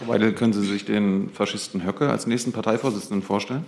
Frau 0.00 0.08
Weidel, 0.08 0.32
können 0.32 0.54
Sie 0.54 0.64
sich 0.64 0.86
den 0.86 1.28
Faschisten 1.28 1.84
Höcke 1.84 2.08
als 2.08 2.26
nächsten 2.26 2.52
Parteivorsitzenden 2.52 3.22
vorstellen? 3.22 3.66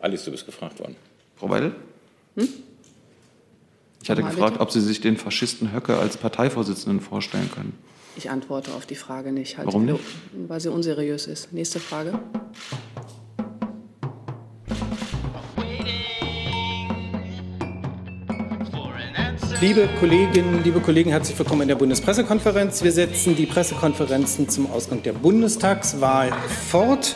Alice, 0.00 0.24
du 0.24 0.30
bist 0.30 0.46
gefragt 0.46 0.78
worden. 0.78 0.94
Frau 1.34 1.50
Weidel? 1.50 1.74
Hm? 2.36 2.48
Ich 4.00 4.10
hatte 4.10 4.22
gefragt, 4.22 4.60
ob 4.60 4.70
Sie 4.70 4.80
sich 4.80 5.00
den 5.00 5.16
Faschisten 5.16 5.72
Höcke 5.72 5.96
als 5.96 6.16
Parteivorsitzenden 6.16 7.00
vorstellen 7.00 7.50
können. 7.50 7.76
Ich 8.14 8.30
antworte 8.30 8.72
auf 8.74 8.86
die 8.86 8.94
Frage 8.94 9.32
nicht. 9.32 9.58
Halt 9.58 9.66
Warum 9.66 9.86
nicht? 9.86 10.04
Weil 10.46 10.60
sie 10.60 10.70
unseriös 10.70 11.26
ist. 11.26 11.52
Nächste 11.52 11.80
Frage. 11.80 12.20
Liebe 19.62 19.88
Kolleginnen, 20.00 20.64
liebe 20.64 20.80
Kollegen, 20.80 21.10
herzlich 21.10 21.38
willkommen 21.38 21.62
in 21.62 21.68
der 21.68 21.76
Bundespressekonferenz. 21.76 22.82
Wir 22.82 22.90
setzen 22.90 23.36
die 23.36 23.46
Pressekonferenzen 23.46 24.48
zum 24.48 24.68
Ausgang 24.68 25.04
der 25.04 25.12
Bundestagswahl 25.12 26.32
fort. 26.68 27.14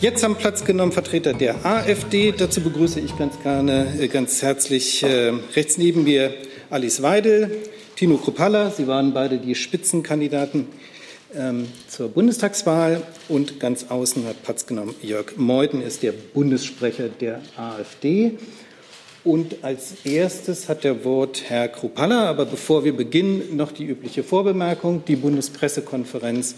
Jetzt 0.00 0.24
haben 0.24 0.34
Platz 0.34 0.64
genommen 0.64 0.90
Vertreter 0.90 1.32
der 1.32 1.64
AfD. 1.64 2.34
Dazu 2.36 2.60
begrüße 2.60 2.98
ich 2.98 3.16
ganz 3.16 3.40
gerne, 3.40 3.86
äh, 4.00 4.08
ganz 4.08 4.42
herzlich 4.42 5.04
äh, 5.04 5.32
rechts 5.54 5.78
neben 5.78 6.02
mir 6.02 6.34
Alice 6.70 7.02
Weidel, 7.02 7.52
Tino 7.94 8.16
Kruppalla. 8.16 8.72
Sie 8.72 8.88
waren 8.88 9.14
beide 9.14 9.38
die 9.38 9.54
Spitzenkandidaten 9.54 10.66
ähm, 11.36 11.68
zur 11.86 12.08
Bundestagswahl. 12.08 13.00
Und 13.28 13.60
ganz 13.60 13.86
außen 13.90 14.26
hat 14.26 14.42
Platz 14.42 14.66
genommen 14.66 14.96
Jörg 15.02 15.36
Meuthen, 15.36 15.82
ist 15.82 16.02
der 16.02 16.12
Bundessprecher 16.12 17.08
der 17.08 17.42
AfD. 17.56 18.38
Und 19.24 19.64
als 19.64 19.94
erstes 20.04 20.68
hat 20.68 20.84
der 20.84 21.04
Wort 21.04 21.44
Herr 21.48 21.68
Krupalla. 21.68 22.28
Aber 22.28 22.44
bevor 22.44 22.84
wir 22.84 22.94
beginnen, 22.94 23.56
noch 23.56 23.72
die 23.72 23.84
übliche 23.84 24.22
Vorbemerkung. 24.22 25.02
Die 25.06 25.16
Bundespressekonferenz 25.16 26.56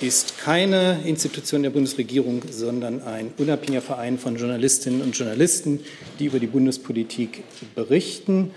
ist 0.00 0.38
keine 0.38 1.00
Institution 1.04 1.62
der 1.62 1.70
Bundesregierung, 1.70 2.42
sondern 2.50 3.02
ein 3.02 3.32
unabhängiger 3.36 3.82
Verein 3.82 4.18
von 4.18 4.36
Journalistinnen 4.36 5.02
und 5.02 5.18
Journalisten, 5.18 5.80
die 6.18 6.26
über 6.26 6.38
die 6.38 6.46
Bundespolitik 6.46 7.44
berichten. 7.74 8.52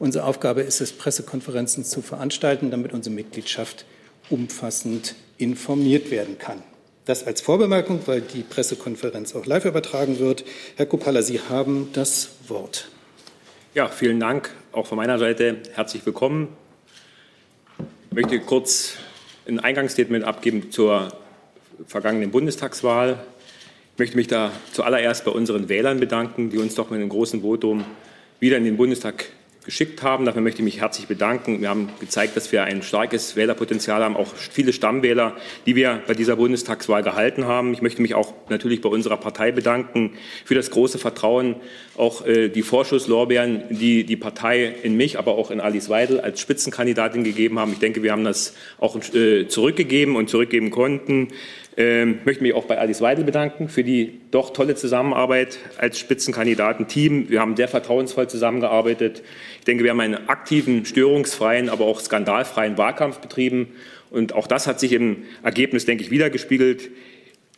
Unsere 0.00 0.24
Aufgabe 0.24 0.62
ist 0.62 0.80
es, 0.80 0.92
Pressekonferenzen 0.92 1.84
zu 1.84 2.02
veranstalten, 2.02 2.70
damit 2.70 2.92
unsere 2.92 3.14
Mitgliedschaft 3.14 3.84
umfassend 4.28 5.14
informiert 5.36 6.10
werden 6.10 6.38
kann. 6.38 6.62
Das 7.08 7.26
als 7.26 7.40
Vorbemerkung, 7.40 8.00
weil 8.04 8.20
die 8.20 8.42
Pressekonferenz 8.42 9.34
auch 9.34 9.46
live 9.46 9.64
übertragen 9.64 10.18
wird. 10.18 10.44
Herr 10.76 10.84
Kupala, 10.84 11.22
Sie 11.22 11.40
haben 11.40 11.88
das 11.94 12.32
Wort. 12.48 12.90
Ja, 13.72 13.88
vielen 13.88 14.20
Dank. 14.20 14.50
Auch 14.72 14.86
von 14.86 14.96
meiner 14.98 15.18
Seite 15.18 15.56
herzlich 15.72 16.04
willkommen. 16.04 16.48
Ich 18.10 18.14
möchte 18.14 18.38
kurz 18.40 18.96
ein 19.46 19.58
Eingangsstatement 19.58 20.22
abgeben 20.22 20.70
zur 20.70 21.10
vergangenen 21.86 22.30
Bundestagswahl. 22.30 23.24
Ich 23.94 23.98
möchte 23.98 24.16
mich 24.18 24.26
da 24.26 24.52
zuallererst 24.72 25.24
bei 25.24 25.30
unseren 25.30 25.70
Wählern 25.70 26.00
bedanken, 26.00 26.50
die 26.50 26.58
uns 26.58 26.74
doch 26.74 26.90
mit 26.90 27.00
einem 27.00 27.08
großen 27.08 27.40
Votum 27.40 27.86
wieder 28.38 28.58
in 28.58 28.64
den 28.64 28.76
Bundestag 28.76 29.24
geschickt 29.68 30.02
haben. 30.02 30.24
Dafür 30.24 30.40
möchte 30.40 30.62
ich 30.62 30.64
mich 30.64 30.80
herzlich 30.80 31.08
bedanken. 31.08 31.60
Wir 31.60 31.68
haben 31.68 31.90
gezeigt, 32.00 32.38
dass 32.38 32.50
wir 32.52 32.64
ein 32.64 32.80
starkes 32.80 33.36
Wählerpotenzial 33.36 34.02
haben, 34.02 34.16
auch 34.16 34.34
viele 34.34 34.72
Stammwähler, 34.72 35.36
die 35.66 35.76
wir 35.76 36.00
bei 36.06 36.14
dieser 36.14 36.36
Bundestagswahl 36.36 37.02
gehalten 37.02 37.44
haben. 37.44 37.74
Ich 37.74 37.82
möchte 37.82 38.00
mich 38.00 38.14
auch 38.14 38.32
natürlich 38.48 38.80
bei 38.80 38.88
unserer 38.88 39.18
Partei 39.18 39.52
bedanken 39.52 40.12
für 40.46 40.54
das 40.54 40.70
große 40.70 40.96
Vertrauen, 40.96 41.56
auch 41.98 42.24
äh, 42.24 42.48
die 42.48 42.62
Vorschusslorbeeren, 42.62 43.64
die 43.68 44.04
die 44.04 44.16
Partei 44.16 44.74
in 44.82 44.96
mich, 44.96 45.18
aber 45.18 45.32
auch 45.32 45.50
in 45.50 45.60
Alice 45.60 45.90
Weidel 45.90 46.18
als 46.22 46.40
Spitzenkandidatin 46.40 47.22
gegeben 47.22 47.58
haben. 47.58 47.72
Ich 47.72 47.78
denke, 47.78 48.02
wir 48.02 48.12
haben 48.12 48.24
das 48.24 48.54
auch 48.78 48.96
äh, 49.12 49.48
zurückgegeben 49.48 50.16
und 50.16 50.30
zurückgeben 50.30 50.70
konnten. 50.70 51.28
Ähm, 51.80 52.18
möchte 52.24 52.42
mich 52.42 52.54
auch 52.54 52.64
bei 52.64 52.76
Alice 52.76 53.00
Weidel 53.00 53.22
bedanken 53.22 53.68
für 53.68 53.84
die 53.84 54.18
doch 54.32 54.52
tolle 54.52 54.74
Zusammenarbeit 54.74 55.58
als 55.78 55.96
Spitzenkandidatenteam. 56.00 57.30
Wir 57.30 57.40
haben 57.40 57.54
sehr 57.54 57.68
vertrauensvoll 57.68 58.28
zusammengearbeitet. 58.28 59.22
Ich 59.60 59.64
denke, 59.64 59.84
wir 59.84 59.92
haben 59.92 60.00
einen 60.00 60.28
aktiven, 60.28 60.84
störungsfreien, 60.84 61.68
aber 61.68 61.84
auch 61.84 62.00
skandalfreien 62.00 62.76
Wahlkampf 62.78 63.18
betrieben. 63.18 63.68
Und 64.10 64.32
auch 64.34 64.48
das 64.48 64.66
hat 64.66 64.80
sich 64.80 64.92
im 64.92 65.18
Ergebnis, 65.44 65.84
denke 65.84 66.02
ich, 66.02 66.10
wiedergespiegelt. 66.10 66.90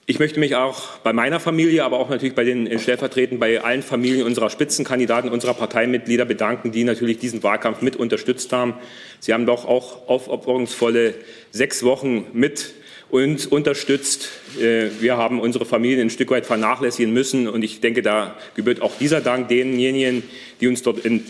Ich 0.05 0.19
möchte 0.19 0.39
mich 0.39 0.55
auch 0.55 0.99
bei 0.99 1.15
meiner 1.15 1.41
Familie, 1.41 1.85
aber 1.85 1.99
auch 1.99 2.11
natürlich 2.11 2.35
bei 2.35 2.45
den 2.45 2.67
äh, 2.67 2.79
Stellvertretern, 2.79 3.39
bei 3.39 3.63
allen 3.63 3.83
Familien 3.83 4.27
unserer 4.27 4.51
Spitzenkandidaten, 4.51 5.31
unserer 5.31 5.55
Parteimitglieder 5.55 6.27
bedanken, 6.27 6.73
die 6.73 6.85
natürlich 6.85 7.17
diesen 7.17 7.43
Wahlkampf 7.43 7.81
mit 7.81 7.97
unterstützt 7.97 8.53
haben. 8.53 8.75
Sie 9.19 9.33
haben 9.33 9.47
doch 9.47 9.65
auch 9.65 10.09
aufopferungsvolle 10.09 11.15
sechs 11.53 11.83
Wochen 11.85 12.27
mit 12.35 12.75
uns 13.11 13.47
unterstützt. 13.47 14.29
Äh, 14.61 14.89
wir 15.01 15.17
haben 15.17 15.41
unsere 15.41 15.65
Familien 15.65 16.01
ein 16.01 16.11
Stück 16.11 16.31
weit 16.31 16.47
vernachlässigen 16.47 17.13
müssen 17.13 17.49
und 17.49 17.63
ich 17.63 17.81
denke, 17.81 18.03
da 18.03 18.37
gebührt 18.55 18.83
auch 18.83 18.97
dieser 18.99 19.21
Dank 19.21 19.49
denjenigen, 19.49 20.23
die 20.61 20.69
uns 20.69 20.83
dort 20.83 21.05
in 21.05 21.25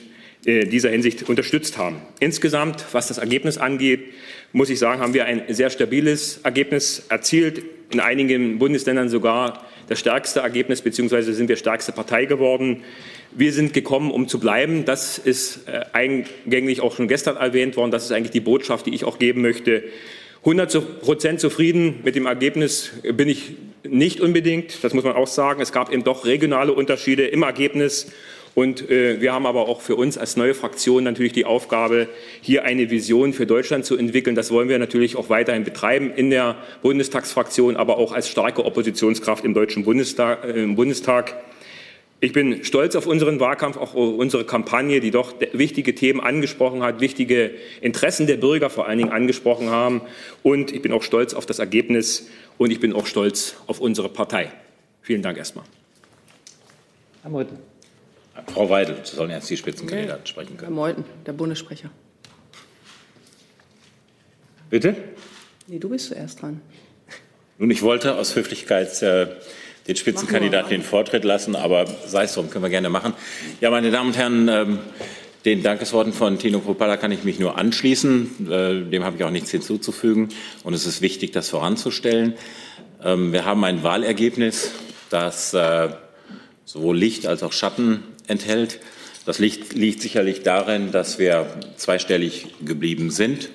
äh, 0.45 0.65
dieser 0.65 0.91
Hinsicht 0.91 1.29
unterstützt 1.29 1.79
haben. 1.79 2.01
Insgesamt, 2.19 2.85
was 2.93 3.09
das 3.09 3.19
Ergebnis 3.19 3.59
angeht, 3.59 4.01
muss 4.53 4.71
ich 4.71 4.79
sagen, 4.79 5.01
haben 5.01 5.15
wir 5.15 5.27
ein 5.27 5.43
sehr 5.49 5.71
stabiles 5.71 6.41
Ergebnis 6.43 7.05
erzielt. 7.09 7.63
In 7.91 8.01
einigen 8.01 8.59
Bundesländern 8.59 9.09
sogar 9.09 9.67
das 9.89 9.99
stärkste 9.99 10.41
Ergebnis, 10.41 10.83
beziehungsweise 10.83 11.35
sind 11.35 11.49
wir 11.49 11.57
stärkste 11.57 11.93
Partei 11.93 12.25
geworden. 12.25 12.85
Wir 13.33 13.53
sind 13.53 13.75
gekommen, 13.75 14.11
um 14.11 14.29
zu 14.29 14.41
bleiben. 14.41 14.85
Das 14.85 15.19
ist 15.19 15.69
äh, 15.69 15.85
eingänglich 15.93 16.81
auch 16.81 16.97
schon 16.97 17.09
gestern 17.09 17.37
erwähnt 17.37 17.77
worden. 17.77 17.91
Das 17.91 18.05
ist 18.05 18.13
eigentlich 18.13 18.31
die 18.31 18.41
Botschaft, 18.41 18.87
die 18.87 18.95
ich 18.95 19.05
auch 19.05 19.19
geben 19.19 19.43
möchte. 19.43 19.85
100 20.41 21.03
Prozent 21.03 21.41
zufrieden 21.41 22.01
mit 22.03 22.17
dem 22.17 22.25
Ergebnis 22.25 22.93
bin 23.03 23.28
ich 23.28 23.56
nicht 23.83 24.21
unbedingt. 24.21 24.83
Das 24.83 24.95
muss 24.95 25.05
man 25.05 25.15
auch 25.15 25.27
sagen. 25.27 25.61
Es 25.61 25.71
gab 25.71 25.93
eben 25.93 26.03
doch 26.03 26.25
regionale 26.25 26.73
Unterschiede 26.73 27.27
im 27.27 27.43
Ergebnis. 27.43 28.11
Und 28.55 28.91
äh, 28.91 29.21
wir 29.21 29.33
haben 29.33 29.47
aber 29.47 29.69
auch 29.69 29.81
für 29.81 29.97
uns 29.97 30.19
als 30.19 30.37
neue 30.37 30.55
Fraktion 30.55 31.05
natürlich 31.05 31.33
die 31.33 31.45
Aufgabe, 31.45 32.09
hier 32.41 32.65
eine 32.65 32.91
Vision 32.91 33.33
für 33.33 33.47
Deutschland 33.47 33.84
zu 33.84 33.97
entwickeln. 33.97 34.34
Das 34.34 34.51
wollen 34.51 34.69
wir 34.69 34.78
natürlich 34.78 35.17
auch 35.17 35.28
weiterhin 35.28 35.62
betreiben 35.62 36.11
in 36.15 36.31
der 36.31 36.57
Bundestagsfraktion, 36.83 37.77
aber 37.77 37.99
auch 37.99 38.12
als 38.12 38.28
starke 38.28 38.65
Oppositionskraft 38.65 39.45
im 39.45 39.55
Deutschen 39.55 39.84
Bundestag. 39.84 40.45
Äh, 40.45 40.62
im 40.62 40.75
Bundestag. 40.75 41.34
Ich 42.23 42.35
bin 42.35 42.65
stolz 42.65 42.97
auf 42.97 43.07
unseren 43.07 43.41
Wahlkampf, 43.41 43.79
auch 43.79 43.95
unsere 43.95 44.45
Kampagne, 44.45 45.01
die 45.01 45.11
doch 45.11 45.35
wichtige 45.53 45.95
Themen 45.95 46.21
angesprochen 46.21 46.83
hat, 46.83 47.01
wichtige 47.01 47.53
Interessen 47.81 48.27
der 48.27 48.37
Bürger 48.37 48.69
vor 48.69 48.87
allen 48.87 48.99
Dingen 48.99 49.11
angesprochen 49.11 49.71
haben. 49.71 50.03
Und 50.43 50.71
ich 50.71 50.83
bin 50.83 50.93
auch 50.93 51.03
stolz 51.03 51.33
auf 51.33 51.47
das 51.47 51.59
Ergebnis 51.59 52.29
und 52.59 52.71
ich 52.71 52.79
bin 52.79 52.93
auch 52.93 53.07
stolz 53.07 53.57
auf 53.67 53.81
unsere 53.81 54.11
Partei. 54.11 54.53
Vielen 55.01 55.23
Dank 55.23 55.39
erstmal. 55.39 55.65
Herr 57.23 57.31
Meuthen. 57.31 57.59
Frau 58.53 58.69
Weidel, 58.69 58.97
Sie 59.03 59.17
sollen 59.17 59.31
jetzt 59.31 59.49
die 59.49 59.57
Spitzenkandidaten 59.57 60.21
okay. 60.21 60.29
sprechen 60.29 60.57
können. 60.59 60.75
Herr 60.75 60.83
Meuthen, 60.83 61.05
der 61.25 61.33
Bundessprecher. 61.33 61.91
Bitte? 64.69 64.95
Nee, 65.67 65.79
du 65.79 65.89
bist 65.89 66.09
zuerst 66.09 66.43
dran. 66.43 66.61
Nun, 67.59 67.71
ich 67.71 67.83
wollte 67.83 68.15
aus 68.17 68.37
Höflichkeit 68.37 69.03
äh, 69.03 69.27
den 69.91 69.97
Spitzenkandidaten 69.97 70.71
den 70.71 70.83
Vortritt 70.83 71.25
lassen, 71.25 71.56
aber 71.56 71.84
sei 72.06 72.23
es 72.23 72.34
drum, 72.34 72.49
können 72.49 72.65
wir 72.65 72.71
gerne 72.71 72.91
machen. 72.91 73.12
Ja, 73.61 73.71
meine 73.71 73.91
Damen 73.91 74.11
und 74.11 74.17
Herren, 74.17 74.49
ähm, 74.49 74.78
den 75.45 75.65
Dankesworten 75.65 76.12
von 76.12 76.39
Tino 76.39 76.61
Kropala 76.61 76.97
kann 76.97 77.11
ich 77.11 77.25
mich 77.25 77.41
nur 77.41 77.59
anschließen. 77.59 78.49
Äh, 78.49 78.91
dem 78.91 79.03
habe 79.03 79.17
ich 79.17 79.25
auch 79.25 79.31
nichts 79.31 79.51
hinzuzufügen. 79.51 80.28
Und 80.62 80.75
es 80.75 80.87
ist 80.87 81.03
wichtig, 81.03 81.33
das 81.33 81.49
voranzustellen. 81.49 82.34
Ähm, 83.03 83.33
wir 83.33 83.45
haben 83.45 83.65
ein 83.65 83.83
Wahlergebnis, 83.83 84.71
das 85.09 85.55
äh, 85.55 85.89
sowohl 86.65 86.97
Licht 86.97 87.27
als 87.27 87.43
auch 87.43 87.53
Schatten 87.53 88.05
enthält. 88.28 88.78
Das 89.27 89.41
Licht 89.41 89.72
liegt 89.72 90.03
sicherlich 90.03 90.45
darin, 90.45 90.93
dass 90.93 91.19
wir 91.19 91.53
zweistellig 91.77 92.47
geblieben 92.65 93.10
sind 93.10 93.51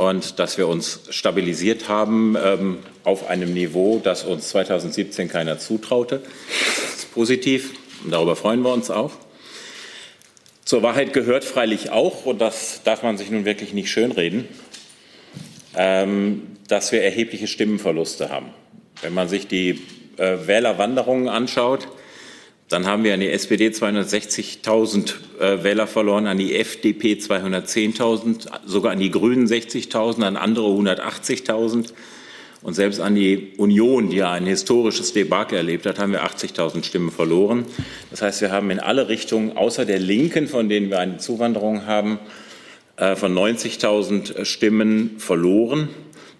und 0.00 0.38
dass 0.38 0.56
wir 0.56 0.66
uns 0.66 1.00
stabilisiert 1.10 1.90
haben 1.90 2.34
ähm, 2.42 2.78
auf 3.04 3.28
einem 3.28 3.52
Niveau, 3.52 4.00
das 4.02 4.24
uns 4.24 4.48
2017 4.48 5.28
keiner 5.28 5.58
zutraute. 5.58 6.22
Das 6.48 6.94
ist 7.00 7.12
positiv 7.12 7.74
und 8.02 8.10
darüber 8.10 8.34
freuen 8.34 8.62
wir 8.62 8.72
uns 8.72 8.90
auch. 8.90 9.12
Zur 10.64 10.82
Wahrheit 10.82 11.12
gehört 11.12 11.44
freilich 11.44 11.90
auch, 11.90 12.24
und 12.24 12.40
das 12.40 12.80
darf 12.82 13.02
man 13.02 13.18
sich 13.18 13.30
nun 13.30 13.44
wirklich 13.44 13.74
nicht 13.74 13.90
schönreden, 13.90 14.48
ähm, 15.76 16.56
dass 16.66 16.92
wir 16.92 17.02
erhebliche 17.02 17.46
Stimmenverluste 17.46 18.30
haben. 18.30 18.54
Wenn 19.02 19.12
man 19.12 19.28
sich 19.28 19.48
die 19.48 19.82
äh, 20.16 20.46
Wählerwanderungen 20.46 21.28
anschaut, 21.28 21.88
dann 22.70 22.86
haben 22.86 23.02
wir 23.02 23.12
an 23.14 23.20
die 23.20 23.28
SPD 23.28 23.68
260.000 23.68 25.14
äh, 25.40 25.64
Wähler 25.64 25.88
verloren, 25.88 26.28
an 26.28 26.38
die 26.38 26.54
FDP 26.54 27.14
210.000, 27.14 28.48
sogar 28.64 28.92
an 28.92 29.00
die 29.00 29.10
Grünen 29.10 29.48
60.000, 29.48 30.22
an 30.22 30.36
andere 30.36 30.68
180.000. 30.68 31.92
Und 32.62 32.74
selbst 32.74 33.00
an 33.00 33.16
die 33.16 33.54
Union, 33.56 34.10
die 34.10 34.18
ja 34.18 34.30
ein 34.30 34.46
historisches 34.46 35.12
Debakel 35.12 35.56
erlebt 35.56 35.84
hat, 35.84 35.98
haben 35.98 36.12
wir 36.12 36.24
80.000 36.24 36.84
Stimmen 36.84 37.10
verloren. 37.10 37.64
Das 38.10 38.22
heißt, 38.22 38.40
wir 38.40 38.52
haben 38.52 38.70
in 38.70 38.78
alle 38.78 39.08
Richtungen, 39.08 39.56
außer 39.56 39.84
der 39.84 39.98
Linken, 39.98 40.46
von 40.46 40.68
denen 40.68 40.90
wir 40.90 41.00
eine 41.00 41.18
Zuwanderung 41.18 41.86
haben, 41.86 42.20
äh, 42.96 43.16
von 43.16 43.34
90.000 43.34 44.44
Stimmen 44.44 45.18
verloren. 45.18 45.88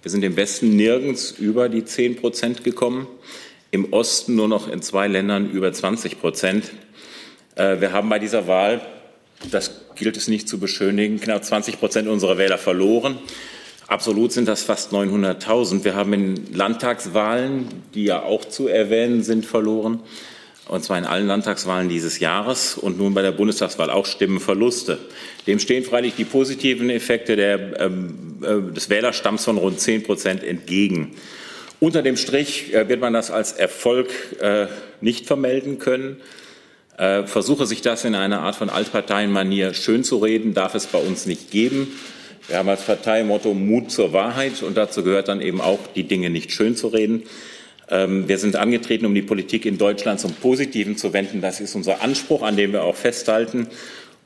Wir 0.03 0.13
sind 0.13 0.23
im 0.23 0.37
Westen 0.37 0.77
nirgends 0.77 1.33
über 1.33 1.69
die 1.69 1.85
10 1.85 2.17
Prozent 2.17 2.63
gekommen, 2.63 3.09
im 3.71 3.93
Osten 3.93 4.35
nur 4.35 4.49
noch 4.49 4.69
in 4.69 4.83
zwei 4.83 5.09
Ländern 5.09 5.51
über 5.51 5.73
20 5.73 6.21
Prozent. 6.21 6.71
Äh, 7.57 7.81
wir 7.81 7.93
haben 7.93 8.09
bei 8.09 8.19
dieser 8.19 8.47
Wahl, 8.47 8.81
das 9.51 9.87
gilt 9.95 10.17
es 10.17 10.29
nicht 10.29 10.49
zu 10.49 10.59
beschönigen, 10.59 11.21
knapp 11.21 11.45
20 11.45 11.79
Prozent 11.79 12.09
unserer 12.09 12.39
Wähler 12.39 12.59
verloren. 12.59 13.19
Absolut 13.87 14.33
sind 14.33 14.47
das 14.47 14.63
fast 14.63 14.93
900.000. 14.93 15.85
Wir 15.85 15.95
haben 15.95 16.13
in 16.13 16.55
Landtagswahlen, 16.55 17.69
die 17.95 18.05
ja 18.05 18.23
auch 18.23 18.45
zu 18.45 18.69
erwähnen 18.69 19.23
sind, 19.23 19.47
verloren 19.47 20.01
und 20.71 20.85
zwar 20.85 20.99
in 20.99 21.05
allen 21.05 21.27
Landtagswahlen 21.27 21.89
dieses 21.89 22.21
Jahres 22.21 22.77
und 22.77 22.97
nun 22.97 23.13
bei 23.13 23.23
der 23.23 23.33
Bundestagswahl 23.33 23.91
auch 23.91 24.07
Stimmenverluste. 24.07 24.99
Dem 25.49 25.59
stehen 25.59 25.83
freilich 25.83 26.15
die 26.15 26.25
positiven 26.25 26.91
Effekte 26.91 27.35
der, 27.35 27.81
ähm, 27.81 28.37
äh, 28.43 28.73
des 28.73 28.89
Wählerstamms 28.89 29.45
von 29.45 29.59
rund 29.59 29.81
10 29.81 30.05
Prozent 30.05 30.45
entgegen. 30.45 31.17
Unter 31.81 32.03
dem 32.03 32.19
Strich 32.19 32.75
äh, 32.75 32.89
wird 32.91 33.01
man 33.01 33.15
das 33.15 33.31
als 33.31 33.53
Erfolg 33.53 34.11
äh, 34.41 34.67
nicht 35.01 35.27
vermelden 35.27 35.79
können. 35.79 36.19
Äh, 36.99 37.23
versuche 37.25 37.65
sich 37.65 37.81
das 37.81 38.05
in 38.05 38.15
einer 38.15 38.41
Art 38.41 38.55
von 38.55 38.69
Altparteienmanier 38.69 39.73
schön 39.73 40.05
zu 40.05 40.19
reden, 40.19 40.53
darf 40.53 40.75
es 40.75 40.87
bei 40.87 40.99
uns 40.99 41.25
nicht 41.25 41.51
geben. 41.51 41.99
Wir 42.49 42.59
haben 42.59 42.69
als 42.69 42.83
Parteimotto 42.83 43.55
Mut 43.55 43.91
zur 43.91 44.13
Wahrheit 44.13 44.63
und 44.63 44.77
dazu 44.77 45.03
gehört 45.03 45.29
dann 45.29 45.41
eben 45.41 45.63
auch, 45.63 45.79
die 45.95 46.05
Dinge 46.05 46.29
nicht 46.29 46.53
schön 46.53 46.77
zu 46.77 46.89
reden. 46.89 47.23
Ähm, 47.89 48.29
wir 48.29 48.37
sind 48.37 48.57
angetreten, 48.57 49.07
um 49.07 49.15
die 49.15 49.23
Politik 49.23 49.65
in 49.65 49.79
Deutschland 49.79 50.21
zum 50.21 50.35
Positiven 50.35 50.99
zu 50.99 51.15
wenden. 51.15 51.41
Das 51.41 51.61
ist 51.61 51.75
unser 51.75 52.03
Anspruch, 52.03 52.43
an 52.43 52.57
dem 52.59 52.73
wir 52.73 52.83
auch 52.83 52.97
festhalten. 52.97 53.69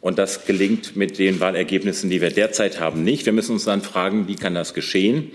Und 0.01 0.19
das 0.19 0.45
gelingt 0.45 0.97
mit 0.97 1.21
den 1.21 1.39
Wahlergebnissen, 1.39 2.11
die 2.11 2.21
wir 2.21 2.31
derzeit 2.31 2.81
haben, 2.81 3.05
nicht. 3.05 3.27
Wir 3.27 3.33
müssen 3.33 3.53
uns 3.53 3.65
dann 3.65 3.81
fragen, 3.81 4.27
wie 4.27 4.35
kann 4.35 4.55
das 4.55 4.75
geschehen? 4.75 5.31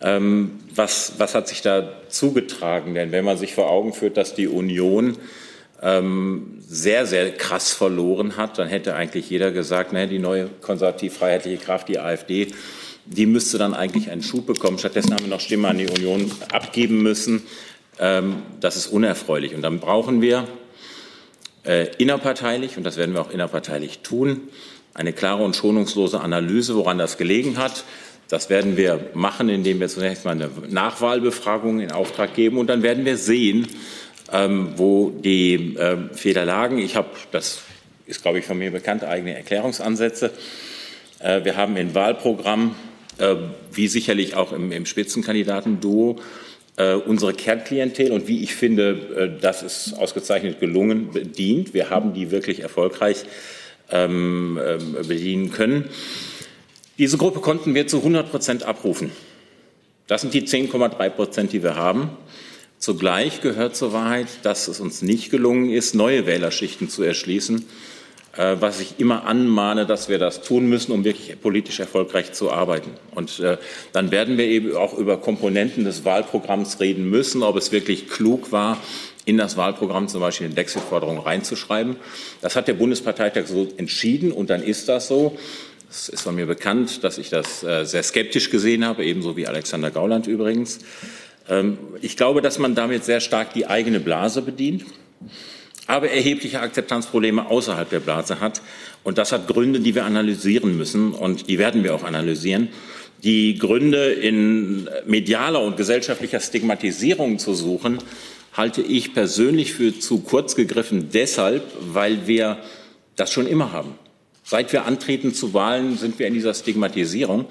Ähm, 0.00 0.60
was, 0.74 1.14
was 1.18 1.34
hat 1.34 1.48
sich 1.48 1.62
da 1.62 1.92
zugetragen? 2.08 2.94
Denn 2.94 3.12
wenn 3.12 3.24
man 3.24 3.36
sich 3.36 3.54
vor 3.54 3.70
Augen 3.70 3.92
führt, 3.92 4.16
dass 4.16 4.34
die 4.34 4.46
Union 4.46 5.16
ähm, 5.82 6.58
sehr, 6.60 7.06
sehr 7.06 7.32
krass 7.32 7.72
verloren 7.72 8.36
hat, 8.36 8.58
dann 8.58 8.68
hätte 8.68 8.94
eigentlich 8.94 9.30
jeder 9.30 9.50
gesagt, 9.50 9.92
naja, 9.92 10.06
die 10.06 10.18
neue 10.18 10.48
konservativ-freiheitliche 10.60 11.58
Kraft, 11.58 11.88
die 11.88 11.98
AfD, 11.98 12.48
die 13.06 13.26
müsste 13.26 13.58
dann 13.58 13.74
eigentlich 13.74 14.10
einen 14.10 14.22
Schub 14.22 14.46
bekommen. 14.46 14.78
Stattdessen 14.78 15.12
haben 15.14 15.24
wir 15.24 15.30
noch 15.30 15.40
Stimmen 15.40 15.64
an 15.64 15.78
die 15.78 15.88
Union 15.88 16.30
abgeben 16.52 17.02
müssen. 17.02 17.42
Ähm, 17.98 18.42
das 18.60 18.76
ist 18.76 18.88
unerfreulich. 18.88 19.54
Und 19.54 19.62
dann 19.62 19.80
brauchen 19.80 20.20
wir 20.20 20.46
äh, 21.64 21.88
innerparteilich, 21.98 22.76
und 22.76 22.84
das 22.84 22.96
werden 22.96 23.14
wir 23.14 23.20
auch 23.20 23.30
innerparteilich 23.30 24.00
tun, 24.00 24.48
eine 24.94 25.12
klare 25.12 25.44
und 25.44 25.54
schonungslose 25.54 26.20
Analyse, 26.20 26.74
woran 26.74 26.98
das 26.98 27.18
gelegen 27.18 27.56
hat. 27.56 27.84
Das 28.28 28.50
werden 28.50 28.76
wir 28.76 29.10
machen, 29.14 29.48
indem 29.48 29.80
wir 29.80 29.88
zunächst 29.88 30.24
mal 30.24 30.32
eine 30.32 30.50
Nachwahlbefragung 30.68 31.80
in 31.80 31.92
Auftrag 31.92 32.34
geben. 32.34 32.58
Und 32.58 32.68
dann 32.68 32.82
werden 32.82 33.04
wir 33.06 33.16
sehen, 33.16 33.66
ähm, 34.32 34.74
wo 34.76 35.10
die 35.10 35.76
äh, 35.76 35.96
Fehler 36.12 36.44
lagen. 36.44 36.78
Ich 36.78 36.94
habe, 36.94 37.08
das 37.32 37.62
ist, 38.06 38.22
glaube 38.22 38.38
ich, 38.38 38.44
von 38.44 38.58
mir 38.58 38.70
bekannt, 38.70 39.02
eigene 39.02 39.34
Erklärungsansätze. 39.34 40.32
Äh, 41.20 41.44
wir 41.44 41.56
haben 41.56 41.76
im 41.76 41.94
Wahlprogramm 41.94 42.74
äh, 43.18 43.36
wie 43.72 43.88
sicherlich 43.88 44.34
auch 44.34 44.52
im, 44.52 44.72
im 44.72 44.86
Spitzenkandidaten-Duo, 44.86 46.20
äh, 46.76 46.94
unsere 46.94 47.32
Kernklientel 47.32 48.12
und 48.12 48.28
wie 48.28 48.42
ich 48.42 48.54
finde, 48.54 49.36
äh, 49.36 49.40
das 49.40 49.62
ist 49.62 49.94
ausgezeichnet 49.94 50.60
gelungen, 50.60 51.10
bedient. 51.12 51.74
Wir 51.74 51.90
haben 51.90 52.12
die 52.12 52.30
wirklich 52.30 52.60
erfolgreich 52.60 53.24
ähm, 53.90 54.60
ähm 54.62 54.96
bedienen 55.08 55.50
können. 55.50 55.88
Diese 56.98 57.16
Gruppe 57.16 57.40
konnten 57.40 57.74
wir 57.74 57.86
zu 57.86 57.98
100 57.98 58.30
Prozent 58.30 58.62
abrufen. 58.64 59.12
Das 60.06 60.22
sind 60.22 60.34
die 60.34 60.42
10,3 60.42 61.10
Prozent, 61.10 61.52
die 61.52 61.62
wir 61.62 61.76
haben. 61.76 62.10
Zugleich 62.78 63.40
gehört 63.40 63.76
zur 63.76 63.92
Wahrheit, 63.92 64.28
dass 64.42 64.68
es 64.68 64.80
uns 64.80 65.02
nicht 65.02 65.30
gelungen 65.30 65.70
ist, 65.70 65.94
neue 65.94 66.26
Wählerschichten 66.26 66.88
zu 66.88 67.02
erschließen 67.02 67.64
äh, 68.38 68.56
was 68.60 68.80
ich 68.80 68.94
immer 68.98 69.26
anmahne, 69.26 69.84
dass 69.84 70.08
wir 70.08 70.18
das 70.18 70.42
tun 70.42 70.68
müssen, 70.68 70.92
um 70.92 71.04
wirklich 71.04 71.38
politisch 71.40 71.80
erfolgreich 71.80 72.32
zu 72.32 72.50
arbeiten. 72.50 72.92
Und 73.14 73.40
äh, 73.40 73.58
dann 73.92 74.10
werden 74.10 74.38
wir 74.38 74.46
eben 74.46 74.76
auch 74.76 74.96
über 74.96 75.18
Komponenten 75.18 75.84
des 75.84 76.04
Wahlprogramms 76.04 76.80
reden 76.80 77.10
müssen, 77.10 77.42
ob 77.42 77.56
es 77.56 77.72
wirklich 77.72 78.08
klug 78.08 78.52
war, 78.52 78.78
in 79.24 79.36
das 79.36 79.56
Wahlprogramm 79.56 80.08
zum 80.08 80.20
Beispiel 80.20 80.46
eine 80.46 80.54
Dexit-Forderung 80.54 81.18
reinzuschreiben. 81.18 81.96
Das 82.40 82.56
hat 82.56 82.68
der 82.68 82.74
Bundesparteitag 82.74 83.46
so 83.46 83.68
entschieden 83.76 84.32
und 84.32 84.48
dann 84.48 84.62
ist 84.62 84.88
das 84.88 85.08
so. 85.08 85.36
Es 85.90 86.08
ist 86.08 86.22
von 86.22 86.34
mir 86.34 86.46
bekannt, 86.46 87.02
dass 87.04 87.18
ich 87.18 87.30
das 87.30 87.62
äh, 87.62 87.84
sehr 87.84 88.02
skeptisch 88.02 88.50
gesehen 88.50 88.84
habe, 88.84 89.04
ebenso 89.04 89.36
wie 89.36 89.46
Alexander 89.46 89.90
Gauland 89.90 90.26
übrigens. 90.26 90.80
Ähm, 91.48 91.78
ich 92.02 92.16
glaube, 92.16 92.42
dass 92.42 92.58
man 92.58 92.74
damit 92.74 93.04
sehr 93.04 93.20
stark 93.20 93.54
die 93.54 93.66
eigene 93.66 94.00
Blase 94.00 94.42
bedient 94.42 94.84
aber 95.88 96.10
erhebliche 96.10 96.60
Akzeptanzprobleme 96.60 97.46
außerhalb 97.50 97.88
der 97.88 98.00
Blase 98.00 98.40
hat. 98.40 98.60
Und 99.02 99.18
das 99.18 99.32
hat 99.32 99.48
Gründe, 99.48 99.80
die 99.80 99.94
wir 99.94 100.04
analysieren 100.04 100.76
müssen 100.76 101.12
und 101.12 101.48
die 101.48 101.58
werden 101.58 101.82
wir 101.82 101.94
auch 101.94 102.04
analysieren. 102.04 102.68
Die 103.24 103.58
Gründe 103.58 104.12
in 104.12 104.88
medialer 105.06 105.62
und 105.62 105.76
gesellschaftlicher 105.76 106.40
Stigmatisierung 106.40 107.38
zu 107.38 107.54
suchen, 107.54 107.98
halte 108.52 108.82
ich 108.82 109.14
persönlich 109.14 109.72
für 109.72 109.98
zu 109.98 110.20
kurz 110.20 110.54
gegriffen 110.54 111.08
deshalb, 111.12 111.62
weil 111.80 112.26
wir 112.26 112.58
das 113.16 113.32
schon 113.32 113.46
immer 113.46 113.72
haben. 113.72 113.94
Seit 114.50 114.72
wir 114.72 114.86
antreten 114.86 115.34
zu 115.34 115.52
Wahlen, 115.52 115.98
sind 115.98 116.18
wir 116.18 116.26
in 116.26 116.32
dieser 116.32 116.54
Stigmatisierung. 116.54 117.44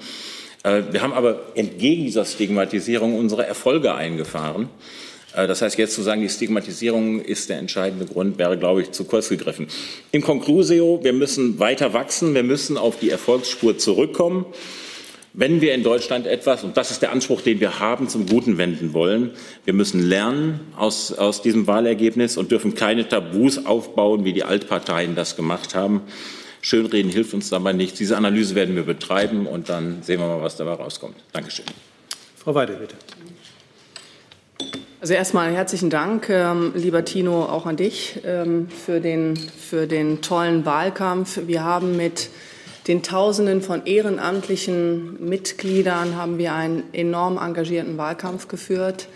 Äh, 0.64 0.82
wir 0.90 1.00
haben 1.00 1.12
aber 1.12 1.42
entgegen 1.54 2.02
dieser 2.02 2.24
Stigmatisierung 2.24 3.16
unsere 3.16 3.46
Erfolge 3.46 3.94
eingefahren. 3.94 4.68
Äh, 5.32 5.46
das 5.46 5.62
heißt, 5.62 5.78
jetzt 5.78 5.94
zu 5.94 6.02
sagen, 6.02 6.22
die 6.22 6.28
Stigmatisierung 6.28 7.20
ist 7.20 7.50
der 7.50 7.58
entscheidende 7.58 8.04
Grund, 8.04 8.36
wäre, 8.36 8.58
glaube 8.58 8.82
ich, 8.82 8.90
zu 8.90 9.04
kurz 9.04 9.28
gegriffen. 9.28 9.68
Im 10.10 10.22
Conclusio, 10.22 10.98
wir 11.04 11.12
müssen 11.12 11.60
weiter 11.60 11.92
wachsen, 11.92 12.34
wir 12.34 12.42
müssen 12.42 12.76
auf 12.76 12.98
die 12.98 13.10
Erfolgsspur 13.10 13.78
zurückkommen. 13.78 14.46
Wenn 15.34 15.60
wir 15.60 15.74
in 15.74 15.84
Deutschland 15.84 16.26
etwas, 16.26 16.64
und 16.64 16.76
das 16.76 16.90
ist 16.90 17.00
der 17.00 17.12
Anspruch, 17.12 17.42
den 17.42 17.60
wir 17.60 17.78
haben, 17.78 18.08
zum 18.08 18.26
Guten 18.26 18.58
wenden 18.58 18.92
wollen, 18.92 19.30
wir 19.64 19.72
müssen 19.72 20.02
lernen 20.02 20.58
aus, 20.76 21.12
aus 21.12 21.42
diesem 21.42 21.68
Wahlergebnis 21.68 22.36
und 22.36 22.50
dürfen 22.50 22.74
keine 22.74 23.08
Tabus 23.08 23.66
aufbauen, 23.66 24.24
wie 24.24 24.32
die 24.32 24.42
Altparteien 24.42 25.14
das 25.14 25.36
gemacht 25.36 25.76
haben. 25.76 26.02
Schönreden 26.68 27.10
hilft 27.10 27.32
uns 27.32 27.48
dabei 27.48 27.72
nicht. 27.72 27.98
Diese 27.98 28.18
Analyse 28.18 28.54
werden 28.54 28.76
wir 28.76 28.82
betreiben 28.82 29.46
und 29.46 29.70
dann 29.70 30.02
sehen 30.02 30.20
wir 30.20 30.26
mal, 30.26 30.42
was 30.42 30.56
dabei 30.56 30.74
rauskommt. 30.74 31.16
Dankeschön. 31.32 31.64
Frau 32.36 32.54
Weidel, 32.54 32.76
bitte. 32.76 32.94
Also 35.00 35.14
erstmal 35.14 35.50
herzlichen 35.54 35.88
Dank, 35.88 36.28
ähm, 36.28 36.72
lieber 36.74 37.06
Tino, 37.06 37.44
auch 37.44 37.64
an 37.64 37.76
dich 37.78 38.20
ähm, 38.22 38.68
für, 38.68 39.00
den, 39.00 39.34
für 39.38 39.86
den 39.86 40.20
tollen 40.20 40.66
Wahlkampf. 40.66 41.40
Wir 41.46 41.64
haben 41.64 41.96
mit 41.96 42.28
den 42.86 43.02
Tausenden 43.02 43.62
von 43.62 43.86
ehrenamtlichen 43.86 45.26
Mitgliedern 45.26 46.16
haben 46.16 46.36
wir 46.36 46.52
einen 46.52 46.82
enorm 46.92 47.38
engagierten 47.38 47.96
Wahlkampf 47.96 48.46
geführt, 48.46 49.08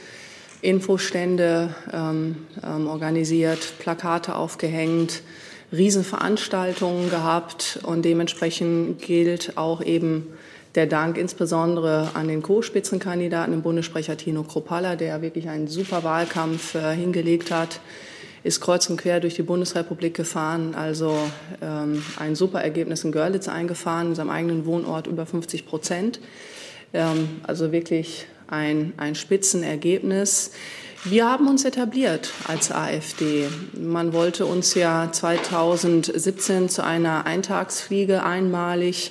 Infostände 0.62 1.75
ähm, 1.92 2.47
ähm 2.64 2.87
organisiert, 2.87 3.75
Plakate 3.78 4.37
aufgehängt, 4.37 5.23
Riesenveranstaltungen 5.73 7.11
gehabt 7.11 7.81
und 7.83 8.05
dementsprechend 8.05 9.00
gilt 9.00 9.57
auch 9.57 9.83
eben 9.83 10.26
der 10.75 10.87
Dank 10.87 11.19
insbesondere 11.19 12.11
an 12.14 12.29
den 12.29 12.43
Co-Spitzenkandidaten, 12.43 13.52
den 13.52 13.62
Bundessprecher 13.62 14.17
Tino 14.17 14.43
Kropalla, 14.43 14.97
der 14.97 15.23
wirklich 15.23 15.49
einen 15.49 15.69
super 15.69 16.05
Wahlkampf 16.05 16.75
äh, 16.75 16.95
hingelegt 16.95 17.50
hat, 17.50 17.81
ist 18.45 18.61
kreuz 18.61 18.88
und 18.91 18.97
quer 18.97 19.21
durch 19.21 19.35
die 19.35 19.43
Bundesrepublik 19.43 20.14
gefahren, 20.14 20.75
also 20.75 21.17
ähm, 21.61 22.02
ein 22.17 22.35
super 22.35 22.61
Ergebnis 22.61 23.05
in 23.05 23.12
Görlitz 23.12 23.49
eingefahren, 23.49 24.09
in 24.09 24.14
seinem 24.14 24.31
eigenen 24.31 24.67
Wohnort 24.67 25.07
über 25.07 25.26
50 25.26 25.67
Prozent. 25.67 26.21
Ähm, 26.93 27.41
also 27.45 27.71
wirklich 27.71 28.26
ein, 28.49 28.93
ein 28.97 29.14
Spitzenergebnis. 29.14 30.52
Wir 31.04 31.28
haben 31.28 31.49
uns 31.49 31.64
etabliert 31.64 32.30
als 32.47 32.71
AfD. 32.71 33.49
Man 33.76 34.12
wollte 34.12 34.47
uns 34.47 34.76
ja 34.76 35.11
2017 35.11 36.68
zu 36.68 36.85
einer 36.85 37.26
Eintagsfliege 37.26 38.23
einmalig 38.23 39.11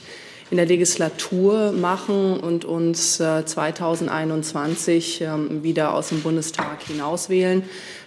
in 0.52 0.56
der 0.56 0.66
Legislatur 0.66 1.74
machen 1.74 2.40
und 2.40 2.64
uns 2.64 3.18
2021 3.18 5.20
äh, 5.20 5.26
ähm, 5.26 5.64
wieder 5.64 5.94
aus 5.94 6.08
dem 6.10 6.22
Bundestag 6.22 6.82
hinauswählen. 6.84 7.64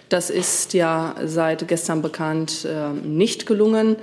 Das 0.09 0.31
ist 0.31 0.73
ja 0.73 1.13
seit 1.23 1.67
gestern 1.67 2.01
bekannt 2.01 2.67
ähm, 2.67 3.17
nicht 3.17 3.45
gelungen. 3.45 3.97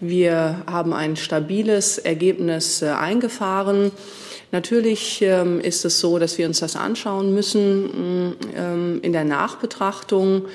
Wir 0.00 0.64
haben 0.66 0.92
ein 0.92 1.14
stabiles 1.14 1.98
Ergebnis 1.98 2.82
äh, 2.82 2.88
eingefahren. 2.88 3.92
Natürlich 4.50 5.20
ähm, 5.22 5.60
ist 5.60 5.84
es 5.84 6.00
so, 6.00 6.18
dass 6.18 6.38
wir 6.38 6.46
uns 6.46 6.60
das 6.60 6.74
anschauen 6.74 7.34
müssen 7.34 8.34
in 9.02 9.12
der 9.12 9.24
Nachbetrachtung 9.24 10.46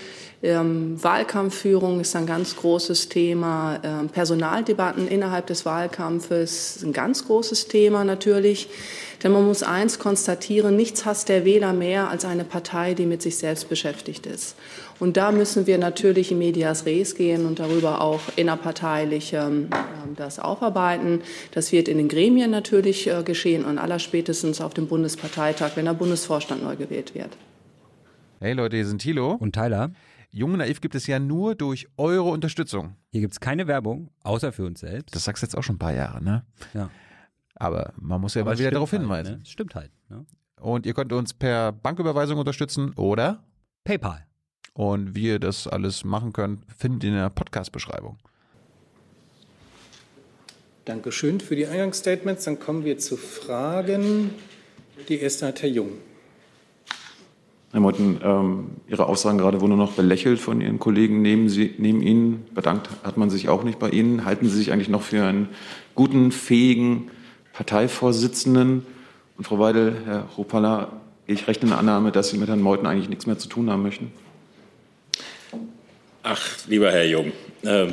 Ähm, 0.43 1.01
Wahlkampfführung 1.01 2.01
ist 2.01 2.17
ein 2.17 2.25
ganz 2.25 2.57
großes 2.57 3.07
Thema. 3.07 3.79
Ähm, 3.81 4.09
Personaldebatten 4.09 5.07
innerhalb 5.07 5.47
des 5.47 5.65
Wahlkampfes 5.65 6.75
ist 6.75 6.83
ein 6.83 6.91
ganz 6.91 7.25
großes 7.25 7.69
Thema 7.69 8.03
natürlich. 8.03 8.67
Denn 9.23 9.31
man 9.31 9.45
muss 9.45 9.63
eins 9.63 9.99
konstatieren, 9.99 10.75
nichts 10.75 11.05
hasst 11.05 11.29
der 11.29 11.45
Wähler 11.45 11.71
mehr 11.71 12.09
als 12.09 12.25
eine 12.25 12.43
Partei, 12.43 12.93
die 12.93 13.05
mit 13.05 13.21
sich 13.21 13.37
selbst 13.37 13.69
beschäftigt 13.69 14.25
ist. 14.25 14.57
Und 14.99 15.15
da 15.15 15.31
müssen 15.31 15.65
wir 15.65 15.77
natürlich 15.77 16.33
in 16.33 16.39
medias 16.39 16.85
res 16.85 17.15
gehen 17.15 17.45
und 17.45 17.59
darüber 17.59 18.01
auch 18.01 18.19
innerparteilich 18.35 19.31
ähm, 19.31 19.69
das 20.17 20.39
aufarbeiten. 20.39 21.21
Das 21.53 21.71
wird 21.71 21.87
in 21.87 21.97
den 21.97 22.09
Gremien 22.09 22.51
natürlich 22.51 23.07
äh, 23.07 23.23
geschehen 23.23 23.63
und 23.63 23.77
allerspätestens 23.77 24.59
auf 24.59 24.73
dem 24.73 24.87
Bundesparteitag, 24.87 25.71
wenn 25.75 25.85
der 25.85 25.93
Bundesvorstand 25.93 26.61
neu 26.61 26.75
gewählt 26.75 27.15
wird. 27.15 27.29
Hey 28.41 28.51
Leute, 28.51 28.75
hier 28.75 28.85
sind 28.85 29.01
Thilo 29.01 29.37
und 29.39 29.55
Tyler. 29.55 29.91
Jung 30.35 30.53
und 30.53 30.57
Naiv 30.57 30.81
gibt 30.81 30.95
es 30.95 31.05
ja 31.05 31.19
nur 31.19 31.53
durch 31.53 31.87
eure 31.95 32.23
Unterstützung. 32.29 32.95
Hier 33.11 33.21
gibt 33.21 33.33
es 33.33 33.39
keine 33.39 33.67
Werbung, 33.67 34.09
außer 34.23 34.51
für 34.51 34.65
uns 34.65 34.79
selbst. 34.79 35.15
Das 35.15 35.25
sagst 35.25 35.43
du 35.43 35.45
jetzt 35.45 35.55
auch 35.55 35.61
schon 35.61 35.75
ein 35.75 35.79
paar 35.79 35.93
Jahre, 35.93 36.23
ne? 36.23 36.43
Ja. 36.73 36.89
Aber 37.53 37.93
man 37.97 38.19
muss 38.19 38.33
ja 38.33 38.41
Aber 38.41 38.51
mal 38.51 38.57
wieder 38.57 38.71
darauf 38.71 38.91
halt, 38.91 39.03
hinweisen. 39.03 39.37
Ne? 39.37 39.45
Stimmt 39.45 39.75
halt. 39.75 39.91
Ne? 40.09 40.25
Und 40.59 40.87
ihr 40.87 40.95
könnt 40.95 41.13
uns 41.13 41.35
per 41.35 41.71
Banküberweisung 41.71 42.39
unterstützen 42.39 42.93
oder 42.95 43.43
PayPal. 43.83 44.25
Und 44.73 45.13
wie 45.13 45.27
ihr 45.27 45.39
das 45.39 45.67
alles 45.67 46.03
machen 46.03 46.33
könnt, 46.33 46.65
findet 46.75 47.03
ihr 47.03 47.09
in 47.11 47.15
der 47.15 47.29
Podcast-Beschreibung. 47.29 48.17
Dankeschön 50.85 51.41
für 51.41 51.55
die 51.55 51.67
Eingangsstatements. 51.67 52.45
Dann 52.45 52.57
kommen 52.57 52.83
wir 52.83 52.97
zu 52.97 53.17
Fragen. 53.17 54.31
Die 55.07 55.19
erste 55.19 55.45
hat 55.45 55.61
Herr 55.61 55.69
Jung. 55.69 55.91
Herr 57.73 57.79
Meuthen, 57.79 58.19
ähm, 58.23 58.67
Ihre 58.87 59.07
Aussagen 59.07 59.39
gerade 59.39 59.59
wurden 59.59 59.75
nur 59.75 59.87
noch 59.87 59.93
belächelt 59.93 60.39
von 60.39 60.61
Ihren 60.61 60.77
Kollegen 60.77 61.23
neben, 61.23 61.49
Sie, 61.49 61.73
neben 61.79 62.03
Ihnen. 62.03 62.45
Bedankt 62.53 62.87
hat 63.03 63.17
man 63.17 63.31
sich 63.31 63.49
auch 63.49 63.63
nicht 63.63 63.79
bei 63.79 63.89
Ihnen. 63.89 64.25
Halten 64.25 64.47
Sie 64.47 64.55
sich 64.55 64.71
eigentlich 64.71 64.89
noch 64.89 65.01
für 65.01 65.25
einen 65.25 65.49
guten, 65.95 66.31
fähigen 66.31 67.09
Parteivorsitzenden? 67.51 68.85
Und 69.39 69.47
Frau 69.47 69.57
Weidel, 69.57 69.95
Herr 70.05 70.27
Rupala, 70.37 71.01
ich 71.25 71.47
rechne 71.47 71.71
eine 71.71 71.79
Annahme, 71.79 72.11
dass 72.11 72.29
Sie 72.29 72.37
mit 72.37 72.47
Herrn 72.47 72.61
Meuthen 72.61 72.85
eigentlich 72.85 73.09
nichts 73.09 73.25
mehr 73.25 73.39
zu 73.39 73.49
tun 73.49 73.71
haben 73.71 73.81
möchten. 73.81 74.11
Ach, 76.21 76.39
lieber 76.67 76.91
Herr 76.91 77.07
Jung, 77.07 77.31
äh, 77.63 77.87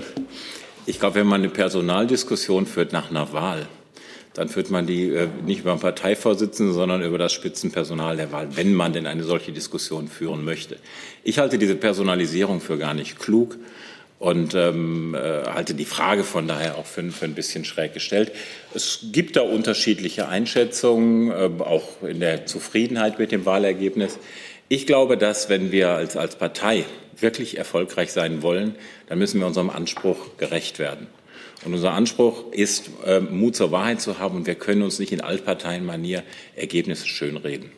ich 0.84 1.00
glaube, 1.00 1.14
wenn 1.14 1.26
man 1.26 1.40
eine 1.40 1.48
Personaldiskussion 1.48 2.66
führt 2.66 2.92
nach 2.92 3.08
einer 3.08 3.32
Wahl, 3.32 3.66
dann 4.34 4.48
führt 4.48 4.70
man 4.70 4.86
die 4.86 5.08
äh, 5.08 5.28
nicht 5.44 5.60
über 5.60 5.72
den 5.72 5.80
Parteivorsitzenden, 5.80 6.74
sondern 6.74 7.02
über 7.02 7.18
das 7.18 7.32
Spitzenpersonal 7.32 8.16
der 8.16 8.32
Wahl, 8.32 8.56
wenn 8.56 8.74
man 8.74 8.92
denn 8.92 9.06
eine 9.06 9.24
solche 9.24 9.52
Diskussion 9.52 10.08
führen 10.08 10.44
möchte. 10.44 10.76
Ich 11.24 11.38
halte 11.38 11.58
diese 11.58 11.74
Personalisierung 11.74 12.60
für 12.60 12.78
gar 12.78 12.94
nicht 12.94 13.18
klug 13.18 13.56
und 14.20 14.54
ähm, 14.54 15.14
äh, 15.14 15.44
halte 15.46 15.74
die 15.74 15.86
Frage 15.86 16.24
von 16.24 16.46
daher 16.46 16.76
auch 16.76 16.86
für, 16.86 17.02
für, 17.10 17.24
ein 17.24 17.34
bisschen 17.34 17.64
schräg 17.64 17.94
gestellt. 17.94 18.32
Es 18.74 19.06
gibt 19.10 19.36
da 19.36 19.40
unterschiedliche 19.40 20.28
Einschätzungen, 20.28 21.30
äh, 21.30 21.62
auch 21.62 22.02
in 22.02 22.20
der 22.20 22.46
Zufriedenheit 22.46 23.18
mit 23.18 23.32
dem 23.32 23.46
Wahlergebnis. 23.46 24.18
Ich 24.68 24.86
glaube, 24.86 25.16
dass 25.16 25.48
wenn 25.48 25.72
wir 25.72 25.90
als, 25.90 26.16
als 26.16 26.36
Partei 26.36 26.84
wirklich 27.18 27.58
erfolgreich 27.58 28.12
sein 28.12 28.42
wollen, 28.42 28.76
dann 29.08 29.18
müssen 29.18 29.40
wir 29.40 29.46
unserem 29.46 29.70
Anspruch 29.70 30.36
gerecht 30.36 30.78
werden. 30.78 31.08
Und 31.64 31.74
unser 31.74 31.92
Anspruch 31.92 32.52
ist, 32.52 32.90
äh, 33.04 33.20
Mut 33.20 33.54
zur 33.54 33.70
Wahrheit 33.70 34.00
zu 34.00 34.18
haben. 34.18 34.36
Und 34.36 34.46
wir 34.46 34.54
können 34.54 34.82
uns 34.82 34.98
nicht 34.98 35.12
in 35.12 35.20
Altparteienmanier 35.20 36.22
Ergebnisse 36.56 37.06
schönreden. 37.06 37.70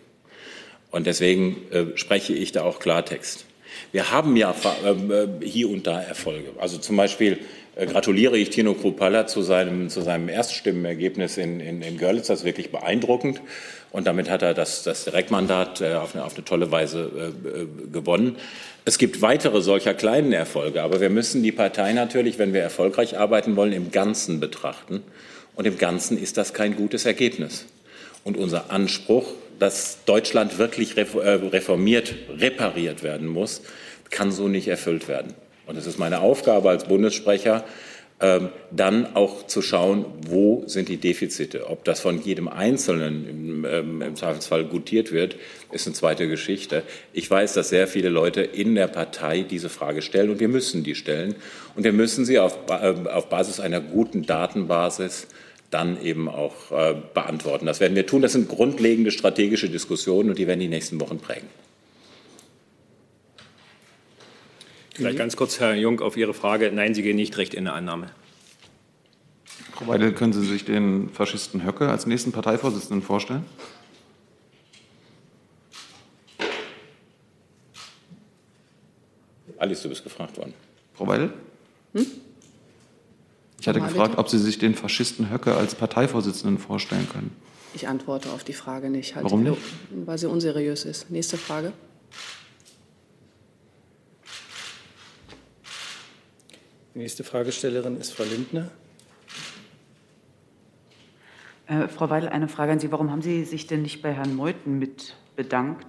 Und 0.91 1.07
deswegen 1.07 1.57
äh, 1.71 1.97
spreche 1.97 2.33
ich 2.35 2.53
da 2.53 2.63
auch 2.63 2.79
Klartext. 2.79 3.47
Wir 3.91 4.13
haben 4.13 4.37
ja 4.37 4.55
äh, 4.85 5.45
hier 5.45 5.71
und 5.71 5.87
da 5.87 6.01
Erfolge. 6.01 6.51
Also 6.59 6.79
zum 6.79 6.97
Beispiel 6.97 7.39
äh, 7.75 7.87
gratuliere 7.87 8.37
ich 8.37 8.51
Tino 8.51 8.75
Kruppalla 8.75 9.27
zu 9.27 9.43
seinem, 9.43 9.89
zu 9.89 10.03
seinem 10.03 10.29
Erststimmenergebnis 10.29 11.39
in, 11.39 11.59
in, 11.59 11.83
in 11.83 11.97
Görlitz. 11.97 12.29
Das 12.29 12.41
ist 12.41 12.45
wirklich 12.45 12.71
beeindruckend. 12.71 13.41
Und 13.91 14.07
damit 14.07 14.31
hat 14.31 14.43
er 14.43 14.55
das, 14.55 14.85
das 14.85 15.05
Direktmandat 15.05 15.83
auf, 15.83 16.15
eine, 16.15 16.25
auf 16.25 16.35
eine 16.35 16.45
tolle 16.45 16.71
Weise 16.71 17.35
gewonnen. 17.93 18.37
Es 18.85 18.99
gibt 18.99 19.23
weitere 19.23 19.63
solcher 19.63 19.95
kleinen 19.95 20.33
Erfolge, 20.33 20.83
aber 20.83 21.01
wir 21.01 21.11
müssen 21.11 21.43
die 21.43 21.53
Partei 21.53 21.93
natürlich, 21.93 22.39
wenn 22.39 22.53
wir 22.53 22.63
erfolgreich 22.63 23.17
arbeiten 23.17 23.55
wollen, 23.55 23.73
im 23.73 23.93
Ganzen 23.93 24.41
betrachten. 24.41 25.05
Und 25.55 25.67
im 25.67 25.79
Ganzen 25.79 26.21
ist 26.21 26.37
das 26.37 26.53
kein 26.53 26.75
gutes 26.75 27.05
Ergebnis. 27.05 27.67
Und 28.25 28.37
unser 28.37 28.71
Anspruch, 28.71 29.27
dass 29.61 29.99
Deutschland 30.05 30.59
wirklich 30.59 30.97
äh, 30.97 31.03
reformiert, 31.03 32.15
repariert 32.29 33.05
werden 33.05 33.29
muss, 33.29 33.63
kann 34.11 34.33
so 34.33 34.49
nicht 34.49 34.67
erfüllt 34.67 35.07
werden. 35.07 35.35
Und 35.67 35.77
es 35.77 35.87
ist 35.87 35.99
meine 35.99 36.21
Aufgabe 36.21 36.71
als 36.71 36.85
Bundessprecher, 36.85 37.65
dann 38.71 39.17
auch 39.17 39.47
zu 39.49 39.63
schauen, 39.63 40.05
wo 40.29 40.63
sind 40.67 40.89
die 40.89 40.97
Defizite. 40.97 41.69
Ob 41.69 41.85
das 41.85 42.01
von 42.01 42.23
jedem 42.23 42.47
Einzelnen 42.47 43.29
im, 43.29 43.65
ähm, 43.65 44.03
im, 44.03 44.17
Zweifelsfall 44.17 44.65
gutiert 44.65 45.11
wird, 45.11 45.37
ist 45.73 45.87
eine 45.87 45.95
zweite 45.95 46.29
Geschichte. 46.29 46.85
Ich 47.13 47.29
weiß, 47.29 47.55
dass 47.55 47.71
sehr 47.71 47.89
viele 47.89 48.11
Leute 48.11 48.43
in 48.43 48.77
der 48.77 48.87
Partei 48.87 49.43
diese 49.43 49.69
Frage 49.69 50.03
stellen 50.03 50.31
und 50.31 50.39
wir 50.39 50.49
müssen 50.49 50.85
die 50.85 50.95
stellen. 50.95 51.35
Und 51.75 51.83
wir 51.83 51.93
müssen 51.93 52.25
sie 52.25 52.39
auf, 52.39 52.59
äh, 52.69 52.95
auf 53.09 53.29
Basis 53.29 53.59
einer 53.59 53.81
guten 53.81 54.23
Datenbasis 54.23 55.27
dann 55.71 56.01
eben 56.01 56.29
auch 56.29 56.71
äh, 56.71 56.95
beantworten. 57.15 57.67
Das 57.67 57.81
werden 57.81 57.97
wir 57.97 58.07
tun. 58.07 58.23
Das 58.23 58.33
sind 58.33 58.49
grundlegende 58.49 59.11
strategische 59.11 59.69
Diskussionen 59.69 60.31
und 60.31 60.39
die 60.39 60.47
werden 60.47 60.61
die 60.61 60.69
nächsten 60.69 61.01
Wochen 61.01 61.19
prägen. 61.19 61.49
Vielleicht 64.95 65.19
ganz 65.19 65.37
kurz, 65.37 65.59
Herr 65.59 65.75
Jung, 65.75 66.01
auf 66.01 66.17
Ihre 66.17 66.35
Frage. 66.35 66.71
Nein, 66.73 66.95
Sie 66.95 67.03
gehen 67.03 67.17
nicht 67.17 67.37
recht 67.39 67.55
in 67.55 67.65
der 67.65 67.75
Annahme. 67.75 68.11
Frau 69.73 69.87
Weidel, 69.87 70.13
können 70.13 70.33
Sie 70.33 70.45
sich 70.45 70.65
den 70.65 71.09
Faschisten 71.09 71.65
Höcke 71.65 71.89
als 71.89 72.07
nächsten 72.07 72.31
Parteivorsitzenden 72.31 73.03
vorstellen? 73.03 73.45
Alice, 79.59 79.83
du 79.83 79.89
bist 79.89 80.05
gefragt 80.05 80.37
worden. 80.37 80.55
Frau 80.95 81.07
Weidel? 81.07 81.33
Hm? 81.95 82.07
Ich 83.61 83.69
hatte 83.69 83.81
gefragt, 83.81 84.19
ob 84.19 84.29
Sie 84.29 84.39
sich 84.39 84.59
den 84.59 84.75
Faschisten 84.75 85.31
Höcke 85.31 85.55
als 85.55 85.75
Parteivorsitzenden 85.75 86.59
vorstellen 86.59 87.09
können. 87.09 87.35
Ich 87.75 87.89
antworte 87.89 88.31
auf 88.31 88.45
die 88.45 88.53
Frage 88.53 88.91
nicht. 88.91 89.15
Halt 89.15 89.25
Warum 89.25 89.45
nicht? 89.45 89.57
Weil 90.05 90.19
sie 90.19 90.29
unseriös 90.29 90.85
ist. 90.85 91.11
Nächste 91.11 91.39
Frage. 91.39 91.73
Die 96.95 96.99
nächste 96.99 97.25
Fragestellerin 97.25 97.97
ist 97.97 98.13
Frau 98.13 98.25
Lindner. 98.25 98.71
Äh, 101.67 101.89
Frau 101.89 102.11
Weidel, 102.11 102.29
eine 102.29 102.49
Frage 102.49 102.73
an 102.73 102.81
Sie. 102.81 102.93
Warum 102.93 103.11
haben 103.11 103.23
Sie 103.23 103.45
sich 103.45 103.67
denn 103.67 103.81
nicht 103.81 104.03
bei 104.03 104.13
Herrn 104.13 104.35
Meuthen 104.35 104.79
mit 104.79 105.17
bedankt? 105.35 105.87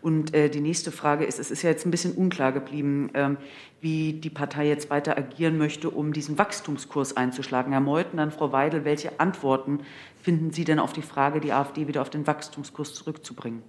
Und 0.00 0.32
äh, 0.32 0.48
die 0.48 0.60
nächste 0.60 0.90
Frage 0.90 1.26
ist, 1.26 1.38
es 1.38 1.50
ist 1.50 1.62
ja 1.62 1.70
jetzt 1.70 1.84
ein 1.84 1.90
bisschen 1.90 2.12
unklar 2.12 2.52
geblieben, 2.52 3.10
ähm, 3.12 3.36
wie 3.82 4.14
die 4.14 4.30
Partei 4.30 4.68
jetzt 4.68 4.88
weiter 4.88 5.18
agieren 5.18 5.58
möchte, 5.58 5.90
um 5.90 6.14
diesen 6.14 6.38
Wachstumskurs 6.38 7.16
einzuschlagen. 7.16 7.72
Herr 7.72 7.82
Meuthen, 7.82 8.16
dann 8.16 8.30
Frau 8.30 8.50
Weidel, 8.50 8.86
welche 8.86 9.20
Antworten 9.20 9.80
finden 10.22 10.52
Sie 10.52 10.64
denn 10.64 10.78
auf 10.78 10.94
die 10.94 11.02
Frage, 11.02 11.40
die 11.40 11.52
AfD 11.52 11.88
wieder 11.88 12.00
auf 12.00 12.10
den 12.10 12.26
Wachstumskurs 12.26 12.94
zurückzubringen? 12.94 13.62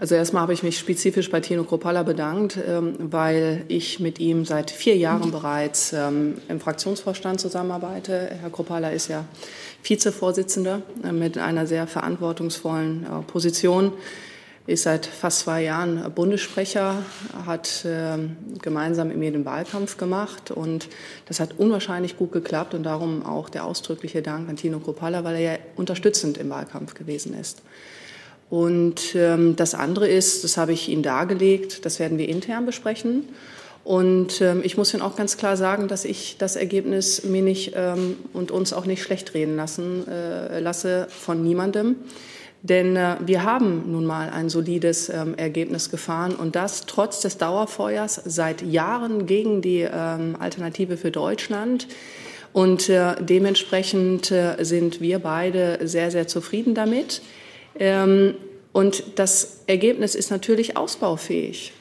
Also 0.00 0.14
erstmal 0.14 0.40
habe 0.40 0.54
ich 0.54 0.62
mich 0.62 0.78
spezifisch 0.78 1.30
bei 1.30 1.40
Tino 1.40 1.62
Kropalla 1.62 2.02
bedankt, 2.02 2.56
ähm, 2.66 2.94
weil 2.98 3.64
ich 3.68 4.00
mit 4.00 4.18
ihm 4.18 4.46
seit 4.46 4.70
vier 4.70 4.96
Jahren 4.96 5.30
bereits 5.30 5.92
ähm, 5.92 6.38
im 6.48 6.58
Fraktionsvorstand 6.58 7.38
zusammenarbeite. 7.38 8.30
Herr 8.40 8.48
Kropalla 8.48 8.88
ist 8.88 9.08
ja 9.08 9.26
Vizevorsitzender 9.82 10.80
äh, 11.04 11.12
mit 11.12 11.36
einer 11.36 11.66
sehr 11.66 11.86
verantwortungsvollen 11.86 13.04
äh, 13.04 13.30
Position, 13.30 13.92
ist 14.66 14.84
seit 14.84 15.04
fast 15.04 15.40
zwei 15.40 15.64
Jahren 15.64 16.10
Bundessprecher, 16.14 17.02
hat 17.44 17.84
ähm, 17.84 18.38
gemeinsam 18.62 19.08
mit 19.08 19.18
mir 19.18 19.32
den 19.32 19.44
Wahlkampf 19.44 19.98
gemacht 19.98 20.50
und 20.50 20.88
das 21.26 21.40
hat 21.40 21.58
unwahrscheinlich 21.58 22.16
gut 22.16 22.32
geklappt 22.32 22.72
und 22.72 22.84
darum 22.84 23.26
auch 23.26 23.50
der 23.50 23.66
ausdrückliche 23.66 24.22
Dank 24.22 24.48
an 24.48 24.56
Tino 24.56 24.78
Kropalla, 24.78 25.24
weil 25.24 25.34
er 25.34 25.40
ja 25.40 25.58
unterstützend 25.76 26.38
im 26.38 26.48
Wahlkampf 26.48 26.94
gewesen 26.94 27.38
ist. 27.38 27.60
Und 28.50 29.14
ähm, 29.14 29.54
das 29.54 29.74
andere 29.74 30.08
ist, 30.08 30.42
das 30.42 30.56
habe 30.56 30.72
ich 30.72 30.88
Ihnen 30.88 31.04
dargelegt, 31.04 31.86
das 31.86 32.00
werden 32.00 32.18
wir 32.18 32.28
intern 32.28 32.66
besprechen. 32.66 33.28
Und 33.84 34.40
ähm, 34.40 34.60
ich 34.64 34.76
muss 34.76 34.92
Ihnen 34.92 35.02
auch 35.02 35.16
ganz 35.16 35.36
klar 35.36 35.56
sagen, 35.56 35.88
dass 35.88 36.04
ich 36.04 36.36
das 36.36 36.56
Ergebnis 36.56 37.24
mir 37.24 37.42
nicht 37.42 37.72
ähm, 37.76 38.16
und 38.32 38.50
uns 38.50 38.72
auch 38.72 38.86
nicht 38.86 39.02
schlecht 39.02 39.34
reden 39.34 39.56
lassen 39.56 40.06
äh, 40.06 40.60
lasse 40.60 41.06
von 41.08 41.42
niemandem. 41.42 41.96
Denn 42.62 42.96
äh, 42.96 43.16
wir 43.24 43.44
haben 43.44 43.90
nun 43.90 44.04
mal 44.04 44.28
ein 44.30 44.50
solides 44.50 45.08
ähm, 45.08 45.34
Ergebnis 45.36 45.90
gefahren 45.90 46.34
und 46.34 46.56
das 46.56 46.86
trotz 46.86 47.20
des 47.20 47.38
Dauerfeuers 47.38 48.20
seit 48.24 48.62
Jahren 48.62 49.26
gegen 49.26 49.62
die 49.62 49.80
ähm, 49.80 50.36
Alternative 50.38 50.96
für 50.96 51.10
Deutschland. 51.10 51.86
Und 52.52 52.88
äh, 52.88 53.14
dementsprechend 53.20 54.30
äh, 54.30 54.56
sind 54.60 55.00
wir 55.00 55.20
beide 55.20 55.78
sehr, 55.86 56.10
sehr 56.10 56.26
zufrieden 56.26 56.74
damit. 56.74 57.22
Ähm, 57.80 58.36
Und 58.72 59.18
das 59.18 59.62
Ergebnis 59.66 60.14
ist 60.14 60.30
natürlich 60.30 60.76
ausbaufähig. 60.76 61.72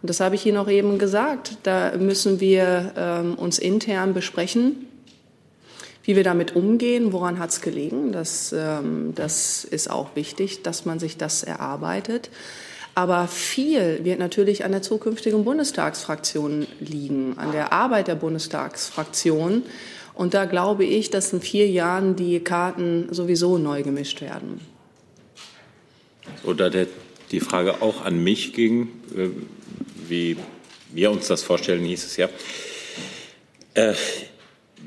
Und 0.00 0.10
das 0.10 0.20
habe 0.20 0.36
ich 0.36 0.46
Ihnen 0.46 0.58
auch 0.58 0.68
eben 0.68 0.98
gesagt. 0.98 1.56
Da 1.64 1.96
müssen 1.96 2.38
wir 2.38 2.92
ähm, 2.96 3.34
uns 3.34 3.58
intern 3.58 4.14
besprechen, 4.14 4.86
wie 6.04 6.14
wir 6.14 6.22
damit 6.22 6.54
umgehen, 6.54 7.12
woran 7.12 7.38
hat 7.38 7.50
es 7.50 7.60
gelegen. 7.60 8.12
Das, 8.12 8.54
ähm, 8.56 9.12
das 9.16 9.64
ist 9.64 9.90
auch 9.90 10.14
wichtig, 10.14 10.62
dass 10.62 10.84
man 10.84 11.00
sich 11.00 11.16
das 11.16 11.42
erarbeitet. 11.42 12.30
Aber 12.94 13.26
viel 13.26 14.04
wird 14.04 14.20
natürlich 14.20 14.64
an 14.64 14.70
der 14.70 14.82
zukünftigen 14.82 15.42
Bundestagsfraktion 15.42 16.68
liegen, 16.78 17.36
an 17.38 17.50
der 17.50 17.72
Arbeit 17.72 18.06
der 18.06 18.14
Bundestagsfraktion. 18.14 19.64
Und 20.14 20.34
da 20.34 20.44
glaube 20.44 20.84
ich, 20.84 21.10
dass 21.10 21.32
in 21.32 21.40
vier 21.40 21.66
Jahren 21.66 22.14
die 22.14 22.38
Karten 22.38 23.08
sowieso 23.10 23.58
neu 23.58 23.82
gemischt 23.82 24.20
werden. 24.20 24.60
Oder 26.42 26.70
der, 26.70 26.86
die 27.30 27.40
Frage 27.40 27.82
auch 27.82 28.04
an 28.04 28.22
mich 28.22 28.52
ging, 28.52 28.88
äh, 29.16 29.28
wie 30.08 30.36
wir 30.92 31.10
uns 31.10 31.26
das 31.26 31.42
vorstellen, 31.42 31.84
hieß 31.84 32.04
es 32.04 32.16
ja. 32.16 32.28
Äh, 33.74 33.94